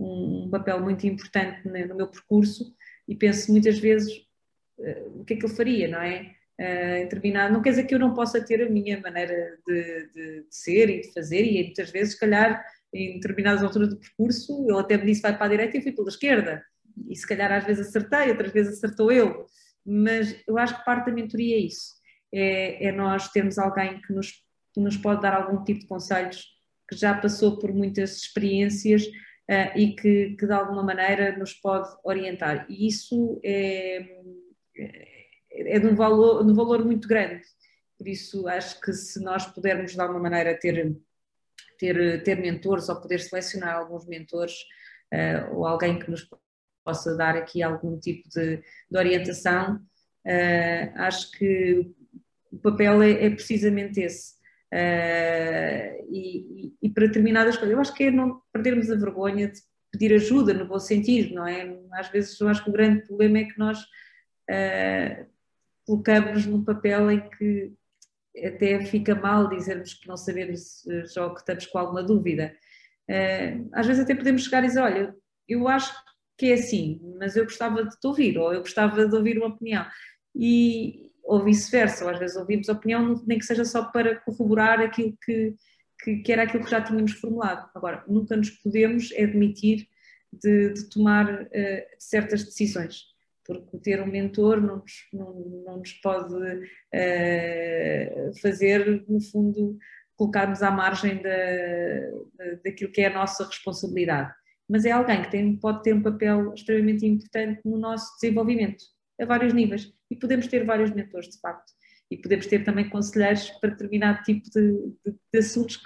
um 0.00 0.48
papel 0.50 0.80
muito 0.80 1.06
importante 1.06 1.66
no 1.66 1.94
meu 1.94 2.08
percurso, 2.08 2.74
e 3.06 3.14
penso 3.14 3.52
muitas 3.52 3.78
vezes 3.78 4.12
uh, 4.78 5.20
o 5.20 5.24
que 5.24 5.34
é 5.34 5.36
que 5.36 5.44
ele 5.44 5.54
faria, 5.54 5.88
não 5.88 6.00
é? 6.00 6.34
Uh, 6.58 7.04
determinado, 7.04 7.52
não 7.52 7.62
quer 7.62 7.70
dizer 7.70 7.84
que 7.84 7.94
eu 7.94 7.98
não 7.98 8.14
possa 8.14 8.44
ter 8.44 8.62
a 8.62 8.68
minha 8.68 9.00
maneira 9.00 9.58
de, 9.66 10.08
de, 10.14 10.42
de 10.42 10.46
ser 10.50 10.88
e 10.90 11.00
de 11.02 11.12
fazer, 11.12 11.42
e 11.44 11.64
muitas 11.64 11.90
vezes, 11.90 12.14
se 12.14 12.20
calhar, 12.20 12.64
em 12.92 13.14
determinadas 13.14 13.62
alturas 13.62 13.88
do 13.88 13.98
percurso, 13.98 14.66
ele 14.68 14.78
até 14.78 14.96
me 14.96 15.06
disse 15.06 15.22
vai 15.22 15.36
para 15.36 15.46
a 15.46 15.50
direita 15.50 15.76
e 15.76 15.80
eu 15.80 15.82
fui 15.82 15.92
pela 15.92 16.08
esquerda. 16.08 16.64
E 17.08 17.16
se 17.16 17.26
calhar 17.26 17.52
às 17.52 17.64
vezes 17.64 17.88
acertei, 17.88 18.30
outras 18.30 18.52
vezes 18.52 18.78
acertou 18.78 19.12
eu, 19.12 19.46
mas 19.84 20.36
eu 20.46 20.58
acho 20.58 20.78
que 20.78 20.84
parte 20.84 21.06
da 21.06 21.12
mentoria 21.12 21.56
é 21.56 21.60
isso, 21.60 21.94
é, 22.32 22.88
é 22.88 22.92
nós 22.92 23.28
termos 23.28 23.58
alguém 23.58 24.00
que 24.00 24.12
nos, 24.12 24.32
que 24.74 24.80
nos 24.80 24.96
pode 24.96 25.22
dar 25.22 25.34
algum 25.34 25.62
tipo 25.64 25.80
de 25.80 25.86
conselhos, 25.86 26.46
que 26.88 26.96
já 26.96 27.14
passou 27.14 27.58
por 27.58 27.72
muitas 27.72 28.16
experiências 28.16 29.06
uh, 29.50 29.78
e 29.78 29.96
que, 29.96 30.36
que, 30.38 30.46
de 30.46 30.52
alguma 30.52 30.82
maneira 30.82 31.36
nos 31.36 31.52
pode 31.54 31.88
orientar. 32.04 32.66
E 32.68 32.86
isso 32.86 33.40
é, 33.44 34.06
é 35.50 35.78
de 35.78 35.86
um 35.86 35.96
valor, 35.96 36.44
de 36.44 36.52
um 36.52 36.54
valor 36.54 36.84
muito 36.84 37.08
grande. 37.08 37.42
Por 37.98 38.06
isso 38.06 38.46
acho 38.48 38.80
que 38.80 38.92
se 38.92 39.22
nós 39.22 39.44
pudermos 39.46 39.92
de 39.92 40.00
alguma 40.00 40.20
maneira 40.20 40.58
ter, 40.58 40.96
ter, 41.78 42.22
ter 42.22 42.36
mentores 42.36 42.88
ou 42.88 43.00
poder 43.00 43.18
selecionar 43.20 43.76
alguns 43.76 44.06
mentores 44.06 44.54
uh, 45.12 45.56
ou 45.56 45.66
alguém 45.66 45.98
que 45.98 46.10
nos 46.10 46.26
possa 46.84 47.16
dar 47.16 47.36
aqui 47.36 47.62
algum 47.62 47.98
tipo 47.98 48.28
de, 48.30 48.56
de 48.56 48.98
orientação, 48.98 49.76
uh, 49.76 50.92
acho 50.96 51.30
que 51.32 51.92
o 52.50 52.58
papel 52.58 53.02
é, 53.02 53.26
é 53.26 53.30
precisamente 53.30 54.00
esse. 54.00 54.39
Uh, 54.72 56.06
e, 56.12 56.90
para 56.94 57.06
determinadas 57.06 57.56
coisas, 57.56 57.74
eu 57.74 57.80
acho 57.80 57.94
que 57.94 58.04
é 58.04 58.10
não 58.10 58.40
perdermos 58.52 58.90
a 58.90 58.96
vergonha 58.96 59.48
de 59.48 59.60
pedir 59.90 60.14
ajuda 60.14 60.54
no 60.54 60.66
bom 60.66 60.78
sentido, 60.78 61.34
não 61.34 61.46
é? 61.46 61.76
Às 61.92 62.08
vezes 62.08 62.38
eu 62.40 62.48
acho 62.48 62.62
que 62.62 62.70
o 62.70 62.72
grande 62.72 63.06
problema 63.06 63.38
é 63.38 63.44
que 63.44 63.58
nós 63.58 63.80
uh, 63.80 65.26
colocamos 65.84 66.46
num 66.46 66.64
papel 66.64 67.10
em 67.10 67.28
que 67.30 67.72
até 68.44 68.84
fica 68.84 69.14
mal 69.14 69.48
dizermos 69.48 69.94
que 69.94 70.06
não 70.06 70.16
sabemos 70.16 70.84
ou 71.16 71.34
que 71.34 71.40
estamos 71.40 71.66
com 71.66 71.78
alguma 71.78 72.02
dúvida. 72.02 72.54
Uh, 73.08 73.68
às 73.72 73.86
vezes 73.86 74.04
até 74.04 74.14
podemos 74.14 74.44
chegar 74.44 74.62
e 74.62 74.68
dizer, 74.68 74.80
olha, 74.80 75.14
eu 75.48 75.66
acho 75.66 75.92
que 76.38 76.46
é 76.46 76.54
assim, 76.54 77.00
mas 77.18 77.36
eu 77.36 77.44
gostava 77.44 77.84
de 77.84 77.98
te 77.98 78.06
ouvir, 78.06 78.38
ou 78.38 78.54
eu 78.54 78.60
gostava 78.60 79.06
de 79.06 79.14
ouvir 79.14 79.36
uma 79.36 79.48
opinião. 79.48 79.84
E, 80.34 81.09
ou 81.30 81.44
vice-versa, 81.44 82.10
às 82.10 82.18
vezes 82.18 82.36
ouvimos 82.36 82.68
opinião, 82.68 83.22
nem 83.24 83.38
que 83.38 83.44
seja 83.44 83.64
só 83.64 83.84
para 83.84 84.16
corroborar 84.16 84.80
aquilo 84.80 85.16
que, 85.24 85.54
que, 86.02 86.16
que, 86.16 86.32
era 86.32 86.42
aquilo 86.42 86.64
que 86.64 86.70
já 86.70 86.82
tínhamos 86.82 87.12
formulado. 87.12 87.70
Agora, 87.72 88.02
nunca 88.08 88.36
nos 88.36 88.50
podemos 88.50 89.12
admitir 89.12 89.86
de, 90.32 90.72
de 90.72 90.90
tomar 90.90 91.42
uh, 91.42 91.46
certas 92.00 92.44
decisões, 92.44 93.04
porque 93.46 93.78
ter 93.78 94.02
um 94.02 94.06
mentor 94.06 94.60
não 94.60 94.78
nos, 94.78 94.92
não, 95.12 95.32
não 95.64 95.78
nos 95.78 95.92
pode 95.92 96.34
uh, 96.34 98.40
fazer, 98.42 99.04
no 99.08 99.20
fundo, 99.20 99.78
colocarmos 100.16 100.64
à 100.64 100.70
margem 100.72 101.22
da, 101.22 102.50
daquilo 102.64 102.90
que 102.90 103.02
é 103.02 103.06
a 103.06 103.14
nossa 103.14 103.46
responsabilidade 103.46 104.34
mas 104.68 104.84
é 104.84 104.92
alguém 104.92 105.20
que 105.20 105.30
tem, 105.32 105.56
pode 105.56 105.82
ter 105.82 105.92
um 105.92 106.00
papel 106.00 106.54
extremamente 106.54 107.04
importante 107.04 107.60
no 107.64 107.76
nosso 107.76 108.14
desenvolvimento, 108.20 108.84
a 109.20 109.24
vários 109.24 109.52
níveis. 109.52 109.92
E 110.10 110.16
podemos 110.16 110.46
ter 110.46 110.64
vários 110.64 110.90
mentores, 110.90 111.28
de 111.28 111.40
facto. 111.40 111.72
E 112.10 112.16
podemos 112.16 112.46
ter 112.46 112.64
também 112.64 112.88
conselheiros 112.88 113.50
para 113.60 113.70
determinado 113.70 114.22
tipo 114.24 114.50
de, 114.50 114.72
de, 115.06 115.16
de 115.32 115.38
assuntos 115.38 115.76
que, 115.76 115.84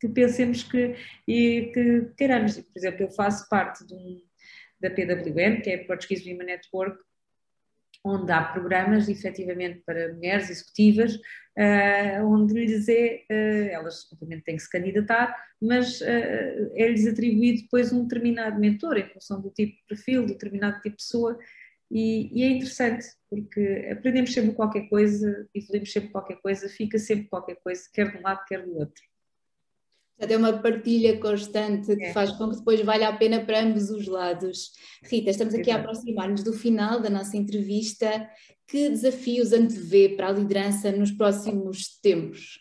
que, 0.00 0.08
pensemos 0.08 0.62
que, 0.62 0.96
e 1.28 1.70
que 1.74 2.12
queiramos. 2.16 2.58
Por 2.58 2.78
exemplo, 2.78 3.02
eu 3.02 3.10
faço 3.10 3.48
parte 3.48 3.84
um, 3.92 4.22
da 4.80 4.90
PWN, 4.90 5.60
que 5.62 5.70
é 5.70 5.84
Portuguese 5.84 6.30
Women 6.30 6.46
Network, 6.46 6.98
onde 8.06 8.30
há 8.30 8.40
programas 8.40 9.08
efetivamente 9.08 9.82
para 9.84 10.12
mulheres 10.14 10.48
executivas, 10.48 11.16
uh, 11.16 12.24
onde 12.24 12.54
lhes 12.54 12.88
é, 12.88 13.24
uh, 13.28 13.68
elas 13.72 14.10
obviamente 14.12 14.44
têm 14.44 14.56
que 14.56 14.62
se 14.62 14.70
candidatar, 14.70 15.36
mas 15.60 16.00
uh, 16.00 16.72
é-lhes 16.74 17.06
atribuído 17.06 17.62
depois 17.62 17.92
um 17.92 18.02
determinado 18.02 18.60
mentor 18.60 18.96
em 18.96 19.08
função 19.08 19.40
do 19.40 19.50
tipo 19.50 19.76
de 19.76 19.82
perfil, 19.88 20.22
do 20.22 20.34
determinado 20.34 20.80
tipo 20.80 20.96
de 20.96 21.02
pessoa, 21.02 21.36
e, 21.90 22.30
e, 22.32 22.42
é 22.42 22.48
interessante, 22.48 23.06
porque 23.30 23.88
aprendemos 23.92 24.32
sempre 24.32 24.52
qualquer 24.52 24.88
coisa, 24.88 25.48
evoluímos 25.54 25.92
sempre 25.92 26.10
qualquer 26.10 26.36
coisa, 26.36 26.68
fica 26.68 26.98
sempre 26.98 27.28
qualquer 27.28 27.56
coisa, 27.56 27.82
quer 27.92 28.10
de 28.10 28.18
um 28.18 28.22
lado, 28.22 28.44
quer 28.46 28.64
do 28.64 28.76
outro. 28.76 29.02
Já 30.18 30.26
tem 30.26 30.36
uma 30.36 30.62
partilha 30.62 31.20
constante 31.20 31.94
que 31.94 32.04
é. 32.04 32.12
faz 32.12 32.32
com 32.32 32.50
que 32.50 32.56
depois 32.56 32.80
valha 32.80 33.08
a 33.08 33.16
pena 33.16 33.44
para 33.44 33.60
ambos 33.60 33.90
os 33.90 34.06
lados. 34.06 34.72
Rita, 35.04 35.30
estamos 35.30 35.54
aqui 35.54 35.70
Exato. 35.70 35.78
a 35.78 35.90
aproximar-nos 35.90 36.42
do 36.42 36.54
final 36.54 37.00
da 37.00 37.10
nossa 37.10 37.36
entrevista. 37.36 38.28
Que 38.66 38.88
desafios 38.88 39.52
antevê 39.52 40.08
para 40.08 40.28
a 40.28 40.32
liderança 40.32 40.90
nos 40.90 41.12
próximos 41.12 42.00
tempos? 42.00 42.58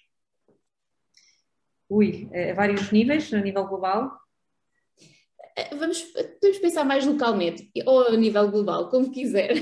Ui, 1.89 2.29
a 2.33 2.53
vários 2.53 2.91
níveis, 2.91 3.33
a 3.33 3.39
nível 3.39 3.65
global? 3.65 4.11
Eh, 5.55 5.75
vamos, 5.75 6.01
podemos 6.01 6.59
pensar 6.59 6.83
mais 6.83 7.05
localmente, 7.05 7.71
ou 7.85 8.07
a 8.07 8.17
nível 8.17 8.51
global, 8.51 8.89
como 8.89 9.11
quiser. 9.11 9.53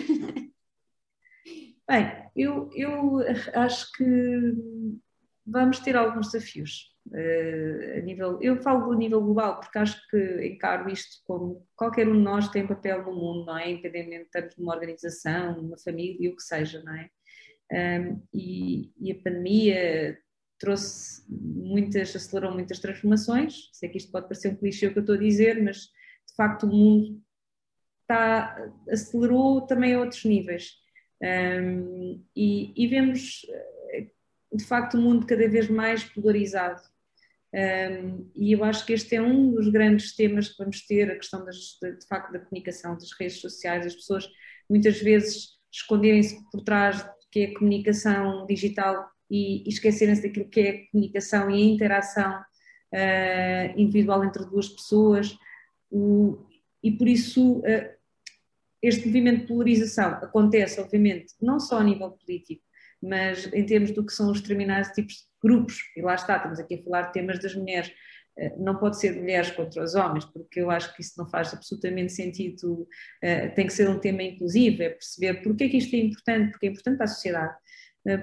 Bem, 1.87 2.29
eu, 2.35 2.69
eu 2.73 3.19
acho 3.53 3.91
que 3.93 4.03
vamos 5.45 5.79
ter 5.79 5.95
alguns 5.95 6.31
desafios. 6.31 6.91
Uh, 7.07 7.97
a 7.97 8.01
nível, 8.01 8.41
eu 8.41 8.55
falo 8.61 8.87
do 8.87 8.97
nível 8.97 9.21
global 9.21 9.59
porque 9.59 9.77
acho 9.77 10.01
que 10.09 10.47
encaro 10.47 10.89
isto 10.89 11.21
como 11.25 11.67
qualquer 11.75 12.07
um 12.07 12.13
de 12.13 12.21
nós 12.21 12.47
tem 12.47 12.65
papel 12.65 13.03
no 13.03 13.13
mundo, 13.13 13.45
não 13.45 13.57
é? 13.57 13.71
Independente 13.71 14.29
de 14.31 14.61
uma 14.61 14.73
organização, 14.73 15.59
uma 15.59 15.77
família, 15.77 16.31
o 16.31 16.35
que 16.35 16.41
seja, 16.41 16.81
não 16.81 16.95
é? 16.95 17.09
Um, 17.99 18.21
e, 18.33 18.93
e, 18.99 19.11
a 19.11 19.15
pandemia 19.15 20.17
trouxe 20.64 21.24
muitas, 21.28 22.16
acelerou 22.16 22.53
muitas 22.53 22.80
transformações. 22.80 23.70
Sei 23.74 23.89
que 23.89 23.97
isto 23.97 24.11
pode 24.11 24.28
parecer 24.28 24.47
um 24.47 24.55
clichê 24.55 24.88
o 24.88 24.93
que 24.93 24.99
eu 24.99 25.01
estou 25.01 25.16
a 25.16 25.20
dizer, 25.20 25.61
mas 25.61 25.78
de 25.78 26.36
facto 26.38 26.64
o 26.64 26.68
mundo 26.68 27.22
está, 28.01 28.72
acelerou 28.89 29.61
também 29.61 29.93
a 29.93 29.99
outros 29.99 30.24
níveis. 30.24 30.72
Um, 31.22 32.24
e, 32.36 32.74
e 32.76 32.88
vemos 32.88 33.45
de 34.53 34.64
facto 34.64 34.95
o 34.95 35.01
mundo 35.01 35.26
cada 35.26 35.47
vez 35.49 35.70
mais 35.70 36.03
polarizado. 36.05 36.82
Um, 37.53 38.32
e 38.34 38.53
eu 38.53 38.64
acho 38.64 38.86
que 38.86 38.93
este 38.93 39.16
é 39.16 39.22
um 39.22 39.51
dos 39.51 39.68
grandes 39.68 40.16
temas 40.16 40.49
que 40.49 40.57
vamos 40.57 40.86
ter, 40.86 41.11
a 41.11 41.16
questão 41.16 41.43
das, 41.43 41.78
de 41.82 42.07
facto 42.07 42.32
da 42.32 42.39
comunicação, 42.39 42.93
das 42.95 43.11
redes 43.20 43.41
sociais, 43.41 43.86
as 43.86 43.95
pessoas 43.95 44.28
muitas 44.70 44.99
vezes 45.01 45.49
esconderem-se 45.72 46.41
por 46.51 46.61
trás 46.61 47.03
do 47.03 47.09
que 47.32 47.41
é 47.41 47.53
comunicação 47.53 48.45
digital 48.45 49.12
e, 49.34 49.63
e 49.65 49.69
esquecerem-se 49.69 50.21
daquilo 50.21 50.47
que 50.47 50.59
é 50.59 50.86
comunicação 50.91 51.49
e 51.49 51.55
a 51.55 51.65
interação 51.65 52.39
uh, 52.39 53.79
individual 53.79 54.23
entre 54.23 54.45
duas 54.45 54.69
pessoas. 54.69 55.36
O, 55.89 56.45
e 56.84 56.91
por 56.91 57.07
isso 57.07 57.57
uh, 57.61 57.89
este 58.79 59.07
movimento 59.07 59.41
de 59.41 59.47
polarização 59.47 60.11
acontece, 60.21 60.79
obviamente, 60.79 61.34
não 61.41 61.59
só 61.59 61.79
a 61.79 61.84
nível 61.84 62.11
político, 62.11 62.61
mas 63.01 63.51
em 63.51 63.65
termos 63.65 63.89
do 63.89 64.05
que 64.05 64.13
são 64.13 64.29
os 64.29 64.39
determinados 64.39 64.91
tipos 64.91 65.15
de 65.15 65.23
grupos, 65.41 65.79
e 65.97 66.01
lá 66.01 66.13
está, 66.13 66.38
estamos 66.38 66.59
aqui 66.59 66.75
a 66.75 66.84
falar 66.84 67.01
de 67.03 67.13
temas 67.13 67.39
das 67.39 67.55
mulheres, 67.55 67.91
eh, 68.38 68.55
não 68.57 68.77
pode 68.77 68.99
ser 68.99 69.15
mulheres 69.15 69.51
contra 69.51 69.84
os 69.84 69.95
homens, 69.95 70.25
porque 70.25 70.61
eu 70.61 70.69
acho 70.69 70.93
que 70.95 71.01
isso 71.01 71.13
não 71.17 71.27
faz 71.29 71.53
absolutamente 71.53 72.13
sentido, 72.13 72.88
tem 73.55 73.67
que 73.67 73.73
ser 73.73 73.89
um 73.89 73.99
tema 73.99 74.23
inclusivo, 74.23 74.84
é 74.84 74.89
perceber 74.89 75.41
porque 75.41 75.65
é 75.65 75.69
que 75.69 75.77
isto 75.77 75.93
é 75.95 75.99
importante, 75.99 76.51
porque 76.51 76.67
é 76.67 76.69
importante 76.69 76.97
para 76.97 77.05
a 77.05 77.09
sociedade, 77.09 77.55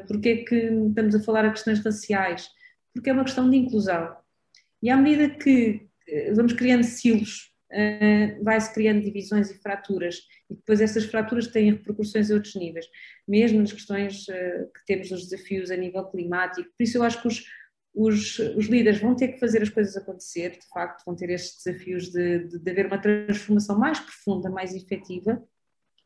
porque 0.07 0.29
é 0.29 0.37
que 0.45 0.57
estamos 0.57 1.15
a 1.15 1.21
falar 1.21 1.45
a 1.45 1.51
questões 1.51 1.83
raciais, 1.85 2.49
porque 2.95 3.11
é 3.11 3.13
uma 3.13 3.25
questão 3.25 3.49
de 3.49 3.57
inclusão. 3.57 4.17
E 4.83 4.91
à 4.91 4.97
medida 4.97 5.35
que 5.35 5.89
vamos 6.35 6.53
criando 6.53 6.85
silos, 6.85 7.53
uh, 7.73 8.43
vai-se 8.43 8.73
criando 8.73 9.03
divisões 9.03 9.51
e 9.51 9.59
fraturas, 9.59 10.21
e 10.49 10.55
depois 10.55 10.81
essas 10.81 11.05
fraturas 11.05 11.47
têm 11.47 11.73
repercussões 11.73 12.31
a 12.31 12.35
outros 12.35 12.55
níveis, 12.55 12.87
mesmo 13.27 13.61
nas 13.61 13.73
questões 13.73 14.27
que 14.27 14.85
temos 14.87 15.11
os 15.11 15.29
desafios 15.29 15.71
a 15.71 15.77
nível 15.77 16.05
climático. 16.07 16.69
Por 16.77 16.83
isso, 16.83 16.99
eu 16.99 17.03
acho 17.03 17.23
que 17.23 17.29
os, 17.29 17.45
os, 17.95 18.39
os, 18.39 18.67
líderes 18.67 19.01
vão 19.01 19.15
ter 19.15 19.29
que 19.29 19.41
fazer 19.41 19.63
as 19.63 19.69
coisas 19.69 19.97
acontecer, 19.97 20.51
de 20.51 20.69
facto, 20.69 21.05
vão 21.05 21.15
ter 21.15 21.31
estes 21.31 21.65
desafios 21.65 22.11
de, 22.11 22.47
de, 22.49 22.59
de 22.59 22.71
haver 22.71 22.87
uma 22.87 23.01
transformação 23.01 23.79
mais 23.79 24.01
profunda, 24.01 24.51
mais 24.51 24.75
efetiva, 24.75 25.43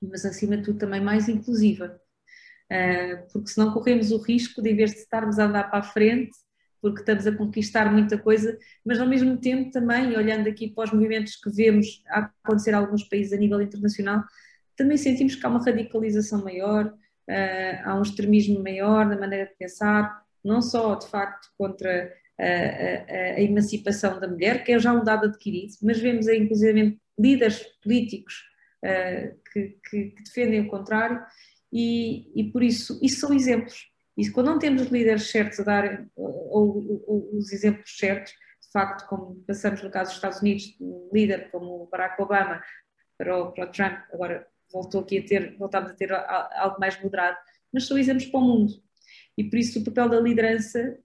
mas 0.00 0.24
acima 0.24 0.56
de 0.56 0.64
tudo 0.64 0.78
também 0.78 1.00
mais 1.00 1.28
inclusiva. 1.28 2.00
Uh, 2.74 3.32
porque 3.32 3.50
senão 3.50 3.72
corremos 3.72 4.10
o 4.10 4.18
risco 4.18 4.60
de, 4.60 4.70
em 4.70 4.76
vez 4.76 4.90
de 4.90 4.98
estarmos 4.98 5.38
a 5.38 5.44
andar 5.44 5.70
para 5.70 5.78
a 5.78 5.82
frente, 5.82 6.32
porque 6.82 7.00
estamos 7.00 7.24
a 7.24 7.32
conquistar 7.32 7.90
muita 7.92 8.18
coisa, 8.18 8.58
mas 8.84 8.98
ao 8.98 9.06
mesmo 9.06 9.36
tempo 9.36 9.70
também, 9.70 10.16
olhando 10.16 10.48
aqui 10.48 10.68
para 10.68 10.84
os 10.84 10.92
movimentos 10.92 11.36
que 11.36 11.50
vemos 11.50 12.02
acontecer 12.42 12.72
em 12.72 12.74
alguns 12.74 13.04
países 13.04 13.32
a 13.32 13.36
nível 13.36 13.60
internacional, 13.62 14.24
também 14.76 14.96
sentimos 14.96 15.36
que 15.36 15.46
há 15.46 15.48
uma 15.48 15.64
radicalização 15.64 16.42
maior, 16.42 16.86
uh, 16.86 17.80
há 17.84 17.94
um 17.96 18.02
extremismo 18.02 18.60
maior 18.60 19.06
na 19.06 19.16
maneira 19.16 19.46
de 19.46 19.54
pensar, 19.56 20.22
não 20.44 20.60
só 20.60 20.96
de 20.96 21.06
facto 21.06 21.48
contra 21.56 22.12
a, 22.38 22.44
a, 22.44 23.14
a 23.36 23.40
emancipação 23.40 24.18
da 24.18 24.26
mulher, 24.26 24.64
que 24.64 24.72
é 24.72 24.78
já 24.80 24.92
um 24.92 25.04
dado 25.04 25.26
adquirido, 25.26 25.74
mas 25.80 26.00
vemos 26.00 26.26
aí 26.26 26.40
inclusive 26.40 26.98
líderes 27.16 27.62
políticos 27.82 28.42
que, 29.52 29.78
que, 29.88 30.10
que, 30.10 30.22
defendem 30.22 30.60
o 30.60 30.68
contrário, 30.68 31.22
e, 31.74 32.30
e 32.36 32.52
por 32.52 32.62
isso, 32.62 33.00
isso 33.02 33.18
são 33.18 33.34
exemplos. 33.34 33.90
E 34.16 34.30
quando 34.30 34.46
não 34.46 34.60
temos 34.60 34.82
os 34.82 34.88
líderes 34.88 35.28
certos 35.28 35.58
a 35.58 35.64
dar, 35.64 36.06
ou, 36.14 37.02
ou, 37.04 37.36
os 37.36 37.52
exemplos 37.52 37.96
certos, 37.98 38.30
de 38.30 38.70
facto, 38.72 39.08
como 39.08 39.42
passamos 39.44 39.82
no 39.82 39.90
caso 39.90 40.10
dos 40.10 40.18
Estados 40.18 40.40
Unidos, 40.40 40.76
um 40.80 41.10
líder 41.12 41.50
como 41.50 41.88
Barack 41.90 42.22
Obama 42.22 42.62
para 43.18 43.36
o, 43.36 43.50
para 43.50 43.64
o 43.64 43.72
Trump, 43.72 43.98
agora 44.12 44.46
voltou 44.72 45.00
aqui 45.00 45.18
a 45.18 45.24
ter, 45.24 45.56
voltámos 45.58 45.90
a 45.90 45.94
ter 45.94 46.12
algo 46.12 46.78
mais 46.78 47.00
moderado, 47.02 47.36
mas 47.72 47.86
são 47.86 47.98
exemplos 47.98 48.26
para 48.26 48.38
o 48.38 48.44
mundo. 48.44 48.72
E 49.36 49.42
por 49.42 49.58
isso 49.58 49.80
o 49.80 49.84
papel 49.84 50.08
da 50.08 50.20
liderança 50.20 50.96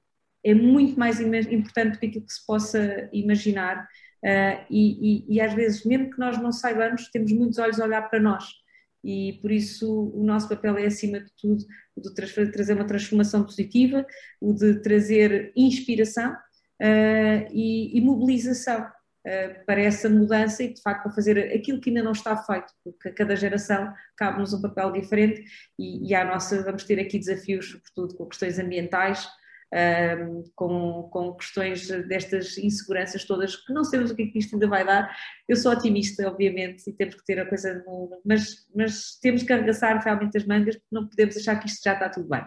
é 0.43 0.53
muito 0.53 0.99
mais 0.99 1.19
importante 1.19 1.93
do 1.93 1.99
que 1.99 2.05
aquilo 2.05 2.25
que 2.25 2.33
se 2.33 2.45
possa 2.45 3.09
imaginar. 3.11 3.87
Uh, 4.23 4.65
e, 4.69 5.25
e, 5.29 5.35
e, 5.35 5.41
às 5.41 5.53
vezes, 5.53 5.83
mesmo 5.85 6.11
que 6.11 6.19
nós 6.19 6.37
não 6.37 6.51
saibamos, 6.51 7.09
temos 7.09 7.31
muitos 7.31 7.57
olhos 7.57 7.79
a 7.79 7.85
olhar 7.85 8.01
para 8.09 8.19
nós 8.19 8.58
e 9.03 9.39
por 9.41 9.51
isso 9.51 10.11
o 10.13 10.23
nosso 10.23 10.49
papel 10.49 10.77
é 10.77 10.85
acima 10.85 11.19
de 11.19 11.31
tudo 11.39 11.63
o 11.95 12.01
de 12.01 12.51
trazer 12.51 12.73
uma 12.73 12.87
transformação 12.87 13.43
positiva, 13.43 14.05
o 14.39 14.53
de 14.53 14.81
trazer 14.81 15.51
inspiração 15.55 16.31
uh, 16.31 17.47
e, 17.51 17.97
e, 17.97 18.01
mobilização 18.01 18.81
uh, 18.81 19.65
para 19.65 19.81
essa 19.81 20.09
mudança 20.09 20.63
e 20.63 20.73
de 20.73 20.81
facto 20.81 21.03
para 21.03 21.11
fazer 21.11 21.53
aquilo 21.53 21.81
que 21.81 21.89
ainda 21.89 22.03
não 22.03 22.13
está 22.13 22.37
feito, 22.37 22.73
porque 22.83 23.09
a 23.09 23.13
cada 23.13 23.35
geração 23.35 23.93
cabe-nos 24.15 24.53
um 24.53 24.61
papel 24.61 24.91
diferente 24.93 25.43
e, 25.77 26.09
e 26.09 26.15
à 26.15 26.23
nossa 26.23 26.63
vamos 26.63 26.83
ter 26.83 26.99
aqui 26.99 27.19
desafios, 27.19 27.71
sobretudo 27.71 28.15
com 28.15 28.25
questões 28.27 28.59
ambientais, 28.59 29.27
um, 29.73 30.43
com, 30.55 31.09
com 31.11 31.33
questões 31.35 31.87
destas 32.07 32.57
inseguranças 32.57 33.23
todas, 33.23 33.55
que 33.55 33.73
não 33.73 33.83
sabemos 33.83 34.11
o 34.11 34.15
que, 34.15 34.23
é 34.23 34.27
que 34.27 34.39
isto 34.39 34.55
ainda 34.55 34.67
vai 34.67 34.85
dar. 34.85 35.15
Eu 35.47 35.55
sou 35.55 35.71
otimista, 35.71 36.27
obviamente, 36.27 36.89
e 36.89 36.93
temos 36.93 37.15
que 37.15 37.25
ter 37.25 37.39
a 37.39 37.45
coisa, 37.45 37.83
no, 37.85 38.21
mas, 38.25 38.67
mas 38.75 39.19
temos 39.21 39.43
que 39.43 39.53
arregaçar 39.53 40.03
realmente 40.03 40.37
as 40.37 40.45
mangas, 40.45 40.75
porque 40.75 40.95
não 40.95 41.07
podemos 41.07 41.37
achar 41.37 41.59
que 41.59 41.67
isto 41.67 41.83
já 41.83 41.93
está 41.93 42.09
tudo 42.09 42.27
bem. 42.27 42.45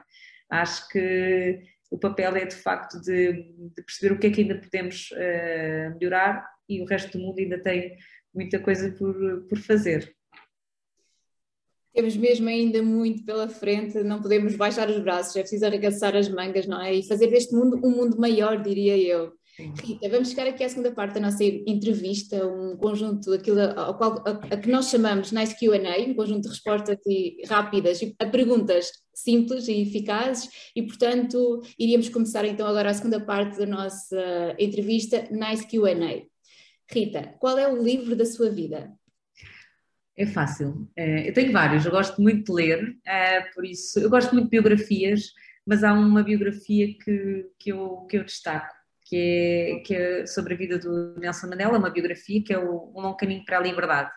Acho 0.50 0.88
que 0.88 1.60
o 1.90 1.98
papel 1.98 2.36
é 2.36 2.46
de 2.46 2.56
facto 2.56 3.00
de, 3.00 3.32
de 3.32 3.82
perceber 3.82 4.14
o 4.14 4.18
que 4.18 4.26
é 4.26 4.30
que 4.30 4.40
ainda 4.40 4.58
podemos 4.58 5.10
uh, 5.12 5.98
melhorar 5.98 6.46
e 6.68 6.80
o 6.80 6.86
resto 6.86 7.18
do 7.18 7.24
mundo 7.24 7.38
ainda 7.38 7.58
tem 7.58 7.96
muita 8.34 8.58
coisa 8.58 8.90
por, 8.92 9.14
por 9.48 9.58
fazer. 9.58 10.14
Temos 11.94 12.16
mesmo 12.16 12.48
ainda 12.48 12.82
muito 12.82 13.24
pela 13.24 13.48
frente, 13.48 14.02
não 14.02 14.22
podemos 14.22 14.56
baixar 14.56 14.88
os 14.88 14.98
braços, 14.98 15.36
é 15.36 15.40
preciso 15.40 15.66
arregaçar 15.66 16.16
as 16.16 16.28
mangas, 16.28 16.66
não 16.66 16.80
é? 16.80 16.94
E 16.94 17.06
fazer 17.06 17.26
deste 17.26 17.54
mundo 17.54 17.78
um 17.84 17.90
mundo 17.90 18.18
maior, 18.18 18.62
diria 18.62 18.96
eu. 18.96 19.32
Sim. 19.56 19.74
Rita, 19.82 20.08
vamos 20.08 20.30
chegar 20.30 20.46
aqui 20.46 20.64
à 20.64 20.68
segunda 20.68 20.90
parte 20.92 21.14
da 21.14 21.20
nossa 21.20 21.44
entrevista, 21.44 22.46
um 22.46 22.74
conjunto, 22.74 23.32
aquilo 23.34 23.60
ao 23.60 23.98
qual, 23.98 24.24
a, 24.26 24.30
a 24.54 24.56
que 24.56 24.70
nós 24.70 24.88
chamamos 24.88 25.30
Nice 25.30 25.54
Q&A, 25.58 26.00
um 26.08 26.14
conjunto 26.14 26.44
de 26.44 26.48
respostas 26.48 26.96
rápidas 27.46 28.00
a 28.18 28.26
perguntas 28.26 28.90
simples 29.14 29.68
e 29.68 29.82
eficazes 29.82 30.48
e, 30.74 30.82
portanto, 30.82 31.60
iríamos 31.78 32.08
começar 32.08 32.46
então 32.46 32.66
agora 32.66 32.88
a 32.88 32.94
segunda 32.94 33.20
parte 33.20 33.58
da 33.58 33.66
nossa 33.66 34.56
entrevista, 34.58 35.28
Nice 35.30 35.66
Q&A. 35.66 36.22
Rita, 36.90 37.34
qual 37.38 37.58
é 37.58 37.70
o 37.70 37.82
livro 37.82 38.16
da 38.16 38.24
sua 38.24 38.48
vida? 38.48 38.90
É 40.16 40.26
fácil. 40.26 40.90
Eh, 40.96 41.28
eu 41.28 41.32
tenho 41.32 41.52
vários, 41.52 41.84
eu 41.84 41.90
gosto 41.90 42.20
muito 42.20 42.44
de 42.44 42.52
ler, 42.52 42.96
eh, 43.06 43.40
por 43.54 43.64
isso, 43.64 43.98
eu 43.98 44.10
gosto 44.10 44.32
muito 44.32 44.44
de 44.44 44.50
biografias, 44.50 45.32
mas 45.66 45.82
há 45.82 45.92
uma 45.92 46.22
biografia 46.22 46.86
que, 46.98 47.46
que, 47.58 47.70
eu, 47.70 48.06
que 48.08 48.18
eu 48.18 48.24
destaco, 48.24 48.74
que 49.06 49.16
é, 49.16 49.80
que 49.80 49.94
é 49.94 50.26
sobre 50.26 50.54
a 50.54 50.56
vida 50.56 50.78
do 50.78 51.14
Nelson 51.18 51.48
Mandela, 51.48 51.78
uma 51.78 51.90
biografia 51.90 52.42
que 52.44 52.52
é 52.52 52.58
o 52.58 52.92
Um 52.94 53.00
Longo 53.00 53.16
Caminho 53.16 53.44
para 53.44 53.58
a 53.58 53.62
Liberdade. 53.62 54.10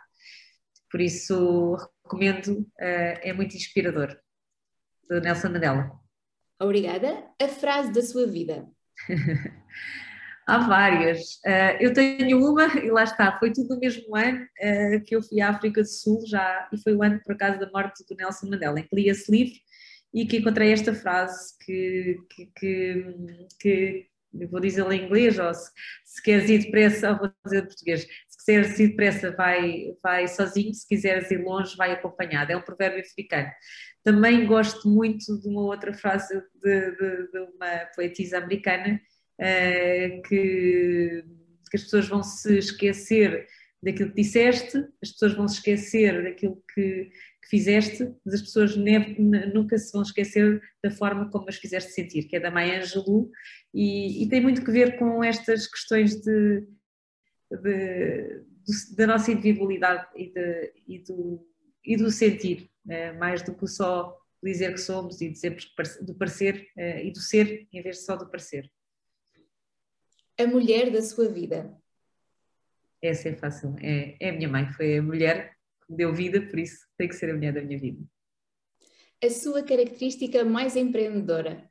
Por 0.91 0.99
isso, 0.99 1.77
recomendo, 2.03 2.67
eh, 2.79 3.29
é 3.29 3.33
muito 3.33 3.55
inspirador, 3.55 4.17
do 5.09 5.21
Nelson 5.21 5.49
Mandela. 5.49 5.91
Obrigada. 6.59 7.25
A 7.41 7.47
frase 7.47 7.91
da 7.91 8.01
sua 8.01 8.27
vida. 8.27 8.67
Há 10.47 10.59
várias. 10.59 11.37
Uh, 11.45 11.77
eu 11.79 11.93
tenho 11.93 12.37
uma, 12.47 12.67
e 12.77 12.91
lá 12.91 13.03
está, 13.03 13.37
foi 13.39 13.51
tudo 13.51 13.73
no 13.73 13.79
mesmo 13.79 14.15
ano 14.15 14.43
uh, 14.43 15.03
que 15.03 15.15
eu 15.15 15.21
fui 15.21 15.41
à 15.41 15.49
África 15.49 15.81
do 15.81 15.87
Sul, 15.87 16.23
já, 16.27 16.69
e 16.71 16.77
foi 16.77 16.93
o 16.93 17.01
ano, 17.01 17.19
por 17.25 17.33
acaso, 17.33 17.59
da 17.59 17.69
morte 17.71 18.05
do 18.07 18.15
Nelson 18.15 18.47
Mandela, 18.47 18.79
em 18.79 18.83
que 18.83 18.95
li 18.95 19.09
esse 19.09 19.31
livro 19.31 19.55
e 20.13 20.25
que 20.25 20.37
encontrei 20.37 20.71
esta 20.71 20.93
frase 20.93 21.57
que, 21.65 22.19
que, 22.29 22.45
que, 22.55 23.15
que 23.59 24.45
vou 24.47 24.59
dizê-la 24.59 24.95
em 24.95 25.05
inglês, 25.05 25.39
ou 25.39 25.53
se, 25.53 25.71
se 26.05 26.21
queres 26.21 26.49
ir 26.49 26.59
depressa, 26.59 27.11
ou 27.11 27.17
vou 27.17 27.31
dizer 27.43 27.63
em 27.63 27.67
português, 27.67 28.01
se 28.01 28.37
quiseres 28.37 28.79
ir 28.79 28.87
depressa, 28.89 29.31
vai, 29.31 29.95
vai 30.03 30.27
sozinho, 30.27 30.73
se 30.73 30.87
quiseres 30.87 31.31
ir 31.31 31.43
longe, 31.43 31.75
vai 31.75 31.91
acompanhado. 31.91 32.51
É 32.51 32.57
um 32.57 32.61
provérbio 32.61 33.01
africano. 33.01 33.49
Também 34.03 34.45
gosto 34.45 34.87
muito 34.87 35.39
de 35.41 35.49
uma 35.49 35.63
outra 35.63 35.93
frase 35.93 36.39
de, 36.63 36.91
de, 36.91 37.31
de 37.31 37.39
uma 37.55 37.85
poetisa 37.95 38.37
americana, 38.37 39.01
uh, 39.39 40.21
que, 40.23 41.23
que, 41.69 41.77
as 41.77 41.83
pessoas 41.83 42.07
vão 42.07 42.23
se 42.23 42.57
esquecer 42.57 43.47
daquilo 43.81 44.09
que 44.09 44.21
disseste, 44.21 44.77
as 45.01 45.11
pessoas 45.11 45.33
vão 45.33 45.47
se 45.47 45.55
esquecer 45.55 46.23
daquilo 46.23 46.61
que, 46.73 47.11
que 47.43 47.49
fizeste, 47.49 48.11
mas 48.25 48.35
as 48.35 48.41
pessoas 48.41 48.75
nunca 48.75 49.77
se 49.77 49.91
vão 49.91 50.01
esquecer 50.01 50.61
da 50.83 50.89
forma 50.89 51.29
como 51.29 51.47
as 51.47 51.57
fizeste 51.57 51.91
sentir, 51.91 52.23
que 52.23 52.35
é 52.35 52.39
da 52.39 52.49
Mãe 52.49 52.75
Angelou, 52.75 53.29
e, 53.73 54.23
e 54.23 54.29
tem 54.29 54.41
muito 54.41 54.63
que 54.63 54.71
ver 54.71 54.97
com 54.97 55.23
estas 55.23 55.67
questões 55.67 56.19
de, 56.19 56.67
de, 57.51 58.43
da 58.97 59.07
nossa 59.07 59.31
individualidade 59.31 60.07
e, 60.15 60.31
de, 60.31 60.73
e, 60.87 60.99
do, 60.99 61.47
e 61.85 61.95
do 61.95 62.09
sentir, 62.09 62.69
né? 62.83 63.11
mais 63.13 63.43
do 63.43 63.53
que 63.53 63.67
só 63.67 64.17
dizer 64.43 64.73
que 64.73 64.81
somos 64.81 65.21
e 65.21 65.29
dizer 65.29 65.55
do 66.01 66.13
parecer 66.15 66.67
uh, 66.77 66.99
e 67.03 67.11
do 67.11 67.19
ser, 67.19 67.67
em 67.71 67.81
vez 67.81 67.97
de 67.97 68.03
só 68.03 68.15
do 68.15 68.29
parecer 68.29 68.69
a 70.37 70.47
mulher 70.47 70.91
da 70.91 71.01
sua 71.01 71.27
vida? 71.29 71.75
Essa 73.01 73.29
é 73.29 73.35
fácil. 73.35 73.75
É, 73.81 74.15
é 74.19 74.29
a 74.29 74.33
minha 74.33 74.49
mãe, 74.49 74.67
foi 74.73 74.97
a 74.97 75.01
mulher 75.01 75.55
que 75.85 75.91
me 75.91 75.97
deu 75.97 76.13
vida, 76.13 76.41
por 76.41 76.59
isso 76.59 76.85
tem 76.97 77.07
que 77.07 77.15
ser 77.15 77.29
a 77.29 77.33
mulher 77.33 77.53
da 77.53 77.61
minha 77.61 77.79
vida. 77.79 78.03
A 79.23 79.29
sua 79.29 79.63
característica 79.63 80.43
mais 80.43 80.75
empreendedora? 80.75 81.69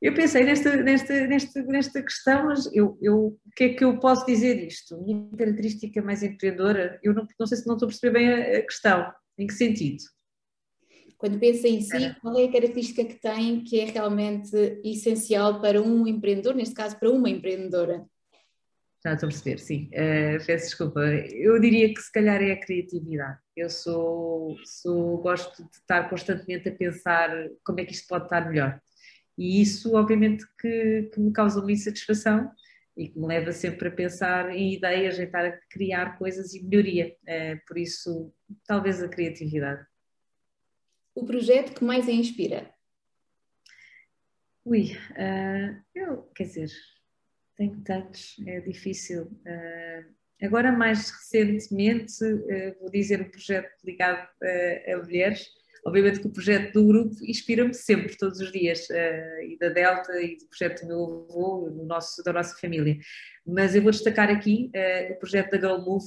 Eu 0.00 0.14
pensei 0.14 0.44
nesta, 0.44 0.76
nesta, 0.76 1.26
nesta, 1.26 1.62
nesta 1.62 2.02
questão, 2.02 2.46
mas 2.46 2.72
eu, 2.72 2.98
eu, 3.02 3.26
o 3.26 3.50
que 3.54 3.64
é 3.64 3.74
que 3.74 3.84
eu 3.84 3.98
posso 4.00 4.24
dizer 4.24 4.66
disto? 4.66 4.94
A 4.94 4.98
minha 4.98 5.30
característica 5.36 6.00
mais 6.00 6.22
empreendedora, 6.22 6.98
eu 7.02 7.12
não, 7.12 7.26
não 7.38 7.46
sei 7.46 7.58
se 7.58 7.66
não 7.66 7.74
estou 7.74 7.86
a 7.86 7.90
perceber 7.90 8.18
bem 8.18 8.32
a, 8.32 8.58
a 8.58 8.62
questão. 8.62 9.12
Em 9.36 9.46
que 9.46 9.52
sentido? 9.52 10.02
Quando 11.20 11.38
pensa 11.38 11.68
em 11.68 11.82
si, 11.82 12.16
qual 12.22 12.38
é 12.38 12.44
a 12.44 12.50
característica 12.50 13.04
que 13.04 13.20
tem 13.20 13.62
que 13.62 13.78
é 13.78 13.84
realmente 13.84 14.56
essencial 14.82 15.60
para 15.60 15.80
um 15.82 16.06
empreendedor, 16.06 16.54
neste 16.54 16.74
caso 16.74 16.98
para 16.98 17.10
uma 17.10 17.28
empreendedora? 17.28 18.06
Já 19.04 19.12
estou 19.12 19.26
a 19.26 19.30
perceber, 19.30 19.58
sim. 19.58 19.90
Uh, 19.92 20.42
peço 20.46 20.64
desculpa. 20.64 21.00
Eu 21.00 21.60
diria 21.60 21.92
que 21.92 22.00
se 22.00 22.10
calhar 22.10 22.42
é 22.42 22.52
a 22.52 22.60
criatividade. 22.60 23.38
Eu 23.54 23.68
sou, 23.68 24.56
sou, 24.64 25.18
gosto 25.18 25.62
de 25.62 25.76
estar 25.76 26.08
constantemente 26.08 26.70
a 26.70 26.74
pensar 26.74 27.30
como 27.66 27.80
é 27.80 27.84
que 27.84 27.92
isto 27.92 28.08
pode 28.08 28.24
estar 28.24 28.48
melhor. 28.48 28.80
E 29.36 29.60
isso, 29.60 29.94
obviamente, 29.96 30.46
que, 30.58 31.10
que 31.12 31.20
me 31.20 31.32
causa 31.32 31.60
uma 31.60 31.70
insatisfação 31.70 32.50
e 32.96 33.08
que 33.08 33.18
me 33.18 33.26
leva 33.26 33.52
sempre 33.52 33.88
a 33.88 33.92
pensar 33.92 34.48
em 34.56 34.72
ideias, 34.72 35.18
a 35.18 35.24
estar 35.24 35.44
a 35.44 35.58
criar 35.68 36.16
coisas 36.16 36.54
e 36.54 36.64
melhoria. 36.64 37.14
Uh, 37.24 37.60
por 37.68 37.76
isso, 37.76 38.32
talvez 38.66 39.02
a 39.02 39.08
criatividade 39.08 39.89
o 41.14 41.24
projeto 41.24 41.74
que 41.74 41.84
mais 41.84 42.08
a 42.08 42.12
inspira? 42.12 42.72
Ui, 44.64 44.92
uh, 44.92 45.82
eu, 45.94 46.22
quer 46.34 46.44
dizer, 46.44 46.70
Tenho 47.60 47.78
tantos, 47.82 48.36
é 48.46 48.58
difícil. 48.60 49.24
Uh, 49.24 50.14
agora, 50.42 50.72
mais 50.72 51.10
recentemente, 51.10 52.24
uh, 52.24 52.80
vou 52.80 52.90
dizer 52.90 53.20
um 53.20 53.28
projeto 53.28 53.70
ligado 53.84 54.26
a 54.88 54.96
mulheres. 54.96 55.46
Obviamente 55.84 56.20
que 56.20 56.26
o 56.26 56.32
projeto 56.32 56.72
do 56.72 56.86
grupo 56.86 57.16
inspira-me 57.22 57.74
sempre, 57.74 58.16
todos 58.16 58.40
os 58.40 58.50
dias, 58.50 58.88
e 58.88 59.58
da 59.58 59.68
Delta 59.68 60.12
e 60.22 60.38
do 60.38 60.46
projeto 60.46 60.80
do 60.80 60.88
meu 60.88 61.26
avô, 61.30 61.70
do 61.70 61.84
nosso, 61.84 62.22
da 62.22 62.32
nossa 62.32 62.56
família. 62.58 62.96
Mas 63.46 63.74
eu 63.74 63.82
vou 63.82 63.90
destacar 63.90 64.30
aqui 64.30 64.70
o 65.10 65.18
projeto 65.18 65.50
da 65.50 65.58
Girl 65.58 65.82
Move, 65.82 66.06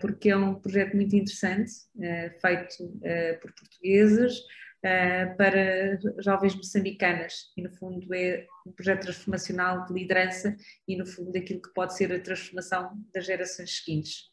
porque 0.00 0.30
é 0.30 0.36
um 0.36 0.54
projeto 0.54 0.94
muito 0.94 1.16
interessante, 1.16 1.72
feito 2.40 2.88
por 3.40 3.52
portuguesas, 3.54 4.38
uh, 4.84 5.36
para 5.36 5.98
jovens 6.22 6.54
moçambicanas 6.54 7.50
e 7.56 7.62
no 7.62 7.70
fundo 7.70 8.12
é 8.14 8.46
um 8.66 8.72
projeto 8.72 9.02
transformacional 9.02 9.86
de 9.86 9.94
liderança 9.94 10.56
e 10.86 10.96
no 10.96 11.06
fundo 11.06 11.32
daquilo 11.32 11.62
que 11.62 11.72
pode 11.72 11.96
ser 11.96 12.12
a 12.12 12.20
transformação 12.20 12.92
das 13.12 13.24
gerações 13.24 13.78
seguintes. 13.78 14.30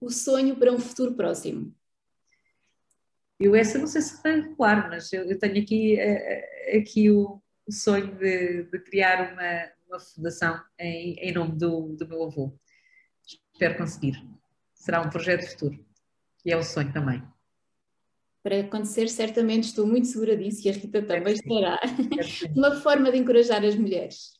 O 0.00 0.10
sonho 0.10 0.56
para 0.56 0.72
um 0.72 0.78
futuro 0.78 1.14
próximo. 1.14 1.74
Eu 3.38 3.54
essa 3.54 3.78
não 3.78 3.86
sei 3.86 4.00
se 4.00 4.20
foi 4.22 4.54
claro, 4.54 4.88
mas 4.88 5.12
eu, 5.12 5.24
eu 5.24 5.38
tenho 5.38 5.60
aqui, 5.60 5.98
aqui 6.76 7.10
o, 7.10 7.42
o 7.66 7.72
sonho 7.72 8.14
de, 8.16 8.64
de 8.64 8.78
criar 8.80 9.32
uma, 9.32 9.72
uma 9.88 10.00
fundação 10.00 10.62
em, 10.78 11.14
em 11.14 11.32
nome 11.32 11.58
do, 11.58 11.96
do 11.96 12.08
meu 12.08 12.24
avô. 12.24 12.58
Espero 13.52 13.76
conseguir. 13.76 14.22
Será 14.74 15.00
um 15.00 15.10
projeto 15.10 15.48
futuro. 15.50 15.84
E 16.44 16.52
é 16.52 16.56
o 16.56 16.62
sonho 16.62 16.92
também 16.92 17.22
para 18.44 18.60
acontecer, 18.60 19.08
certamente 19.08 19.64
estou 19.64 19.86
muito 19.86 20.06
segura 20.06 20.36
disso 20.36 20.68
e 20.68 20.70
a 20.70 20.74
Rita 20.74 21.00
também 21.00 21.32
estará. 21.32 21.80
Uma 22.54 22.72
forma 22.72 23.10
de 23.10 23.16
encorajar 23.16 23.64
as 23.64 23.74
mulheres. 23.74 24.34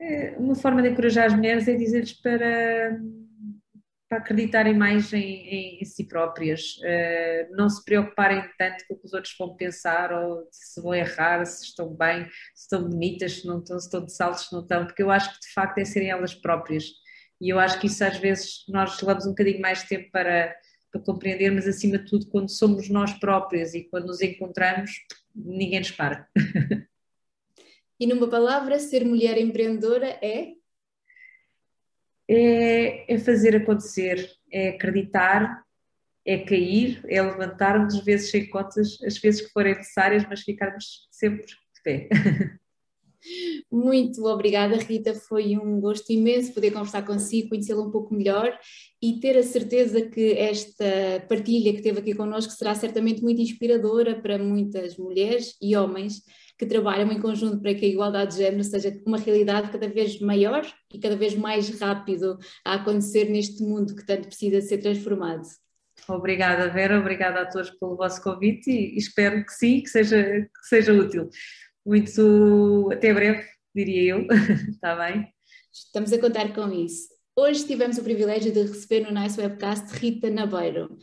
É, 0.00 0.34
uma 0.38 0.54
forma 0.54 0.80
de 0.80 0.88
encorajar 0.88 1.26
as 1.26 1.34
mulheres 1.34 1.68
é 1.68 1.74
dizer-lhes 1.74 2.14
para, 2.14 2.98
para 4.08 4.18
acreditarem 4.18 4.74
mais 4.74 5.12
em, 5.12 5.18
em, 5.20 5.82
em 5.82 5.84
si 5.84 6.08
próprias, 6.08 6.78
uh, 6.78 7.54
não 7.54 7.68
se 7.68 7.84
preocuparem 7.84 8.42
tanto 8.58 8.82
com 8.88 8.94
o 8.94 8.98
que 8.98 9.04
os 9.04 9.12
outros 9.12 9.36
vão 9.38 9.54
pensar 9.56 10.10
ou 10.10 10.48
se 10.50 10.80
vão 10.80 10.94
errar, 10.94 11.44
se 11.44 11.66
estão 11.66 11.94
bem, 11.94 12.24
se 12.54 12.62
estão 12.62 12.88
bonitas, 12.88 13.42
se 13.42 13.46
não 13.46 13.58
estão, 13.58 13.78
se 13.78 13.84
estão 13.84 14.06
de 14.06 14.12
saltos, 14.14 14.48
se 14.48 14.54
não 14.54 14.62
estão, 14.62 14.86
porque 14.86 15.02
eu 15.02 15.10
acho 15.10 15.34
que 15.34 15.46
de 15.46 15.52
facto 15.52 15.76
é 15.76 15.84
serem 15.84 16.08
elas 16.08 16.34
próprias. 16.34 16.84
E 17.40 17.48
eu 17.48 17.58
acho 17.58 17.80
que 17.80 17.86
isso 17.86 18.04
às 18.04 18.18
vezes 18.18 18.64
nós 18.68 19.00
levamos 19.00 19.26
um 19.26 19.30
bocadinho 19.30 19.60
mais 19.60 19.82
de 19.82 19.88
tempo 19.88 20.10
para 20.10 20.54
para 20.90 21.00
compreender, 21.00 21.50
mas 21.50 21.66
acima 21.68 21.98
de 21.98 22.06
tudo, 22.06 22.26
quando 22.26 22.50
somos 22.50 22.88
nós 22.88 23.12
próprios 23.14 23.74
e 23.74 23.84
quando 23.84 24.06
nos 24.06 24.20
encontramos, 24.20 24.90
ninguém 25.34 25.78
nos 25.78 25.92
para. 25.92 26.28
E 27.98 28.06
numa 28.06 28.28
palavra, 28.28 28.78
ser 28.78 29.04
mulher 29.04 29.36
empreendedora 29.36 30.06
é? 30.22 30.54
É, 32.26 33.14
é 33.14 33.18
fazer 33.18 33.54
acontecer, 33.54 34.30
é 34.50 34.70
acreditar, 34.70 35.62
é 36.24 36.38
cair, 36.38 37.04
é 37.06 37.20
levantarmos, 37.20 37.94
às 37.94 38.04
vezes 38.04 38.30
sem 38.30 38.48
contas, 38.48 38.96
as 39.02 39.18
vezes 39.18 39.42
que 39.42 39.52
forem 39.52 39.74
necessárias, 39.74 40.24
mas 40.28 40.40
ficarmos 40.40 41.08
sempre 41.10 41.44
de 41.46 41.82
pé. 41.84 42.08
Muito 43.70 44.24
obrigada, 44.24 44.76
Rita. 44.76 45.14
Foi 45.14 45.56
um 45.56 45.80
gosto 45.80 46.10
imenso 46.10 46.54
poder 46.54 46.70
conversar 46.70 47.02
consigo, 47.02 47.50
conhecê-la 47.50 47.82
um 47.82 47.90
pouco 47.90 48.14
melhor 48.14 48.58
e 49.02 49.20
ter 49.20 49.36
a 49.36 49.42
certeza 49.42 50.02
que 50.02 50.32
esta 50.32 51.24
partilha 51.28 51.72
que 51.72 51.82
teve 51.82 52.00
aqui 52.00 52.14
connosco 52.14 52.52
será 52.52 52.74
certamente 52.74 53.22
muito 53.22 53.40
inspiradora 53.40 54.20
para 54.20 54.38
muitas 54.38 54.96
mulheres 54.96 55.56
e 55.60 55.76
homens 55.76 56.22
que 56.58 56.66
trabalham 56.66 57.10
em 57.10 57.20
conjunto 57.20 57.60
para 57.60 57.74
que 57.74 57.86
a 57.86 57.88
igualdade 57.88 58.32
de 58.32 58.42
género 58.42 58.64
seja 58.64 58.94
uma 59.06 59.16
realidade 59.16 59.70
cada 59.70 59.88
vez 59.88 60.20
maior 60.20 60.66
e 60.92 60.98
cada 60.98 61.16
vez 61.16 61.34
mais 61.34 61.70
rápido 61.78 62.38
a 62.64 62.74
acontecer 62.74 63.30
neste 63.30 63.62
mundo 63.62 63.94
que 63.94 64.04
tanto 64.04 64.28
precisa 64.28 64.60
ser 64.60 64.78
transformado. 64.78 65.42
Obrigada, 66.08 66.68
Vera, 66.68 66.98
obrigada 66.98 67.42
a 67.42 67.46
todos 67.46 67.70
pelo 67.70 67.96
vosso 67.96 68.22
convite 68.22 68.70
e 68.70 68.96
espero 68.98 69.44
que 69.44 69.52
sim, 69.52 69.80
que 69.80 69.88
seja, 69.88 70.22
que 70.22 70.68
seja 70.68 70.92
útil 70.92 71.30
muito 71.90 72.88
até 72.92 73.12
breve, 73.12 73.44
diria 73.74 74.12
eu, 74.12 74.26
está 74.68 74.94
bem? 75.04 75.26
Estamos 75.72 76.12
a 76.12 76.20
contar 76.20 76.54
com 76.54 76.72
isso. 76.72 77.08
Hoje 77.36 77.66
tivemos 77.66 77.98
o 77.98 78.04
privilégio 78.04 78.52
de 78.52 78.62
receber 78.62 79.00
no 79.00 79.20
Nice 79.20 79.40
Webcast 79.40 79.98
Rita 79.98 80.30
Nabeiro, 80.30 80.96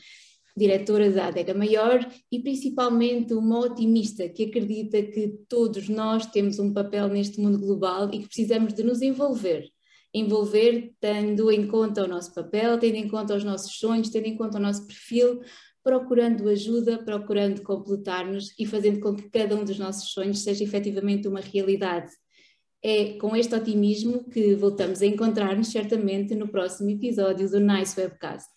diretora 0.55 1.11
da 1.11 1.27
Adega 1.27 1.53
Maior 1.53 2.09
e 2.31 2.39
principalmente 2.39 3.33
uma 3.33 3.59
otimista 3.59 4.29
que 4.29 4.45
acredita 4.45 5.03
que 5.03 5.27
todos 5.49 5.89
nós 5.89 6.25
temos 6.27 6.57
um 6.57 6.73
papel 6.73 7.09
neste 7.09 7.41
mundo 7.41 7.59
global 7.59 8.09
e 8.13 8.19
que 8.19 8.27
precisamos 8.27 8.73
de 8.73 8.81
nos 8.81 9.01
envolver. 9.01 9.69
Envolver 10.13 10.93
tendo 11.01 11.51
em 11.51 11.67
conta 11.67 12.05
o 12.05 12.07
nosso 12.07 12.33
papel, 12.33 12.77
tendo 12.79 12.95
em 12.95 13.09
conta 13.09 13.35
os 13.35 13.43
nossos 13.43 13.77
sonhos, 13.77 14.09
tendo 14.09 14.27
em 14.27 14.37
conta 14.37 14.57
o 14.57 14.61
nosso 14.61 14.87
perfil, 14.87 15.41
procurando 15.87 16.49
ajuda, 16.49 17.01
procurando 17.01 17.61
completar-nos 17.61 18.53
e 18.59 18.65
fazendo 18.65 18.99
com 18.99 19.15
que 19.15 19.29
cada 19.29 19.55
um 19.55 19.63
dos 19.63 19.79
nossos 19.79 20.11
sonhos 20.11 20.43
seja 20.43 20.61
efetivamente 20.61 21.29
uma 21.29 21.39
realidade. 21.39 22.11
É 22.83 23.13
com 23.13 23.33
este 23.37 23.55
otimismo 23.55 24.25
que 24.25 24.53
voltamos 24.53 25.01
a 25.01 25.05
encontrar-nos 25.05 25.69
certamente 25.69 26.35
no 26.35 26.49
próximo 26.49 26.89
episódio 26.89 27.49
do 27.49 27.61
Nice 27.61 27.97
Webcast. 27.97 28.49